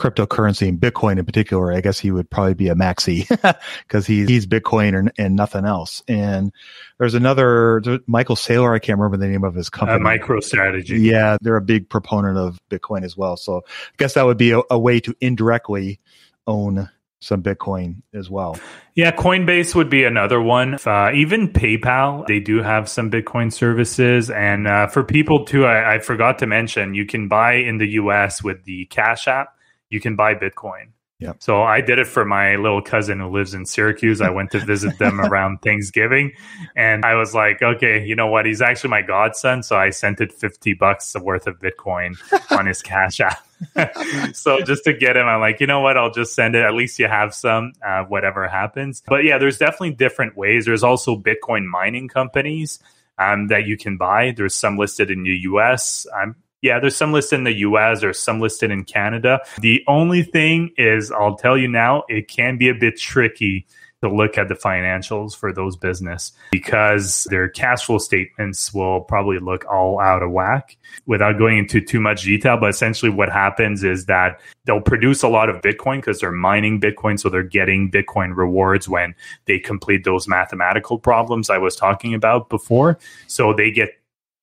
cryptocurrency 0.00 0.66
and 0.66 0.80
Bitcoin 0.80 1.18
in 1.18 1.26
particular, 1.26 1.72
I 1.72 1.82
guess 1.82 1.98
he 1.98 2.10
would 2.10 2.30
probably 2.30 2.54
be 2.54 2.68
a 2.68 2.74
maxi 2.74 3.28
because 3.86 4.06
he's, 4.06 4.28
he's 4.28 4.46
Bitcoin 4.46 4.98
and, 4.98 5.12
and, 5.18 5.36
nothing 5.36 5.66
else. 5.66 6.02
And 6.08 6.52
there's 6.98 7.14
another 7.14 7.82
Michael 8.06 8.36
Saylor. 8.36 8.74
I 8.74 8.78
can't 8.78 8.98
remember 8.98 9.18
the 9.18 9.30
name 9.30 9.44
of 9.44 9.54
his 9.54 9.68
company. 9.68 10.02
Uh, 10.02 10.18
MicroStrategy. 10.18 11.02
Yeah. 11.02 11.36
They're 11.42 11.56
a 11.56 11.62
big 11.62 11.88
proponent 11.88 12.38
of 12.38 12.58
Bitcoin 12.70 13.04
as 13.04 13.16
well. 13.16 13.36
So 13.36 13.58
I 13.58 13.94
guess 13.98 14.14
that 14.14 14.24
would 14.24 14.38
be 14.38 14.52
a, 14.52 14.62
a 14.70 14.78
way 14.78 15.00
to 15.00 15.14
indirectly 15.20 16.00
own 16.46 16.88
some 17.20 17.42
Bitcoin 17.42 17.96
as 18.14 18.30
well. 18.30 18.58
Yeah, 18.94 19.12
Coinbase 19.12 19.74
would 19.74 19.90
be 19.90 20.04
another 20.04 20.40
one. 20.40 20.78
Uh, 20.86 21.10
even 21.14 21.52
PayPal, 21.52 22.26
they 22.26 22.40
do 22.40 22.62
have 22.62 22.88
some 22.88 23.10
Bitcoin 23.10 23.52
services. 23.52 24.30
And 24.30 24.66
uh, 24.66 24.86
for 24.86 25.04
people 25.04 25.44
too, 25.44 25.66
I, 25.66 25.96
I, 25.96 25.98
forgot 25.98 26.38
to 26.38 26.46
mention, 26.46 26.94
you 26.94 27.04
can 27.04 27.28
buy 27.28 27.54
in 27.54 27.76
the 27.76 27.88
US 27.88 28.42
with 28.42 28.64
the 28.64 28.86
Cash 28.86 29.28
App 29.28 29.54
you 29.90 30.00
can 30.00 30.16
buy 30.16 30.34
Bitcoin. 30.34 30.92
Yeah. 31.20 31.34
So 31.38 31.62
I 31.62 31.82
did 31.82 31.98
it 31.98 32.06
for 32.06 32.24
my 32.24 32.56
little 32.56 32.80
cousin 32.80 33.20
who 33.20 33.28
lives 33.28 33.52
in 33.52 33.66
Syracuse. 33.66 34.22
I 34.22 34.30
went 34.30 34.52
to 34.52 34.58
visit 34.58 34.98
them 34.98 35.20
around 35.20 35.60
Thanksgiving 35.60 36.32
and 36.74 37.04
I 37.04 37.14
was 37.14 37.34
like, 37.34 37.60
okay, 37.60 38.02
you 38.02 38.16
know 38.16 38.28
what? 38.28 38.46
He's 38.46 38.62
actually 38.62 38.90
my 38.90 39.02
godson. 39.02 39.62
So 39.62 39.76
I 39.76 39.90
sent 39.90 40.22
it 40.22 40.32
50 40.32 40.74
bucks 40.74 41.14
worth 41.14 41.46
of 41.46 41.60
Bitcoin 41.60 42.16
on 42.58 42.64
his 42.64 42.80
cash 42.80 43.20
app. 43.20 43.46
so 44.34 44.62
just 44.62 44.84
to 44.84 44.94
get 44.94 45.18
him, 45.18 45.26
I'm 45.26 45.40
like, 45.40 45.60
you 45.60 45.66
know 45.66 45.80
what? 45.80 45.98
I'll 45.98 46.10
just 46.10 46.34
send 46.34 46.54
it. 46.54 46.64
At 46.64 46.72
least 46.72 46.98
you 46.98 47.06
have 47.06 47.34
some, 47.34 47.74
uh, 47.86 48.04
whatever 48.04 48.48
happens. 48.48 49.02
But 49.06 49.24
yeah, 49.24 49.36
there's 49.36 49.58
definitely 49.58 49.92
different 49.92 50.38
ways. 50.38 50.64
There's 50.64 50.82
also 50.82 51.16
Bitcoin 51.16 51.66
mining 51.66 52.08
companies 52.08 52.78
um, 53.18 53.48
that 53.48 53.66
you 53.66 53.76
can 53.76 53.98
buy. 53.98 54.32
There's 54.34 54.54
some 54.54 54.78
listed 54.78 55.10
in 55.10 55.24
the 55.24 55.40
US. 55.42 56.06
I'm 56.16 56.36
yeah, 56.62 56.78
there's 56.78 56.96
some 56.96 57.12
listed 57.12 57.38
in 57.38 57.44
the 57.44 57.58
US, 57.58 58.04
or 58.04 58.12
some 58.12 58.40
listed 58.40 58.70
in 58.70 58.84
Canada. 58.84 59.40
The 59.60 59.82
only 59.88 60.22
thing 60.22 60.72
is, 60.76 61.10
I'll 61.10 61.36
tell 61.36 61.56
you 61.56 61.68
now, 61.68 62.04
it 62.08 62.28
can 62.28 62.58
be 62.58 62.68
a 62.68 62.74
bit 62.74 62.98
tricky 62.98 63.66
to 64.02 64.08
look 64.08 64.38
at 64.38 64.48
the 64.48 64.54
financials 64.54 65.36
for 65.36 65.52
those 65.52 65.76
business 65.76 66.32
because 66.50 67.24
their 67.30 67.48
cash 67.48 67.84
flow 67.84 67.98
statements 67.98 68.72
will 68.72 69.02
probably 69.02 69.38
look 69.38 69.64
all 69.70 70.00
out 70.00 70.22
of 70.22 70.30
whack 70.30 70.76
without 71.06 71.36
going 71.38 71.58
into 71.58 71.80
too 71.80 72.00
much 72.00 72.22
detail 72.22 72.56
but 72.56 72.70
essentially 72.70 73.10
what 73.10 73.28
happens 73.28 73.84
is 73.84 74.06
that 74.06 74.40
they'll 74.64 74.80
produce 74.80 75.22
a 75.22 75.28
lot 75.28 75.50
of 75.50 75.60
bitcoin 75.60 75.96
because 75.96 76.20
they're 76.20 76.32
mining 76.32 76.80
bitcoin 76.80 77.20
so 77.20 77.28
they're 77.28 77.42
getting 77.42 77.90
bitcoin 77.90 78.34
rewards 78.34 78.88
when 78.88 79.14
they 79.44 79.58
complete 79.58 80.04
those 80.04 80.26
mathematical 80.26 80.98
problems 80.98 81.50
i 81.50 81.58
was 81.58 81.76
talking 81.76 82.14
about 82.14 82.48
before 82.48 82.98
so 83.26 83.52
they 83.52 83.70
get 83.70 83.99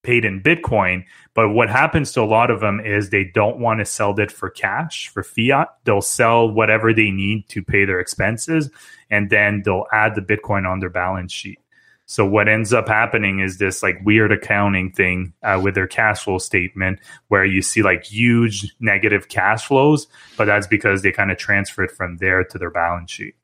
paid 0.07 0.23
in 0.23 0.41
Bitcoin. 0.41 1.03
But 1.33 1.49
what 1.49 1.69
happens 1.69 2.13
to 2.13 2.21
a 2.21 2.23
lot 2.23 2.49
of 2.49 2.61
them 2.61 2.79
is 2.79 3.09
they 3.09 3.25
don't 3.25 3.59
want 3.59 3.81
to 3.81 3.85
sell 3.85 4.17
it 4.17 4.31
for 4.31 4.49
cash, 4.49 5.09
for 5.09 5.21
fiat. 5.21 5.67
They'll 5.83 6.01
sell 6.01 6.49
whatever 6.49 6.93
they 6.93 7.11
need 7.11 7.49
to 7.49 7.61
pay 7.61 7.83
their 7.83 7.99
expenses, 7.99 8.71
and 9.09 9.29
then 9.29 9.63
they'll 9.65 9.85
add 9.91 10.15
the 10.15 10.21
Bitcoin 10.21 10.65
on 10.65 10.79
their 10.79 10.89
balance 10.89 11.33
sheet. 11.33 11.59
So 12.05 12.25
what 12.25 12.47
ends 12.47 12.71
up 12.71 12.87
happening 12.87 13.41
is 13.41 13.57
this 13.57 13.83
like 13.83 13.99
weird 14.01 14.31
accounting 14.31 14.93
thing 14.93 15.33
uh, 15.43 15.59
with 15.61 15.75
their 15.75 15.87
cash 15.87 16.23
flow 16.23 16.37
statement, 16.37 16.99
where 17.27 17.43
you 17.43 17.61
see 17.61 17.83
like 17.83 18.05
huge 18.05 18.73
negative 18.79 19.27
cash 19.27 19.67
flows, 19.67 20.07
but 20.37 20.45
that's 20.45 20.67
because 20.67 21.01
they 21.01 21.11
kind 21.11 21.31
of 21.31 21.37
transfer 21.37 21.83
it 21.83 21.91
from 21.91 22.15
there 22.17 22.45
to 22.45 22.57
their 22.57 22.71
balance 22.71 23.11
sheet. 23.11 23.35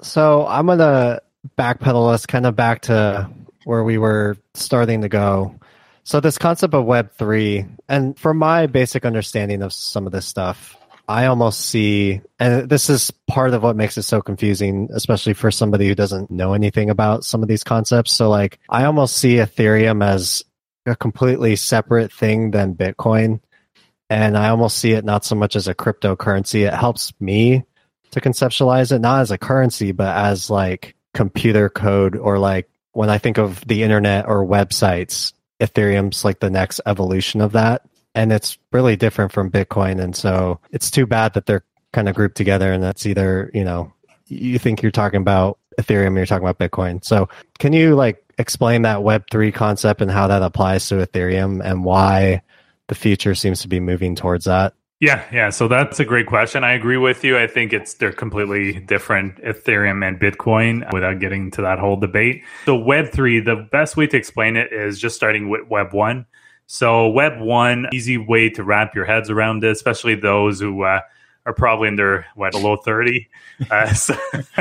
So 0.00 0.46
I'm 0.46 0.66
gonna 0.66 1.22
backpedal 1.58 2.12
us 2.12 2.24
kind 2.24 2.46
of 2.46 2.54
back 2.54 2.82
to 2.82 3.28
where 3.64 3.82
we 3.82 3.98
were 3.98 4.36
starting 4.54 5.00
to 5.00 5.08
go. 5.08 5.58
So 6.04 6.20
this 6.20 6.36
concept 6.36 6.74
of 6.74 6.84
Web 6.84 7.12
three, 7.12 7.64
and 7.88 8.18
from 8.18 8.36
my 8.36 8.66
basic 8.66 9.06
understanding 9.06 9.62
of 9.62 9.72
some 9.72 10.06
of 10.06 10.12
this 10.12 10.26
stuff, 10.26 10.76
I 11.08 11.26
almost 11.26 11.62
see, 11.62 12.20
and 12.38 12.68
this 12.68 12.90
is 12.90 13.10
part 13.26 13.54
of 13.54 13.62
what 13.62 13.74
makes 13.74 13.96
it 13.96 14.02
so 14.02 14.20
confusing, 14.20 14.88
especially 14.92 15.32
for 15.32 15.50
somebody 15.50 15.88
who 15.88 15.94
doesn't 15.94 16.30
know 16.30 16.52
anything 16.52 16.90
about 16.90 17.24
some 17.24 17.42
of 17.42 17.48
these 17.48 17.64
concepts. 17.64 18.12
So 18.12 18.28
like, 18.28 18.58
I 18.68 18.84
almost 18.84 19.16
see 19.16 19.36
Ethereum 19.36 20.04
as 20.04 20.44
a 20.86 20.94
completely 20.94 21.56
separate 21.56 22.12
thing 22.12 22.50
than 22.50 22.74
Bitcoin. 22.74 23.40
And 24.10 24.36
I 24.36 24.50
almost 24.50 24.78
see 24.78 24.92
it 24.92 25.04
not 25.04 25.24
so 25.24 25.34
much 25.34 25.56
as 25.56 25.68
a 25.68 25.74
cryptocurrency. 25.74 26.66
It 26.66 26.74
helps 26.74 27.12
me 27.18 27.64
to 28.10 28.20
conceptualize 28.20 28.92
it, 28.92 28.98
not 28.98 29.22
as 29.22 29.30
a 29.30 29.38
currency, 29.38 29.92
but 29.92 30.14
as 30.14 30.50
like 30.50 30.94
computer 31.14 31.70
code 31.70 32.14
or 32.16 32.38
like 32.38 32.68
when 32.92 33.08
I 33.08 33.16
think 33.16 33.38
of 33.38 33.66
the 33.66 33.82
internet 33.82 34.26
or 34.28 34.46
websites, 34.46 35.32
Ethereum's 35.64 36.24
like 36.24 36.40
the 36.40 36.50
next 36.50 36.80
evolution 36.86 37.40
of 37.40 37.52
that. 37.52 37.82
And 38.14 38.32
it's 38.32 38.58
really 38.72 38.96
different 38.96 39.32
from 39.32 39.50
Bitcoin. 39.50 40.00
And 40.00 40.14
so 40.14 40.60
it's 40.70 40.90
too 40.90 41.06
bad 41.06 41.34
that 41.34 41.46
they're 41.46 41.64
kind 41.92 42.08
of 42.08 42.14
grouped 42.14 42.36
together 42.36 42.72
and 42.72 42.82
that's 42.82 43.06
either, 43.06 43.50
you 43.54 43.64
know, 43.64 43.92
you 44.26 44.58
think 44.58 44.82
you're 44.82 44.92
talking 44.92 45.20
about 45.20 45.58
Ethereum, 45.80 46.16
you're 46.16 46.26
talking 46.26 46.46
about 46.46 46.58
Bitcoin. 46.58 47.04
So 47.04 47.28
can 47.58 47.72
you 47.72 47.94
like 47.94 48.24
explain 48.38 48.82
that 48.82 48.98
Web3 48.98 49.52
concept 49.52 50.00
and 50.00 50.10
how 50.10 50.26
that 50.28 50.42
applies 50.42 50.88
to 50.88 50.96
Ethereum 50.96 51.60
and 51.64 51.84
why 51.84 52.42
the 52.88 52.94
future 52.94 53.34
seems 53.34 53.62
to 53.62 53.68
be 53.68 53.80
moving 53.80 54.14
towards 54.14 54.44
that? 54.44 54.74
Yeah, 55.00 55.24
yeah. 55.32 55.50
So 55.50 55.68
that's 55.68 55.98
a 56.00 56.04
great 56.04 56.26
question. 56.26 56.62
I 56.62 56.72
agree 56.72 56.96
with 56.96 57.24
you. 57.24 57.36
I 57.36 57.46
think 57.46 57.72
it's 57.72 57.94
they're 57.94 58.12
completely 58.12 58.80
different, 58.80 59.36
Ethereum 59.42 60.06
and 60.06 60.18
Bitcoin, 60.18 60.90
without 60.92 61.18
getting 61.18 61.50
to 61.52 61.62
that 61.62 61.78
whole 61.78 61.96
debate. 61.96 62.42
So 62.64 62.76
Web 62.76 63.10
three, 63.12 63.40
the 63.40 63.68
best 63.70 63.96
way 63.96 64.06
to 64.06 64.16
explain 64.16 64.56
it 64.56 64.72
is 64.72 64.98
just 64.98 65.16
starting 65.16 65.48
with 65.48 65.68
Web 65.68 65.92
one. 65.92 66.26
So 66.66 67.08
Web 67.08 67.40
one, 67.40 67.88
easy 67.92 68.18
way 68.18 68.48
to 68.50 68.62
wrap 68.62 68.94
your 68.94 69.04
heads 69.04 69.30
around 69.30 69.60
this, 69.60 69.78
especially 69.78 70.14
those 70.14 70.60
who 70.60 70.84
uh, 70.84 71.00
are 71.44 71.52
probably 71.52 71.88
in 71.88 71.96
their 71.96 72.26
what 72.36 72.52
below 72.52 72.76
thirty. 72.76 73.28
Uh, 73.70 73.92
so 73.94 74.14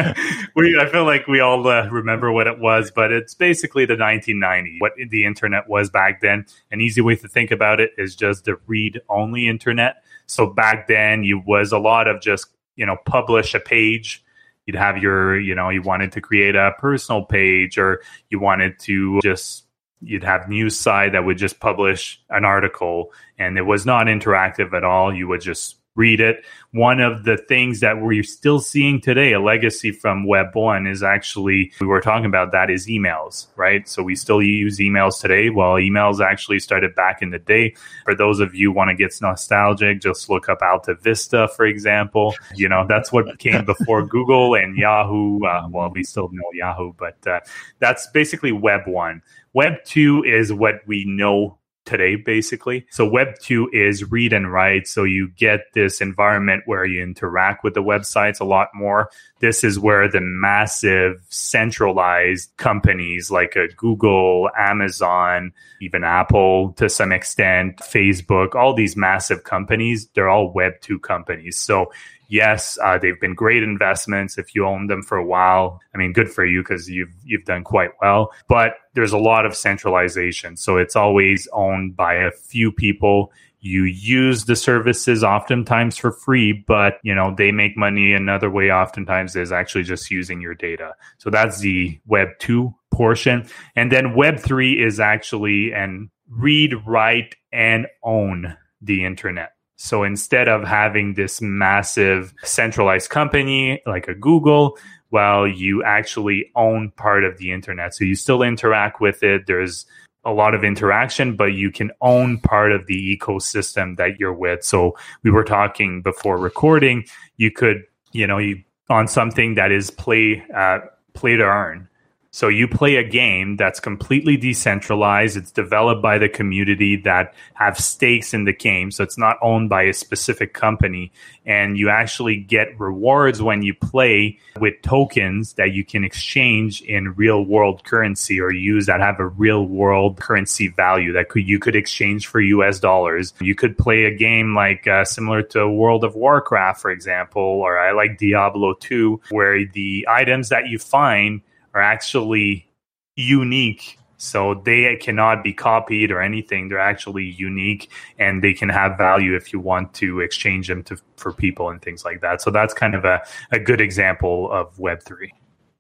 we, 0.56 0.78
I 0.80 0.90
feel 0.92 1.06
like 1.06 1.28
we 1.28 1.40
all 1.42 1.66
uh, 1.68 1.88
remember 1.90 2.32
what 2.32 2.48
it 2.48 2.60
was, 2.60 2.92
but 2.92 3.12
it's 3.12 3.36
basically 3.36 3.86
the 3.86 3.96
1990s, 3.96 4.82
what 4.82 4.94
the 5.10 5.26
internet 5.26 5.70
was 5.70 5.90
back 5.92 6.22
then. 6.22 6.48
An 6.72 6.82
easy 6.82 7.02
way 7.02 7.16
to 7.16 7.28
think 7.28 7.52
about 7.52 7.80
it 7.80 7.92
is 7.98 8.16
just 8.16 8.46
the 8.46 8.58
read 8.66 9.00
only 9.08 9.48
internet. 9.48 9.98
So 10.28 10.48
back 10.48 10.88
then, 10.88 11.24
you 11.24 11.42
was 11.46 11.72
a 11.72 11.80
lot 11.80 12.08
of 12.08 12.22
just 12.22 12.48
you 12.76 12.86
know 12.86 12.98
publish 13.06 13.54
a 13.54 13.60
page. 13.60 14.24
You'd 14.66 14.76
have 14.76 14.98
your 14.98 15.40
you 15.40 15.56
know 15.56 15.70
you 15.70 15.82
wanted 15.82 16.12
to 16.14 16.22
create 16.22 16.56
a 16.56 16.74
personal 16.80 17.24
page, 17.24 17.78
or 17.78 18.02
you 18.30 18.40
wanted 18.40 18.80
to 18.80 19.20
just 19.22 19.66
you'd 20.02 20.24
have 20.24 20.50
news 20.50 20.78
site 20.78 21.14
that 21.14 21.26
would 21.26 21.38
just 21.38 21.60
publish 21.60 22.22
an 22.30 22.46
article, 22.46 23.12
and 23.38 23.58
it 23.58 23.64
was 23.64 23.86
not 23.86 24.08
interactive 24.08 24.74
at 24.74 24.84
all. 24.84 25.14
You 25.14 25.28
would 25.28 25.42
just 25.42 25.78
read 25.96 26.20
it. 26.20 26.44
One 26.72 27.00
of 27.00 27.24
the 27.24 27.38
things 27.38 27.82
that 27.82 28.02
we're 28.02 28.24
still 28.24 28.60
seeing 28.60 29.00
today, 29.00 29.34
a 29.34 29.40
legacy 29.40 29.92
from 29.92 30.26
Web 30.26 30.56
1, 30.56 30.88
is 30.88 31.04
actually, 31.04 31.72
we 31.80 31.86
were 31.86 32.02
talking 32.02 32.26
about 32.26 32.52
that, 32.52 32.72
is 32.72 32.88
emails, 32.88 33.48
right? 33.56 33.88
So 33.88 34.02
we 34.02 34.16
still 34.16 34.42
use 34.42 34.80
emails 34.80 35.22
today. 35.22 35.50
Well, 35.52 35.74
emails 35.74 36.20
actually 36.20 36.60
started 36.60 36.96
back 36.96 37.22
in 37.22 37.30
the 37.30 37.38
day. 37.38 37.76
For 38.06 38.16
those 38.16 38.40
of 38.40 38.56
you 38.56 38.72
want 38.72 38.90
to 38.90 38.96
get 38.96 39.14
nostalgic, 39.22 40.02
just 40.02 40.30
look 40.30 40.50
up 40.50 40.64
Alta 40.64 40.96
Vista, 40.96 41.48
for 41.56 41.66
example. 41.66 42.34
You 42.56 42.70
know, 42.70 42.86
that's 42.88 43.12
what 43.12 43.38
came 43.38 43.66
before 43.66 44.04
Google 44.08 44.56
and 44.56 44.76
Yahoo. 44.76 45.46
Uh, 45.46 45.68
well, 45.70 45.92
we 45.92 46.04
still 46.04 46.30
know 46.32 46.50
Yahoo, 46.54 46.94
but 46.94 47.18
uh, 47.28 47.40
that's 47.80 48.08
basically 48.08 48.52
Web 48.52 48.88
1. 48.88 49.22
Web 49.54 49.74
2 49.86 50.24
is 50.24 50.52
what 50.52 50.76
we 50.88 51.06
know 51.06 51.60
today 51.86 52.16
basically. 52.16 52.86
So 52.90 53.08
web 53.08 53.40
2 53.42 53.70
is 53.74 54.12
read 54.12 54.34
and 54.34 54.52
write. 54.52 54.88
So 54.88 55.04
you 55.04 55.30
get 55.30 55.62
this 55.74 56.02
environment 56.02 56.64
where 56.66 56.86
you 56.86 57.02
interact 57.02 57.64
with 57.64 57.74
the 57.74 57.84
websites 57.84 58.40
a 58.40 58.46
lot 58.46 58.70
more. 58.74 59.10
This 59.40 59.64
is 59.64 59.80
where 59.80 60.08
the 60.08 60.22
massive 60.22 61.24
centralized 61.30 62.56
companies 62.58 63.30
like 63.30 63.56
a 63.56 63.68
google 63.76 64.50
amazon 64.58 65.52
even 65.82 66.04
apple 66.04 66.74
to 66.74 66.88
some 66.88 67.12
extent 67.12 67.78
facebook 67.78 68.56
all 68.56 68.74
these 68.74 68.96
massive 68.96 69.44
companies 69.44 70.08
they're 70.14 70.30
all 70.30 70.54
web 70.54 70.74
2 70.82 71.00
companies. 71.00 71.58
So 71.58 71.92
yes, 72.28 72.78
uh, 72.84 72.98
they've 72.98 73.20
been 73.20 73.36
great 73.36 73.64
investments 73.64 74.38
if 74.38 74.56
you 74.56 74.66
own 74.66 74.88
them 74.88 75.02
for 75.02 75.18
a 75.18 75.26
while. 75.26 75.80
I 75.94 75.98
mean, 75.98 76.14
good 76.14 76.32
for 76.32 76.46
you 76.46 76.62
because 76.62 76.90
you've 76.90 77.14
you've 77.24 77.46
done 77.46 77.64
quite 77.64 77.92
well. 78.02 78.32
But 78.48 78.74
there's 78.94 79.14
a 79.14 79.18
lot 79.18 79.46
of 79.46 79.56
centralization, 79.56 80.58
so 80.58 80.78
it's 80.78 80.96
always 80.96 81.48
owned 81.54 81.96
by 81.96 82.16
a 82.16 82.32
few 82.32 82.72
people. 82.72 83.32
You 83.60 83.84
use 83.86 84.46
the 84.46 84.58
services 84.58 85.24
oftentimes 85.24 85.96
for 85.96 86.12
free, 86.12 86.52
but 86.52 86.96
you 87.04 87.16
know 87.16 87.34
they 87.36 87.52
make 87.52 87.78
money 87.78 88.14
another 88.14 88.50
way. 88.50 88.72
Oftentimes 88.72 89.36
is 89.36 89.52
actually 89.52 89.84
just 89.84 90.12
using 90.12 90.42
your 90.42 90.56
data. 90.56 90.96
So 91.18 91.30
that's 91.30 91.60
the 91.60 92.00
Web 92.06 92.30
two 92.40 92.74
portion, 92.92 93.48
and 93.76 93.92
then 93.92 94.16
Web 94.16 94.40
three 94.40 94.84
is 94.84 95.00
actually 95.00 95.74
and 95.74 96.10
read, 96.30 96.74
write, 96.86 97.36
and 97.52 97.88
own 98.04 98.58
the 98.82 99.06
internet. 99.06 99.53
So 99.84 100.04
instead 100.04 100.48
of 100.48 100.64
having 100.64 101.16
this 101.16 101.42
massive 101.42 102.34
centralized 102.42 103.10
company 103.10 103.82
like 103.86 104.08
a 104.08 104.14
Google, 104.16 104.78
well, 105.12 105.46
you 105.46 105.84
actually 105.84 106.50
own 106.56 106.92
part 106.92 107.26
of 107.26 107.38
the 107.38 107.52
internet. 107.52 107.94
So 107.94 108.06
you 108.06 108.16
still 108.16 108.44
interact 108.44 109.02
with 109.02 109.24
it. 109.24 109.46
There's 109.46 109.86
a 110.24 110.32
lot 110.32 110.56
of 110.56 110.64
interaction, 110.64 111.36
but 111.36 111.52
you 111.52 111.70
can 111.70 111.92
own 112.00 112.38
part 112.40 112.72
of 112.72 112.88
the 112.88 113.18
ecosystem 113.18 113.98
that 113.98 114.22
you're 114.22 114.34
with. 114.34 114.64
So 114.64 114.96
we 115.22 115.32
were 115.32 115.44
talking 115.44 116.02
before 116.02 116.38
recording, 116.38 117.04
you 117.36 117.52
could, 117.52 117.84
you 118.14 118.26
know, 118.26 118.38
you 118.38 118.64
on 118.90 119.10
something 119.10 119.56
that 119.56 119.74
is 119.74 119.92
play 119.92 120.42
uh, 120.56 120.80
play 121.14 121.36
to 121.36 121.44
earn. 121.44 121.90
So 122.36 122.48
you 122.48 122.68
play 122.68 122.96
a 122.96 123.04
game 123.04 123.58
that's 123.58 123.80
completely 123.80 124.38
decentralized. 124.38 125.38
It's 125.38 125.52
developed 125.52 126.02
by 126.02 126.18
the 126.18 126.28
community 126.28 126.96
that 127.04 127.36
have 127.54 127.78
stakes 127.78 128.34
in 128.34 128.46
the 128.46 128.54
game. 128.54 128.90
So 128.90 129.04
it's 129.04 129.20
not 129.20 129.38
owned 129.44 129.70
by 129.70 129.84
a 129.84 129.94
specific 129.94 130.52
company. 130.52 131.12
And 131.46 131.78
you 131.78 131.90
actually 131.90 132.38
get 132.38 132.80
rewards 132.80 133.40
when 133.40 133.62
you 133.62 133.76
play 133.76 134.40
with 134.60 134.82
tokens 134.82 135.54
that 135.54 135.74
you 135.74 135.86
can 135.86 136.04
exchange 136.04 136.82
in 136.82 137.14
real 137.14 137.46
world 137.46 137.84
currency 137.84 138.42
or 138.42 138.52
use 138.52 138.88
that 138.88 139.00
have 139.00 139.20
a 139.20 139.28
real 139.28 139.68
world 139.68 140.20
currency 140.20 140.70
value 140.70 141.14
that 141.14 141.30
could, 141.30 141.48
you 141.48 141.60
could 141.60 141.76
exchange 141.76 142.26
for 142.26 142.42
US 142.42 142.80
dollars. 142.80 143.32
You 143.42 143.54
could 143.54 143.78
play 143.78 144.06
a 144.06 144.12
game 144.12 144.56
like 144.56 144.88
uh, 144.88 145.06
similar 145.06 145.44
to 145.54 145.70
World 145.70 146.04
of 146.04 146.16
Warcraft, 146.16 146.82
for 146.82 146.90
example, 146.90 147.44
or 147.44 147.78
I 147.78 147.92
like 147.92 148.18
Diablo 148.18 148.74
2, 148.74 149.22
where 149.30 149.64
the 149.68 150.08
items 150.10 150.50
that 150.50 150.66
you 150.66 150.80
find 150.80 151.42
are 151.74 151.82
actually 151.82 152.68
unique. 153.16 153.98
So 154.18 154.54
they 154.54 154.96
cannot 154.96 155.44
be 155.44 155.54
copied 155.54 156.12
or 156.12 156.22
anything. 156.22 156.70
They're 156.70 156.80
actually 156.80 157.26
unique 157.26 157.92
and 158.18 158.42
they 158.42 158.54
can 158.54 158.70
have 158.70 158.98
value 158.98 159.36
if 159.36 159.52
you 159.52 159.60
want 159.60 159.94
to 159.96 160.22
exchange 160.22 160.68
them 160.70 160.84
to 160.84 160.98
for 161.18 161.34
people 161.34 161.70
and 161.70 161.82
things 161.82 162.06
like 162.06 162.22
that. 162.22 162.42
So 162.42 162.50
that's 162.52 162.74
kind 162.74 162.96
of 162.96 163.04
a, 163.04 163.22
a 163.52 163.60
good 163.60 163.82
example 163.82 164.52
of 164.52 164.76
web3 164.78 165.30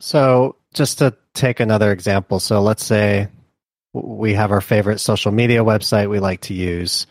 so 0.04 0.58
just 0.74 0.98
to 0.98 1.16
take 1.34 1.62
another 1.62 1.94
example 1.94 2.38
so 2.38 2.62
let's 2.62 2.84
say 2.84 3.30
we 3.94 4.34
have 4.34 4.52
our 4.52 4.60
favorite 4.60 5.00
social 5.00 5.32
media 5.32 5.64
website 5.64 6.10
we 6.10 6.20
like 6.20 6.42
to 6.42 6.54
use. 6.54 7.08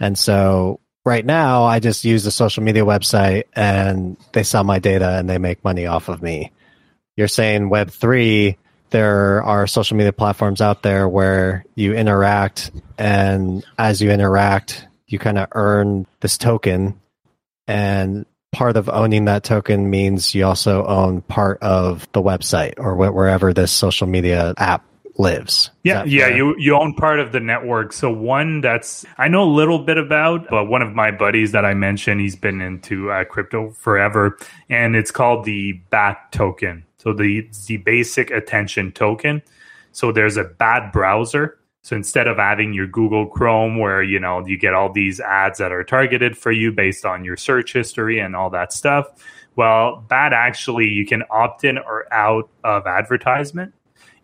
And 0.00 0.16
so 0.16 0.80
right 1.04 1.26
now 1.26 1.64
i 1.64 1.80
just 1.80 2.04
use 2.04 2.22
the 2.24 2.30
social 2.30 2.62
media 2.62 2.84
website 2.84 3.42
and 3.54 4.16
they 4.32 4.44
sell 4.44 4.62
my 4.64 4.78
data 4.78 5.18
and 5.18 5.28
they 5.28 5.36
make 5.36 5.62
money 5.64 5.84
off 5.84 6.08
of 6.08 6.22
me 6.22 6.52
you're 7.16 7.28
saying 7.28 7.68
Web 7.68 7.90
three, 7.90 8.58
there 8.90 9.42
are 9.42 9.66
social 9.66 9.96
media 9.96 10.12
platforms 10.12 10.60
out 10.60 10.82
there 10.82 11.08
where 11.08 11.64
you 11.74 11.94
interact, 11.94 12.70
and 12.98 13.64
as 13.78 14.00
you 14.00 14.10
interact, 14.10 14.86
you 15.06 15.18
kind 15.18 15.38
of 15.38 15.48
earn 15.52 16.06
this 16.20 16.38
token, 16.38 17.00
and 17.66 18.26
part 18.52 18.76
of 18.76 18.88
owning 18.88 19.24
that 19.24 19.44
token 19.44 19.90
means 19.90 20.34
you 20.34 20.44
also 20.44 20.84
own 20.86 21.22
part 21.22 21.62
of 21.62 22.06
the 22.12 22.22
website 22.22 22.74
or 22.76 22.94
wh- 22.94 23.14
wherever 23.14 23.52
this 23.52 23.72
social 23.72 24.06
media 24.06 24.54
app 24.58 24.84
lives. 25.18 25.70
Yeah, 25.82 26.04
yeah, 26.04 26.28
you 26.28 26.54
you 26.58 26.74
own 26.74 26.94
part 26.94 27.20
of 27.20 27.32
the 27.32 27.40
network. 27.40 27.92
So 27.92 28.10
one 28.12 28.60
that's 28.60 29.04
I 29.18 29.28
know 29.28 29.42
a 29.42 29.52
little 29.52 29.78
bit 29.78 29.98
about, 29.98 30.48
but 30.48 30.66
one 30.66 30.82
of 30.82 30.94
my 30.94 31.10
buddies 31.10 31.52
that 31.52 31.64
I 31.64 31.74
mentioned, 31.74 32.20
he's 32.20 32.36
been 32.36 32.60
into 32.60 33.10
uh, 33.10 33.24
crypto 33.24 33.70
forever, 33.72 34.38
and 34.68 34.96
it's 34.96 35.10
called 35.10 35.44
the 35.44 35.72
BAT 35.90 36.32
token. 36.32 36.84
So 37.02 37.12
the 37.12 37.48
the 37.66 37.78
basic 37.78 38.30
attention 38.30 38.92
token. 38.92 39.42
So 39.92 40.12
there's 40.12 40.36
a 40.36 40.44
BAT 40.44 40.92
browser. 40.92 41.58
So 41.82 41.96
instead 41.96 42.28
of 42.28 42.36
having 42.36 42.72
your 42.72 42.86
Google 42.86 43.26
Chrome, 43.26 43.78
where 43.78 44.02
you 44.02 44.20
know 44.20 44.46
you 44.46 44.56
get 44.56 44.74
all 44.74 44.92
these 44.92 45.20
ads 45.20 45.58
that 45.58 45.72
are 45.72 45.84
targeted 45.84 46.36
for 46.38 46.52
you 46.52 46.70
based 46.72 47.04
on 47.04 47.24
your 47.24 47.36
search 47.36 47.72
history 47.72 48.20
and 48.20 48.36
all 48.36 48.50
that 48.50 48.72
stuff, 48.72 49.06
well, 49.56 50.04
BAT 50.08 50.32
actually 50.32 50.88
you 50.88 51.06
can 51.06 51.24
opt 51.30 51.64
in 51.64 51.78
or 51.78 52.12
out 52.12 52.48
of 52.62 52.86
advertisement 52.86 53.74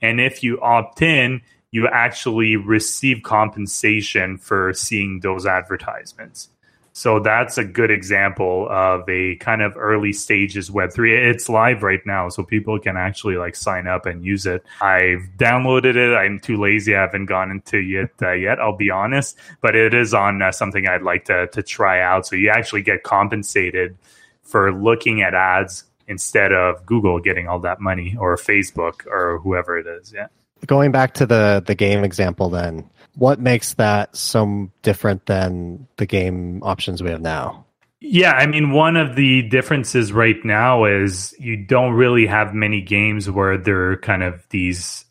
and 0.01 0.21
if 0.21 0.43
you 0.43 0.61
opt 0.61 1.03
in, 1.03 1.43
you 1.71 1.89
actually 1.89 2.57
receive 2.57 3.23
compensation 3.23 4.39
for 4.39 4.73
seeing 4.73 5.21
those 5.21 5.47
advertisements. 5.47 6.51
So 6.99 7.21
that's 7.21 7.59
a 7.59 7.65
good 7.65 7.93
example 7.93 8.67
of 8.69 9.09
a 9.09 9.37
kind 9.37 9.63
of 9.63 9.77
early 9.77 10.13
stages 10.13 10.69
Web3. 10.69 11.31
It's 11.31 11.49
live 11.49 11.85
right 11.85 12.05
now, 12.05 12.29
so 12.29 12.43
people 12.43 12.77
can 12.81 12.97
actually 12.97 13.37
like 13.37 13.55
sign 13.55 13.87
up 13.87 14.05
and 14.05 14.25
use 14.25 14.47
it. 14.47 14.65
I've 14.81 15.29
downloaded 15.37 15.95
it. 15.95 16.13
I'm 16.13 16.41
too 16.41 16.57
lazy. 16.57 16.97
I 16.97 17.03
haven't 17.03 17.27
gone 17.27 17.53
into 17.53 17.79
it 17.79 18.11
uh, 18.21 18.33
yet. 18.33 18.59
I'll 18.59 18.77
be 18.77 18.91
honest, 18.91 19.39
but 19.61 19.77
it 19.77 19.95
is 19.95 20.13
on 20.13 20.43
uh, 20.43 20.51
something 20.51 20.89
I'd 20.89 21.03
like 21.03 21.27
to 21.27 21.47
to 21.47 21.63
try 21.63 22.01
out. 22.01 22.27
So 22.27 22.35
you 22.35 22.51
actually 22.51 22.83
get 22.83 23.05
compensated 23.05 23.97
for 24.43 24.73
looking 24.73 25.23
at 25.23 25.35
ads 25.35 25.85
instead 26.09 26.53
of 26.53 26.85
Google 26.85 27.21
getting 27.21 27.47
all 27.47 27.61
that 27.61 27.81
money 27.81 28.17
or 28.19 28.35
Facebook 28.35 29.07
or 29.07 29.39
whoever 29.39 29.79
it 29.79 29.87
is. 29.87 30.13
Yeah. 30.13 30.27
Going 30.67 30.91
back 30.91 31.15
to 31.15 31.27
the 31.27 31.63
the 31.65 31.77
game 31.77 32.03
example, 32.03 32.51
then 32.51 32.91
what 33.19 33.41
makes 33.41 33.75
that 33.75 34.15
so 34.17 34.71
different 34.83 35.27
than 35.27 35.87
the 35.97 36.07
game 36.07 36.63
options 36.63 37.03
we 37.03 37.11
have 37.11 37.21
now? 37.21 37.67
Yeah, 38.01 38.33
I 38.33 38.47
mean, 38.47 38.71
one 38.71 38.97
of 38.97 39.17
the 39.17 39.43
differences 39.43 40.13
right 40.13 40.43
now 40.45 40.85
is 40.85 41.35
you 41.39 41.57
don't 41.57 41.95
really 41.95 42.27
have 42.27 42.55
many 42.55 42.81
games 42.81 43.29
where 43.29 43.59
there 43.59 43.91
are 43.91 43.97
kind 43.97 44.23
of 44.23 44.47
these 44.51 45.05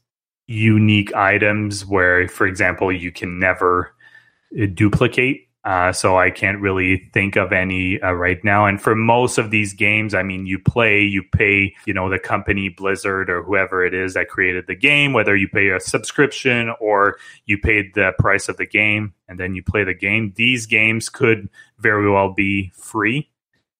unique 0.47 1.13
items 1.13 1.85
where, 1.85 2.29
for 2.29 2.47
example, 2.47 2.89
you 2.89 3.11
can 3.11 3.39
never 3.39 3.93
uh, 4.57 4.67
duplicate 4.73 5.46
uh, 5.67 5.91
so 5.91 6.17
I 6.17 6.31
can't 6.31 6.61
really 6.61 7.09
think 7.11 7.35
of 7.35 7.51
any 7.51 8.01
uh, 8.01 8.13
right 8.13 8.41
now. 8.41 8.65
And 8.65 8.81
for 8.81 8.95
most 8.95 9.37
of 9.37 9.51
these 9.51 9.73
games, 9.73 10.13
I 10.13 10.23
mean, 10.23 10.45
you 10.45 10.59
play, 10.59 11.01
you 11.01 11.23
pay, 11.23 11.75
you 11.85 11.93
know, 11.93 12.09
the 12.09 12.17
company 12.17 12.69
Blizzard 12.69 13.29
or 13.29 13.43
whoever 13.43 13.85
it 13.85 13.93
is 13.93 14.13
that 14.13 14.29
created 14.29 14.67
the 14.67 14.75
game, 14.75 15.11
whether 15.11 15.35
you 15.35 15.49
pay 15.49 15.67
a 15.71 15.81
subscription 15.81 16.73
or 16.79 17.17
you 17.47 17.57
paid 17.57 17.95
the 17.95 18.13
price 18.17 18.47
of 18.47 18.55
the 18.55 18.65
game 18.65 19.13
and 19.27 19.37
then 19.37 19.55
you 19.55 19.61
play 19.61 19.83
the 19.83 19.93
game. 19.93 20.31
These 20.37 20.67
games 20.67 21.09
could 21.09 21.49
very 21.79 22.09
well 22.09 22.31
be 22.31 22.71
free. 22.73 23.29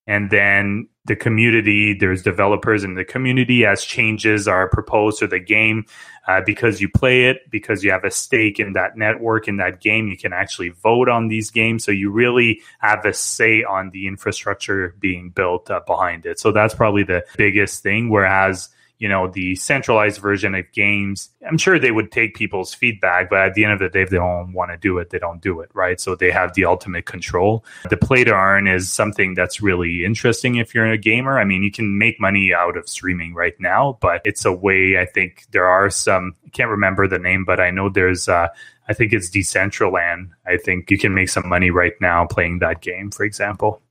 And 0.08 0.30
then 0.30 0.88
the 1.05 1.16
community, 1.16 1.93
there's 1.93 2.24
developers 2.24 2.84
in 2.84 2.95
the 2.95 3.03
community 3.03 3.66
as 3.66 3.84
changes 3.84 4.47
are 4.47 4.70
proposed 4.70 5.20
to 5.20 5.28
the 5.28 5.39
game 5.39 5.86
uh, 6.28 6.41
because 6.45 6.82
you 6.82 6.89
play 6.89 7.26
it, 7.26 7.49
because 7.49 7.84
you 7.84 7.91
have 7.91 8.03
a 8.03 8.12
stake 8.12 8.60
in 8.60 8.74
that 8.74 8.97
network, 8.97 9.47
in 9.47 9.58
that 9.58 9.82
game. 9.82 10.08
You 10.08 10.18
can 10.18 10.34
actually 10.34 10.70
vote 10.70 11.10
on 11.10 11.28
these 11.28 11.51
games. 11.51 11.84
So 11.84 11.91
you 11.91 12.10
really 12.10 12.62
have 12.80 13.05
a 13.05 13.14
say 13.14 13.64
on 13.64 13.89
the 13.91 14.08
infrastructure 14.08 14.95
being 14.99 15.30
built 15.30 15.70
uh, 15.70 15.82
behind 15.86 16.26
it. 16.26 16.39
So 16.39 16.51
that's 16.51 16.74
probably 16.74 17.03
the 17.03 17.26
biggest 17.36 17.84
thing. 17.84 18.10
Whereas 18.10 18.70
you 19.00 19.08
know 19.08 19.28
the 19.28 19.56
centralized 19.56 20.20
version 20.20 20.56
of 20.56 20.66
games 20.72 21.30
i'm 21.48 21.58
sure 21.58 21.78
they 21.78 21.91
would 21.91 22.12
take 22.12 22.36
people's 22.36 22.74
feedback 22.74 23.30
but 23.30 23.39
at 23.39 23.54
the 23.54 23.64
end 23.64 23.74
of 23.74 23.80
the 23.80 23.89
day 23.89 24.02
if 24.02 24.10
they 24.10 24.18
don't 24.18 24.54
want 24.54 24.72
to 24.72 24.78
do 24.78 24.98
it 24.98 25.10
they 25.10 25.20
don't 25.20 25.41
do 25.41 25.60
it 25.62 25.70
right 25.74 26.00
so 26.00 26.16
they 26.16 26.32
have 26.32 26.54
the 26.54 26.66
ultimate 26.66 27.06
control 27.06 27.64
the 27.89 27.98
play 27.98 28.24
to 28.24 28.34
earn 28.34 28.68
is 28.68 28.91
something 28.91 29.34
that's 29.34 29.62
really 29.62 30.04
interesting 30.04 30.56
if 30.56 30.74
you're 30.74 30.88
a 30.88 30.98
gamer 30.98 31.39
i 31.39 31.43
mean 31.43 31.64
you 31.64 31.72
can 31.72 31.98
make 31.98 32.20
money 32.20 32.54
out 32.54 32.78
of 32.78 32.88
streaming 32.88 33.34
right 33.34 33.60
now 33.60 33.98
but 34.02 34.22
it's 34.26 34.45
a 34.45 34.52
way 34.52 34.98
i 35.00 35.06
think 35.06 35.45
there 35.52 35.68
are 35.68 35.89
some 35.89 36.36
i 36.45 36.50
can't 36.50 36.70
remember 36.70 37.08
the 37.08 37.20
name 37.20 37.45
but 37.45 37.60
i 37.60 37.70
know 37.70 37.89
there's 37.89 38.28
uh, 38.28 38.48
I 38.89 38.93
think 38.93 39.14
it's 39.14 39.30
Decentraland. 39.30 40.30
I 40.45 40.58
think 40.58 40.89
you 40.89 40.98
can 40.98 41.14
make 41.14 41.30
some 41.30 41.48
money 41.48 41.72
right 41.72 41.93
now 42.00 42.26
playing 42.26 42.60
that 42.60 42.82
game, 42.82 43.12
for 43.12 43.26
example. 43.26 43.82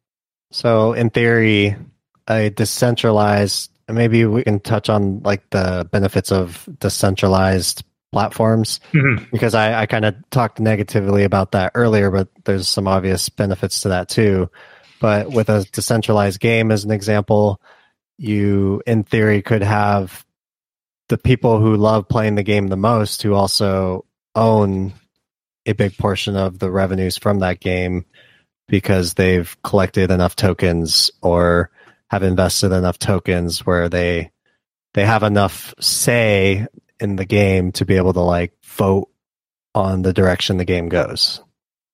So, 0.52 0.94
in 0.94 1.10
theory, 1.10 1.76
a 2.28 2.50
decentralized 2.50 3.70
maybe 3.88 4.24
we 4.24 4.42
can 4.42 4.60
touch 4.60 4.88
on 4.88 5.20
like 5.22 5.48
the 5.50 5.88
benefits 5.90 6.32
of 6.32 6.68
decentralized 6.78 7.84
platforms 8.12 8.80
mm-hmm. 8.92 9.24
because 9.30 9.54
I, 9.54 9.82
I 9.82 9.86
kind 9.86 10.04
of 10.04 10.14
talked 10.30 10.60
negatively 10.60 11.24
about 11.24 11.52
that 11.52 11.72
earlier, 11.74 12.10
but 12.10 12.28
there's 12.44 12.68
some 12.68 12.88
obvious 12.88 13.28
benefits 13.28 13.82
to 13.82 13.90
that 13.90 14.08
too. 14.08 14.50
But 15.00 15.30
with 15.30 15.50
a 15.50 15.66
decentralized 15.72 16.40
game, 16.40 16.72
as 16.72 16.84
an 16.84 16.90
example, 16.90 17.60
you 18.18 18.82
in 18.86 19.04
theory 19.04 19.42
could 19.42 19.62
have 19.62 20.24
the 21.08 21.18
people 21.18 21.60
who 21.60 21.76
love 21.76 22.08
playing 22.08 22.34
the 22.34 22.42
game 22.42 22.68
the 22.68 22.76
most 22.76 23.22
who 23.22 23.34
also 23.34 24.04
own 24.34 24.92
a 25.66 25.72
big 25.72 25.96
portion 25.98 26.36
of 26.36 26.58
the 26.58 26.70
revenues 26.70 27.18
from 27.18 27.40
that 27.40 27.60
game 27.60 28.04
because 28.68 29.14
they've 29.14 29.56
collected 29.62 30.10
enough 30.10 30.36
tokens 30.36 31.10
or 31.22 31.70
have 32.10 32.22
invested 32.22 32.72
enough 32.72 32.98
tokens 32.98 33.64
where 33.66 33.88
they 33.88 34.30
they 34.94 35.04
have 35.04 35.22
enough 35.22 35.74
say 35.80 36.66
in 37.00 37.16
the 37.16 37.24
game 37.24 37.72
to 37.72 37.84
be 37.84 37.96
able 37.96 38.12
to 38.12 38.20
like 38.20 38.52
vote 38.64 39.08
on 39.74 40.02
the 40.02 40.12
direction 40.12 40.56
the 40.56 40.64
game 40.64 40.88
goes. 40.88 41.42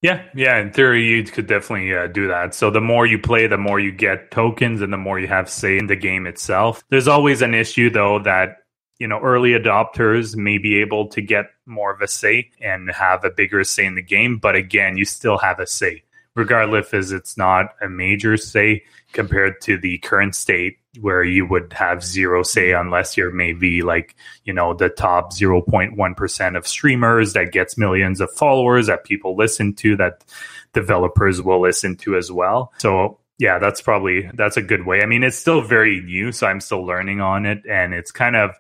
Yeah, 0.03 0.23
yeah. 0.35 0.59
In 0.59 0.73
theory, 0.73 1.07
you 1.07 1.23
could 1.25 1.47
definitely 1.47 1.95
uh, 1.95 2.09
do 2.09 2.29
that. 2.29 2.55
So 2.55 2.71
the 2.71 2.81
more 2.81 3.07
you 3.07 3.19
play, 3.19 3.47
the 3.47 3.57
more 3.57 3.79
you 3.79 3.93
get 3.93 4.33
tokens, 4.33 4.83
and 4.83 4.93
the 4.93 4.97
more 4.97 5.21
you 5.21 5.29
have 5.29 5.49
say 5.49 5.79
in 5.79 5.87
the 5.87 5.97
game 5.97 6.27
itself. 6.27 6.83
There's 6.91 7.09
always 7.09 7.41
an 7.41 7.55
issue 7.55 7.89
though 7.89 8.19
that 8.21 8.59
you 8.99 9.07
know 9.07 9.21
early 9.21 9.51
adopters 9.51 10.37
may 10.37 10.59
be 10.59 10.81
able 10.81 11.09
to 11.09 11.23
get 11.23 11.47
more 11.67 11.93
of 11.93 12.01
a 12.01 12.09
say 12.09 12.51
and 12.61 12.91
have 12.91 13.25
a 13.25 13.31
bigger 13.31 13.63
say 13.63 13.87
in 13.87 13.95
the 13.95 14.03
game, 14.03 14.39
but 14.39 14.57
again, 14.57 14.97
you 14.97 15.05
still 15.05 15.39
have 15.39 15.61
a 15.61 15.67
say 15.67 16.03
regardless 16.35 16.95
as 16.95 17.13
it's 17.13 17.37
not 17.37 17.75
a 17.81 17.89
major 17.89 18.37
say 18.37 18.83
compared 19.13 19.61
to 19.61 19.79
the 19.79 19.99
current 19.99 20.35
state 20.35 20.79
where 21.01 21.23
you 21.23 21.47
would 21.47 21.73
have 21.73 22.05
zero 22.05 22.43
say 22.43 22.69
mm-hmm. 22.69 22.87
unless 22.87 23.17
you're 23.17 23.33
maybe 23.33 23.83
like 23.83 24.15
you 24.45 24.53
know 24.53 24.75
the 24.75 24.89
top 24.89 25.33
0.1% 25.33 26.57
of 26.57 26.67
streamers 26.67 27.33
that 27.33 27.53
gets 27.53 27.79
millions 27.79 28.21
of 28.21 28.31
followers 28.33 28.87
that 28.87 29.05
people 29.05 29.37
listen 29.37 29.75
to 29.75 29.97
that 29.97 30.25
developers 30.73 31.43
will 31.43 31.61
listen 31.61 31.97
to 31.97 32.17
as 32.17 32.31
well. 32.31 32.73
So 32.79 33.19
yeah 33.39 33.59
that's 33.59 33.81
probably 33.81 34.31
that's 34.35 34.57
a 34.57 34.63
good 34.63 34.87
way. 34.87 35.03
I 35.03 35.07
mean 35.07 35.23
it's 35.23 35.39
still 35.39 35.63
very 35.63 36.01
new 36.01 36.33
so 36.33 36.47
i'm 36.47 36.61
still 36.61 36.85
learning 36.85 37.21
on 37.21 37.47
it. 37.47 37.63
And 37.69 37.95
it's 37.95 38.11
kind 38.11 38.37
of 38.37 38.51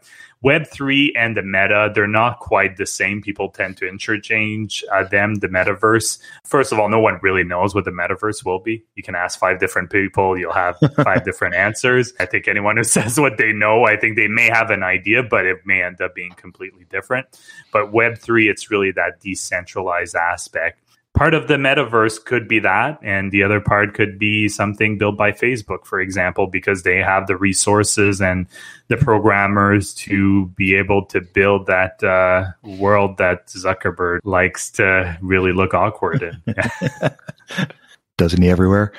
Web3 0.45 1.11
and 1.17 1.37
the 1.37 1.43
meta, 1.43 1.91
they're 1.95 2.09
not 2.09 2.41
quite 2.41 2.77
the 2.77 2.87
same. 2.87 3.23
People 3.23 3.49
tend 3.49 3.77
to 3.77 3.89
interchange 3.89 4.85
uh, 4.93 5.05
them, 5.05 5.37
the 5.37 5.49
metaverse. 5.49 6.19
First 6.45 6.73
of 6.73 6.81
all, 6.81 6.89
no 6.89 7.01
one 7.01 7.21
really 7.23 7.45
knows 7.45 7.75
what 7.75 7.85
the 7.85 7.93
metaverse 7.93 8.45
will 8.45 8.59
be. 8.59 8.85
You 8.97 9.03
can 9.03 9.15
ask 9.15 9.39
five 9.39 9.61
different 9.61 9.91
people, 9.91 10.37
you'll 10.37 10.53
have 10.53 10.79
five 11.05 11.25
different 11.25 11.55
answers. 11.55 12.13
I 12.19 12.27
think 12.27 12.49
anyone 12.49 12.77
who 12.77 12.85
says 12.85 13.19
what 13.21 13.39
they 13.39 13.53
know, 13.53 13.85
I 13.85 13.97
think 13.97 14.17
they 14.17 14.29
may 14.29 14.49
have 14.49 14.71
an 14.71 14.83
idea, 14.83 15.23
but 15.23 15.47
it 15.47 15.59
may 15.65 15.83
end 15.83 16.01
up 16.01 16.15
being 16.15 16.33
completely 16.33 16.87
different. 16.91 17.27
But 17.73 17.93
Web3, 17.93 18.51
it's 18.51 18.71
really 18.71 18.91
that 18.93 19.21
decentralized 19.21 20.17
aspect 20.17 20.82
part 21.15 21.35
of 21.35 21.47
the 21.47 21.55
metaverse 21.55 22.25
could 22.25 22.49
be 22.49 22.59
that 22.59 22.99
and 23.03 23.33
the 23.33 23.43
other 23.43 23.61
part 23.61 23.95
could 23.95 24.19
be 24.19 24.49
something 24.49 24.97
built 24.97 25.17
by 25.17 25.31
facebook 25.31 25.85
for 25.85 26.01
example 26.01 26.47
because 26.47 26.83
they 26.83 26.99
have 26.99 27.27
the 27.27 27.37
resources 27.37 28.21
and 28.21 28.47
the 28.89 28.97
programmers 28.97 29.93
to 29.95 30.47
be 30.49 30.75
able 30.75 31.05
to 31.05 31.21
build 31.21 31.67
that 31.67 32.03
uh, 32.03 32.45
world 32.63 33.19
that 33.19 33.47
zuckerberg 33.49 34.21
likes 34.25 34.71
to 34.71 35.17
really 35.23 35.53
look 35.53 35.75
awkward 35.75 36.23
in. 36.23 36.43
Doesn't 38.17 38.43
he 38.43 38.51
everywhere? 38.51 38.93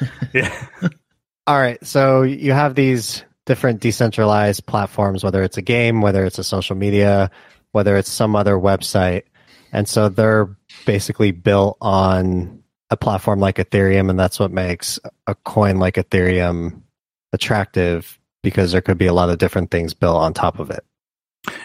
Yeah. 0.32 0.66
All 1.46 1.58
right 1.58 1.84
so 1.84 2.22
you 2.22 2.52
have 2.52 2.74
these 2.74 3.24
different 3.44 3.80
decentralized 3.80 4.64
platforms 4.66 5.22
whether 5.22 5.42
it's 5.42 5.56
a 5.56 5.62
game 5.62 6.00
whether 6.00 6.24
it's 6.24 6.38
a 6.38 6.44
social 6.44 6.76
media 6.76 7.30
whether 7.72 7.96
it's 7.96 8.10
some 8.10 8.36
other 8.36 8.54
website 8.54 9.24
and 9.72 9.88
so 9.88 10.08
they're 10.08 10.56
basically 10.86 11.32
built 11.32 11.76
on 11.80 12.62
a 12.90 12.96
platform 12.96 13.40
like 13.40 13.56
Ethereum, 13.56 14.10
and 14.10 14.18
that's 14.18 14.38
what 14.38 14.52
makes 14.52 15.00
a 15.26 15.34
coin 15.34 15.78
like 15.78 15.94
Ethereum 15.94 16.82
attractive 17.32 18.18
because 18.42 18.72
there 18.72 18.82
could 18.82 18.98
be 18.98 19.06
a 19.06 19.14
lot 19.14 19.30
of 19.30 19.38
different 19.38 19.70
things 19.70 19.94
built 19.94 20.16
on 20.16 20.34
top 20.34 20.58
of 20.58 20.70
it. 20.70 20.84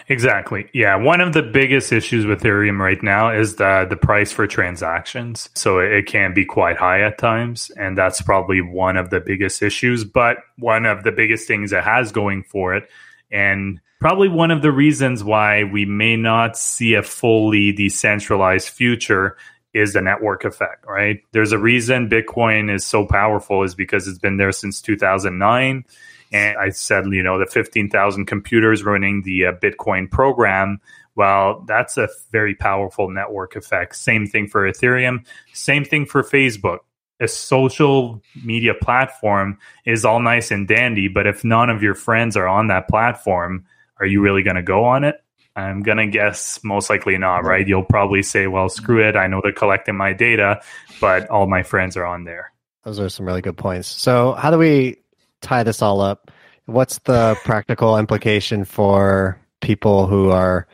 Exactly. 0.08 0.68
Yeah. 0.72 0.96
One 0.96 1.20
of 1.20 1.34
the 1.34 1.42
biggest 1.42 1.92
issues 1.92 2.26
with 2.26 2.42
Ethereum 2.42 2.80
right 2.80 3.00
now 3.02 3.30
is 3.30 3.56
the 3.56 3.86
the 3.88 3.96
price 3.96 4.32
for 4.32 4.46
transactions. 4.46 5.50
So 5.54 5.78
it 5.78 6.06
can 6.06 6.34
be 6.34 6.44
quite 6.44 6.76
high 6.76 7.02
at 7.02 7.18
times, 7.18 7.70
and 7.78 7.96
that's 7.96 8.20
probably 8.22 8.60
one 8.60 8.96
of 8.96 9.10
the 9.10 9.20
biggest 9.20 9.62
issues. 9.62 10.04
But 10.04 10.38
one 10.56 10.84
of 10.84 11.04
the 11.04 11.12
biggest 11.12 11.46
things 11.46 11.72
it 11.72 11.84
has 11.84 12.10
going 12.10 12.42
for 12.42 12.74
it, 12.74 12.88
and 13.30 13.80
probably 14.00 14.28
one 14.28 14.50
of 14.50 14.62
the 14.62 14.72
reasons 14.72 15.24
why 15.24 15.64
we 15.64 15.84
may 15.84 16.16
not 16.16 16.56
see 16.56 16.94
a 16.94 17.02
fully 17.02 17.72
decentralized 17.72 18.68
future 18.68 19.36
is 19.74 19.92
the 19.92 20.00
network 20.00 20.44
effect, 20.44 20.84
right? 20.86 21.20
There's 21.32 21.52
a 21.52 21.58
reason 21.58 22.08
Bitcoin 22.08 22.72
is 22.72 22.86
so 22.86 23.06
powerful 23.06 23.62
is 23.62 23.74
because 23.74 24.08
it's 24.08 24.18
been 24.18 24.36
there 24.36 24.52
since 24.52 24.80
2009 24.80 25.84
and 26.32 26.58
I 26.58 26.70
said, 26.70 27.06
you 27.06 27.22
know, 27.22 27.38
the 27.38 27.46
15,000 27.46 28.26
computers 28.26 28.84
running 28.84 29.22
the 29.22 29.46
uh, 29.46 29.52
Bitcoin 29.52 30.10
program. 30.10 30.80
Well, 31.14 31.64
that's 31.66 31.96
a 31.96 32.08
very 32.30 32.54
powerful 32.54 33.10
network 33.10 33.56
effect. 33.56 33.96
Same 33.96 34.26
thing 34.26 34.46
for 34.46 34.70
Ethereum. 34.70 35.24
Same 35.52 35.84
thing 35.84 36.06
for 36.06 36.22
Facebook. 36.22 36.78
A 37.20 37.28
social 37.28 38.22
media 38.44 38.74
platform 38.74 39.58
is 39.84 40.04
all 40.04 40.20
nice 40.20 40.50
and 40.50 40.68
dandy, 40.68 41.08
but 41.08 41.26
if 41.26 41.44
none 41.44 41.68
of 41.70 41.82
your 41.82 41.94
friends 41.94 42.36
are 42.36 42.46
on 42.46 42.68
that 42.68 42.88
platform, 42.88 43.64
are 43.98 44.06
you 44.06 44.20
really 44.20 44.42
going 44.42 44.56
to 44.56 44.62
go 44.62 44.84
on 44.84 45.04
it? 45.04 45.16
I'm 45.56 45.82
going 45.82 45.98
to 45.98 46.06
guess 46.06 46.62
most 46.62 46.88
likely 46.88 47.18
not, 47.18 47.44
right? 47.44 47.66
You'll 47.66 47.82
probably 47.82 48.22
say, 48.22 48.46
well, 48.46 48.68
screw 48.68 49.06
it. 49.06 49.16
I 49.16 49.26
know 49.26 49.40
they're 49.42 49.52
collecting 49.52 49.96
my 49.96 50.12
data, 50.12 50.60
but 51.00 51.28
all 51.30 51.48
my 51.48 51.64
friends 51.64 51.96
are 51.96 52.06
on 52.06 52.22
there. 52.22 52.52
Those 52.84 53.00
are 53.00 53.08
some 53.08 53.26
really 53.26 53.42
good 53.42 53.56
points. 53.56 53.88
So, 53.88 54.32
how 54.32 54.52
do 54.52 54.58
we 54.58 54.98
tie 55.40 55.62
this 55.62 55.82
all 55.82 56.00
up, 56.00 56.30
what's 56.66 56.98
the 57.00 57.36
practical 57.44 57.96
implication 57.98 58.64
for 58.64 59.40
people 59.60 60.06
who 60.06 60.30
are 60.30 60.66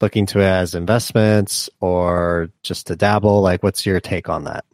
looking 0.00 0.26
to 0.26 0.38
it 0.38 0.44
as 0.44 0.74
investments 0.74 1.68
or 1.80 2.50
just 2.62 2.86
to 2.88 2.96
dabble? 2.96 3.42
Like, 3.42 3.62
what's 3.62 3.84
your 3.84 4.00
take 4.00 4.28
on 4.28 4.44
that? 4.44 4.64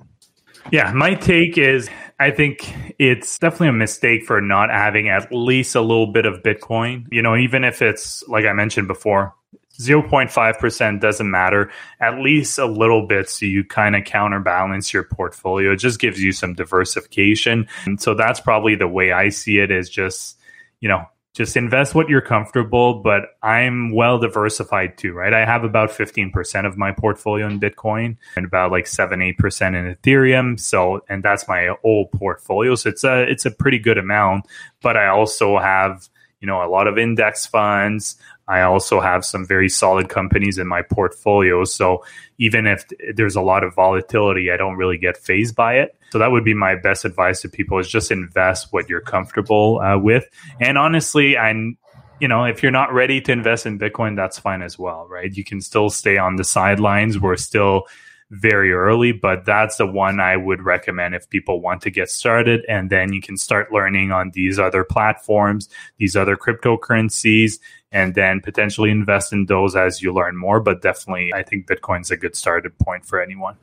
Yeah, 0.72 0.92
my 0.92 1.14
take 1.14 1.58
is 1.58 1.88
I 2.18 2.30
think 2.30 2.74
it's 2.98 3.38
definitely 3.38 3.68
a 3.68 3.72
mistake 3.72 4.24
for 4.24 4.40
not 4.40 4.70
having 4.70 5.08
at 5.08 5.32
least 5.32 5.74
a 5.74 5.80
little 5.80 6.06
bit 6.06 6.26
of 6.26 6.42
Bitcoin. 6.42 7.06
You 7.10 7.22
know, 7.22 7.36
even 7.36 7.64
if 7.64 7.82
it's 7.82 8.26
like 8.28 8.44
I 8.44 8.52
mentioned 8.52 8.88
before, 8.88 9.34
0.5% 9.78 11.00
doesn't 11.00 11.30
matter, 11.30 11.70
at 12.00 12.20
least 12.20 12.58
a 12.58 12.66
little 12.66 13.06
bit. 13.06 13.28
So 13.28 13.46
you 13.46 13.64
kind 13.64 13.96
of 13.96 14.04
counterbalance 14.04 14.92
your 14.92 15.02
portfolio. 15.02 15.72
It 15.72 15.76
just 15.76 15.98
gives 15.98 16.22
you 16.22 16.32
some 16.32 16.54
diversification. 16.54 17.66
And 17.84 18.00
so 18.00 18.14
that's 18.14 18.40
probably 18.40 18.76
the 18.76 18.88
way 18.88 19.12
I 19.12 19.30
see 19.30 19.58
it 19.58 19.70
is 19.70 19.90
just, 19.90 20.38
you 20.80 20.88
know, 20.88 21.04
just 21.34 21.56
invest 21.56 21.96
what 21.96 22.08
you're 22.08 22.20
comfortable, 22.20 23.02
but 23.02 23.22
I'm 23.42 23.92
well 23.92 24.18
diversified 24.18 24.96
too, 24.96 25.12
right? 25.12 25.34
I 25.34 25.44
have 25.44 25.64
about 25.64 25.90
15% 25.90 26.64
of 26.64 26.78
my 26.78 26.92
portfolio 26.92 27.48
in 27.48 27.58
Bitcoin 27.58 28.16
and 28.36 28.46
about 28.46 28.70
like 28.70 28.86
7 28.86 29.18
8% 29.18 29.66
in 29.68 29.96
Ethereum. 29.96 30.58
So, 30.60 31.04
and 31.08 31.24
that's 31.24 31.48
my 31.48 31.74
old 31.82 32.12
portfolio. 32.12 32.76
So 32.76 32.88
it's 32.88 33.02
a, 33.02 33.22
it's 33.22 33.44
a 33.44 33.50
pretty 33.50 33.80
good 33.80 33.98
amount, 33.98 34.46
but 34.80 34.96
I 34.96 35.08
also 35.08 35.58
have, 35.58 36.08
you 36.40 36.46
know, 36.46 36.64
a 36.64 36.70
lot 36.70 36.86
of 36.86 36.98
index 36.98 37.46
funds. 37.46 38.16
I 38.46 38.62
also 38.62 39.00
have 39.00 39.24
some 39.24 39.46
very 39.46 39.68
solid 39.68 40.08
companies 40.08 40.58
in 40.58 40.66
my 40.66 40.82
portfolio. 40.82 41.64
So 41.64 42.04
even 42.38 42.66
if 42.66 42.84
there's 43.14 43.36
a 43.36 43.40
lot 43.40 43.64
of 43.64 43.74
volatility, 43.74 44.50
I 44.50 44.56
don't 44.56 44.76
really 44.76 44.98
get 44.98 45.16
fazed 45.16 45.54
by 45.54 45.78
it. 45.78 45.96
So 46.10 46.18
that 46.18 46.30
would 46.30 46.44
be 46.44 46.54
my 46.54 46.74
best 46.74 47.04
advice 47.04 47.40
to 47.42 47.48
people 47.48 47.78
is 47.78 47.88
just 47.88 48.10
invest 48.10 48.72
what 48.72 48.88
you're 48.88 49.00
comfortable 49.00 49.80
uh, 49.80 49.98
with. 49.98 50.28
And 50.60 50.78
honestly, 50.78 51.36
I'm 51.36 51.78
you 52.20 52.28
know, 52.28 52.44
if 52.44 52.62
you're 52.62 52.72
not 52.72 52.92
ready 52.92 53.20
to 53.20 53.32
invest 53.32 53.66
in 53.66 53.78
Bitcoin, 53.78 54.16
that's 54.16 54.38
fine 54.38 54.62
as 54.62 54.78
well, 54.78 55.06
right? 55.08 55.36
You 55.36 55.44
can 55.44 55.60
still 55.60 55.90
stay 55.90 56.16
on 56.16 56.36
the 56.36 56.44
sidelines. 56.44 57.18
We're 57.18 57.36
still 57.36 57.88
very 58.34 58.72
early, 58.72 59.12
but 59.12 59.44
that's 59.44 59.76
the 59.76 59.86
one 59.86 60.20
I 60.20 60.36
would 60.36 60.62
recommend 60.62 61.14
if 61.14 61.28
people 61.30 61.60
want 61.60 61.82
to 61.82 61.90
get 61.90 62.10
started. 62.10 62.64
And 62.68 62.90
then 62.90 63.12
you 63.12 63.20
can 63.20 63.36
start 63.36 63.72
learning 63.72 64.12
on 64.12 64.30
these 64.34 64.58
other 64.58 64.84
platforms, 64.84 65.68
these 65.98 66.16
other 66.16 66.36
cryptocurrencies, 66.36 67.58
and 67.92 68.14
then 68.14 68.40
potentially 68.40 68.90
invest 68.90 69.32
in 69.32 69.46
those 69.46 69.76
as 69.76 70.02
you 70.02 70.12
learn 70.12 70.36
more. 70.36 70.60
But 70.60 70.82
definitely, 70.82 71.32
I 71.32 71.42
think 71.42 71.66
Bitcoin's 71.66 72.10
a 72.10 72.16
good 72.16 72.36
starting 72.36 72.72
point 72.82 73.06
for 73.06 73.22
anyone. 73.22 73.56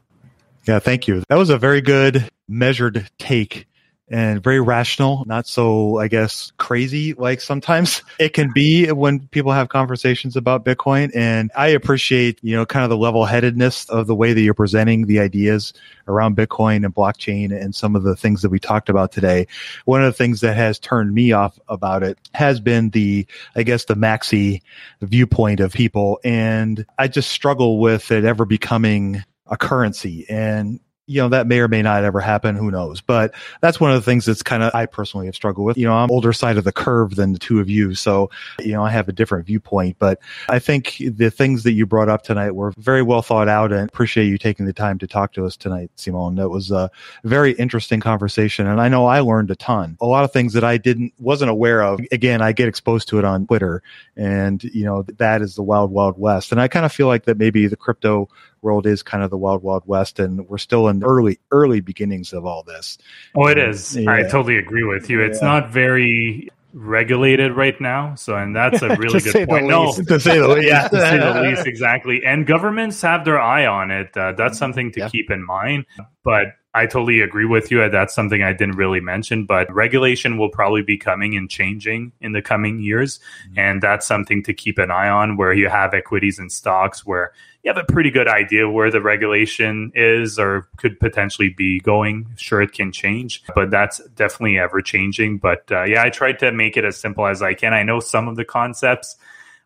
Yeah, 0.67 0.80
thank 0.80 1.07
you. 1.07 1.24
That 1.28 1.38
was 1.38 1.49
a 1.49 1.57
very 1.57 1.82
good 1.82 2.30
measured 2.47 3.09
take 3.17 3.67
and 4.12 4.43
very 4.43 4.59
rational, 4.59 5.24
not 5.26 5.47
so, 5.47 5.97
I 5.97 6.09
guess, 6.09 6.51
crazy 6.57 7.14
like 7.14 7.39
sometimes 7.39 8.03
it 8.20 8.34
can 8.34 8.51
be 8.51 8.91
when 8.91 9.28
people 9.28 9.53
have 9.53 9.70
conversations 9.70 10.36
about 10.36 10.66
Bitcoin. 10.66 11.12
And 11.16 11.49
I 11.55 11.68
appreciate, 11.68 12.38
you 12.41 12.55
know, 12.55 12.66
kind 12.66 12.84
of 12.84 12.89
the 12.89 12.97
level 12.97 13.26
headedness 13.26 13.89
of 13.89 14.07
the 14.07 14.16
way 14.16 14.34
that 14.34 14.41
you're 14.41 14.53
presenting 14.53 15.07
the 15.07 15.22
ideas 15.22 15.74
around 16.09 16.36
Bitcoin 16.36 16.84
and 16.84 16.93
blockchain 16.93 17.57
and 17.57 17.74
some 17.74 17.95
of 17.95 18.03
the 18.03 18.16
things 18.18 18.41
that 18.41 18.49
we 18.49 18.59
talked 18.59 18.89
about 18.89 19.14
today. 19.14 19.47
One 19.86 20.01
of 20.03 20.07
the 20.07 20.18
things 20.18 20.41
that 20.41 20.57
has 20.57 20.78
turned 20.78 21.14
me 21.14 21.32
off 21.32 21.57
about 21.70 22.03
it 22.03 22.20
has 22.34 22.59
been 22.59 22.89
the, 22.89 23.26
I 23.55 23.64
guess, 23.64 23.86
the 23.86 23.95
maxi 23.95 24.62
viewpoint 25.01 25.62
of 25.62 25.72
people. 25.72 26.20
And 26.26 26.86
I 26.99 27.07
just 27.07 27.32
struggle 27.32 27.80
with 27.80 28.12
it 28.12 28.26
ever 28.26 28.43
becoming 28.43 29.24
a 29.47 29.55
currency. 29.55 30.26
And 30.30 30.82
you 31.12 31.22
know, 31.22 31.30
that 31.30 31.45
may 31.45 31.59
or 31.59 31.68
may 31.68 31.82
not 31.82 32.03
ever 32.03 32.22
happen. 32.22 32.55
Who 32.55 32.72
knows? 32.72 33.01
But 33.01 33.34
that's 33.59 33.80
one 33.80 33.91
of 33.91 33.95
the 33.97 34.01
things 34.01 34.26
that's 34.26 34.41
kind 34.41 34.64
of, 34.64 34.74
I 34.74 34.86
personally 34.86 35.26
have 35.26 35.36
struggled 35.36 35.68
with. 35.68 35.78
You 35.78 35.86
know, 35.86 35.93
I'm 35.93 36.09
older 36.09 36.32
side 36.32 36.57
of 36.57 36.64
the 36.64 36.72
curve 36.72 37.16
than 37.16 37.34
the 37.34 37.39
two 37.39 37.59
of 37.59 37.70
you. 37.70 37.93
So, 37.95 38.30
you 38.59 38.72
know, 38.72 38.84
I 38.84 38.89
have 38.91 39.09
a 39.09 39.12
different 39.12 39.45
viewpoint, 39.45 39.97
but 39.99 40.20
I 40.47 40.59
think 40.59 40.95
the 40.99 41.30
things 41.30 41.64
that 41.64 41.74
you 41.74 41.86
brought 41.86 42.07
up 42.07 42.24
tonight 42.24 42.51
were 42.51 42.74
very 42.78 43.01
well 43.01 43.22
thought 43.22 43.49
out 43.49 43.74
and 43.74 43.89
appreciate 43.89 44.28
you 44.28 44.38
taking 44.38 44.66
the 44.66 44.74
time 44.74 44.97
to 44.99 45.07
talk 45.07 45.34
to 45.34 45.45
us 45.45 45.57
tonight, 45.57 45.91
Simon. 45.95 46.36
That 46.36 46.49
was 46.49 46.72
a 46.72 46.89
very 47.26 47.51
interesting 47.53 47.99
conversation. 47.99 48.68
And 48.68 48.80
I 48.80 48.88
know 48.88 49.05
I 49.05 49.20
learned 49.20 49.51
a 49.51 49.55
ton, 49.55 49.97
a 49.99 50.05
lot 50.05 50.24
of 50.24 50.32
things 50.32 50.53
that 50.53 50.64
I 50.64 50.78
didn't, 50.78 51.14
wasn't 51.20 51.51
aware 51.51 51.84
of. 51.84 51.99
Again, 52.12 52.41
I 52.41 52.53
get 52.53 52.70
exposed 52.70 53.09
to 53.09 53.20
it 53.20 53.26
on 53.26 53.45
Twitter 53.47 53.84
and, 54.16 54.64
you 54.64 54.86
know, 54.86 55.03
that 55.18 55.41
is 55.41 55.55
the 55.55 55.64
wild, 55.64 55.91
wild 55.91 56.18
west. 56.18 56.53
And 56.53 56.62
I 56.62 56.70
kind 56.70 56.86
of 56.86 56.91
feel 56.93 57.07
like 57.07 57.26
that 57.26 57.38
maybe 57.38 57.68
the 57.68 57.76
crypto 57.76 58.30
world 58.62 58.86
is 58.86 59.03
kind 59.03 59.24
of 59.24 59.30
the 59.30 59.38
wild 59.38 59.64
wild 59.64 59.84
west 59.86 60.20
and 60.20 60.47
we're 60.47 60.57
still 60.57 60.88
in 60.88 61.03
early 61.03 61.39
early 61.51 61.82
beginnings 61.82 62.34
of 62.34 62.45
all 62.45 62.64
this. 62.64 62.97
Oh 63.36 63.47
it 63.47 63.57
is. 63.57 63.95
Yeah. 63.95 64.12
i 64.12 64.24
totally 64.24 64.57
agree 64.57 64.84
with 64.84 65.09
you. 65.09 65.22
It's 65.22 65.41
yeah. 65.41 65.47
not 65.47 65.70
very 65.70 66.49
regulated 66.74 67.51
right 67.51 67.80
now 67.82 68.16
so 68.16 68.34
and 68.38 68.55
that's 68.55 68.82
a 68.82 68.95
really 68.95 69.20
good 69.20 69.47
point. 69.47 69.68
No. 69.68 69.91
to 69.91 70.20
say 70.20 70.39
the 70.39 70.47
least. 70.47 70.68
Yeah 70.68 70.88
to 70.88 70.99
say 70.99 71.18
the 71.18 71.41
least 71.41 71.68
exactly. 71.68 72.22
And 72.26 72.45
governments 72.45 73.01
have 73.01 73.26
their 73.26 73.39
eye 73.39 73.66
on 73.66 73.91
it. 73.91 74.16
Uh, 74.16 74.34
that's 74.34 74.57
something 74.57 74.91
to 74.93 75.01
yeah. 75.01 75.09
keep 75.09 75.32
in 75.32 75.45
mind. 75.45 75.86
But 76.24 76.47
I 76.74 76.86
totally 76.86 77.19
agree 77.19 77.45
with 77.45 77.69
you. 77.69 77.88
That's 77.89 78.15
something 78.15 78.43
I 78.43 78.53
didn't 78.53 78.78
really 78.78 79.01
mention, 79.01 79.45
but 79.45 79.72
regulation 79.74 80.38
will 80.38 80.49
probably 80.49 80.82
be 80.82 80.97
coming 80.97 81.36
and 81.36 81.49
changing 81.49 82.13
in 82.22 82.32
the 82.32 82.41
coming 82.41 82.80
years. 82.80 83.19
Mm-hmm. 83.47 83.59
And 83.59 83.82
that's 83.82 84.07
something 84.07 84.41
to 84.43 84.53
keep 84.53 84.78
an 84.78 84.89
eye 84.89 85.09
on 85.09 85.36
where 85.36 85.53
you 85.53 85.67
have 85.67 85.93
equities 85.93 86.39
and 86.39 86.51
stocks 86.51 87.05
where 87.05 87.34
you 87.63 87.72
have 87.72 87.78
a 87.78 87.91
pretty 87.91 88.09
good 88.09 88.28
idea 88.28 88.69
where 88.69 88.89
the 88.89 89.01
regulation 89.01 89.91
is 89.95 90.39
or 90.39 90.67
could 90.78 90.99
potentially 90.99 91.49
be 91.49 91.80
going. 91.82 92.28
Sure, 92.38 92.61
it 92.61 92.72
can 92.72 92.91
change, 92.91 93.43
but 93.53 93.69
that's 93.69 93.99
definitely 94.15 94.57
ever 94.57 94.82
changing. 94.82 95.38
But 95.38 95.72
uh, 95.72 95.84
yeah, 95.84 96.03
I 96.03 96.09
tried 96.09 96.39
to 96.39 96.51
make 96.51 96.78
it 96.78 96.86
as 96.86 96.97
simple 96.97 97.28
as 97.28 97.41
I 97.41 97.53
can. 97.53 97.74
I 97.74 97.84
know 97.84 97.99
some 97.99 98.28
of 98.28 98.36
the 98.36 98.45
concepts 98.45 99.17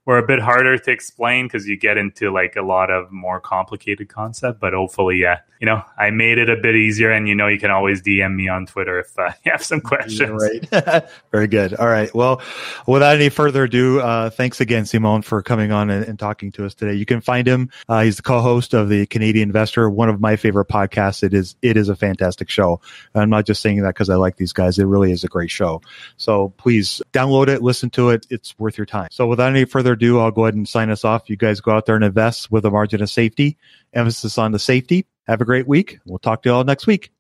were 0.05 0.17
a 0.19 0.25
bit 0.25 0.39
harder 0.39 0.77
to 0.77 0.91
explain 0.91 1.45
because 1.45 1.67
you 1.67 1.77
get 1.77 1.97
into 1.97 2.31
like 2.31 2.55
a 2.55 2.61
lot 2.61 2.91
of 2.91 3.11
more 3.11 3.39
complicated 3.39 4.07
concept. 4.07 4.59
But 4.59 4.73
hopefully, 4.73 5.17
yeah, 5.17 5.39
you 5.59 5.65
know, 5.65 5.81
I 5.97 6.11
made 6.11 6.37
it 6.37 6.49
a 6.49 6.55
bit 6.55 6.75
easier. 6.75 7.11
And 7.11 7.27
you 7.27 7.33
know, 7.33 7.47
you 7.47 7.59
can 7.59 7.71
always 7.71 8.01
DM 8.01 8.35
me 8.35 8.47
on 8.47 8.65
Twitter 8.65 8.99
if 8.99 9.17
uh, 9.17 9.31
you 9.45 9.51
have 9.51 9.63
some 9.63 9.81
questions. 9.81 10.43
Right. 10.71 11.09
Very 11.31 11.47
good. 11.47 11.73
All 11.73 11.87
right. 11.87 12.13
Well, 12.13 12.41
without 12.87 13.15
any 13.15 13.29
further 13.29 13.63
ado, 13.63 13.99
uh, 13.99 14.29
thanks 14.29 14.61
again, 14.61 14.85
Simon, 14.85 15.21
for 15.21 15.41
coming 15.41 15.71
on 15.71 15.89
and, 15.89 16.05
and, 16.05 16.19
talking 16.19 16.51
to 16.53 16.65
us 16.65 16.73
today. 16.73 16.93
You 16.93 17.05
can 17.05 17.19
find 17.19 17.47
him. 17.47 17.69
Uh, 17.89 18.03
he's 18.03 18.17
the 18.17 18.21
co-host 18.21 18.73
of 18.73 18.89
the 18.89 19.05
Canadian 19.07 19.49
Investor, 19.49 19.89
one 19.89 20.07
of 20.07 20.21
my 20.21 20.35
favorite 20.35 20.67
podcasts. 20.67 21.23
It 21.23 21.33
is 21.33 21.55
it 21.61 21.77
is 21.77 21.89
a 21.89 21.95
fantastic 21.95 22.49
show. 22.49 22.79
I'm 23.13 23.29
not 23.29 23.45
just 23.45 23.61
saying 23.61 23.81
that 23.81 23.89
because 23.89 24.09
I 24.09 24.15
like 24.15 24.37
these 24.37 24.53
guys. 24.53 24.79
It 24.79 24.85
really 24.85 25.11
is 25.11 25.23
a 25.23 25.27
great 25.27 25.51
show. 25.51 25.81
So 26.17 26.53
please 26.57 27.01
download 27.11 27.47
it, 27.47 27.61
listen 27.61 27.89
to 27.91 28.09
it. 28.11 28.25
It's 28.29 28.57
worth 28.57 28.77
your 28.77 28.85
time. 28.85 29.09
So 29.11 29.27
without 29.27 29.49
any 29.49 29.65
further 29.65 29.94
ado, 29.95 30.19
I'll 30.19 30.31
go 30.31 30.45
ahead 30.45 30.55
and 30.55 30.67
sign 30.67 30.89
us 30.89 31.03
off. 31.03 31.29
You 31.29 31.35
guys 31.35 31.61
go 31.61 31.71
out 31.71 31.85
there 31.85 31.95
and 31.95 32.05
invest 32.05 32.51
with 32.51 32.65
a 32.65 32.71
margin 32.71 33.01
of 33.01 33.09
safety, 33.09 33.57
emphasis 33.93 34.37
on 34.37 34.51
the 34.51 34.59
safety. 34.59 35.05
Have 35.27 35.41
a 35.41 35.45
great 35.45 35.67
week. 35.67 35.99
We'll 36.05 36.19
talk 36.19 36.43
to 36.43 36.49
you 36.49 36.55
all 36.55 36.63
next 36.63 36.87
week. 36.87 37.11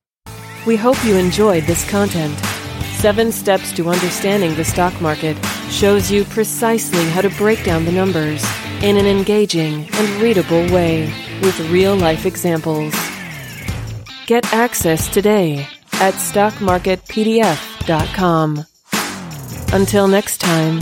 We 0.65 0.75
hope 0.75 1.03
you 1.03 1.15
enjoyed 1.15 1.63
this 1.63 1.87
content. 1.89 2.37
Seven 2.99 3.31
Steps 3.31 3.71
to 3.73 3.89
Understanding 3.89 4.55
the 4.55 4.63
Stock 4.63 4.99
Market 5.01 5.37
shows 5.69 6.11
you 6.11 6.23
precisely 6.25 7.03
how 7.09 7.21
to 7.21 7.29
break 7.31 7.63
down 7.63 7.85
the 7.85 7.91
numbers 7.91 8.45
in 8.81 8.97
an 8.97 9.05
engaging 9.05 9.87
and 9.93 10.21
readable 10.21 10.61
way 10.73 11.05
with 11.41 11.59
real 11.71 11.95
life 11.95 12.25
examples. 12.25 12.93
Get 14.25 14.51
access 14.53 15.07
today 15.07 15.67
at 15.93 16.15
stockmarketpdf.com. 16.15 18.65
Until 19.73 20.07
next 20.07 20.37
time, 20.39 20.81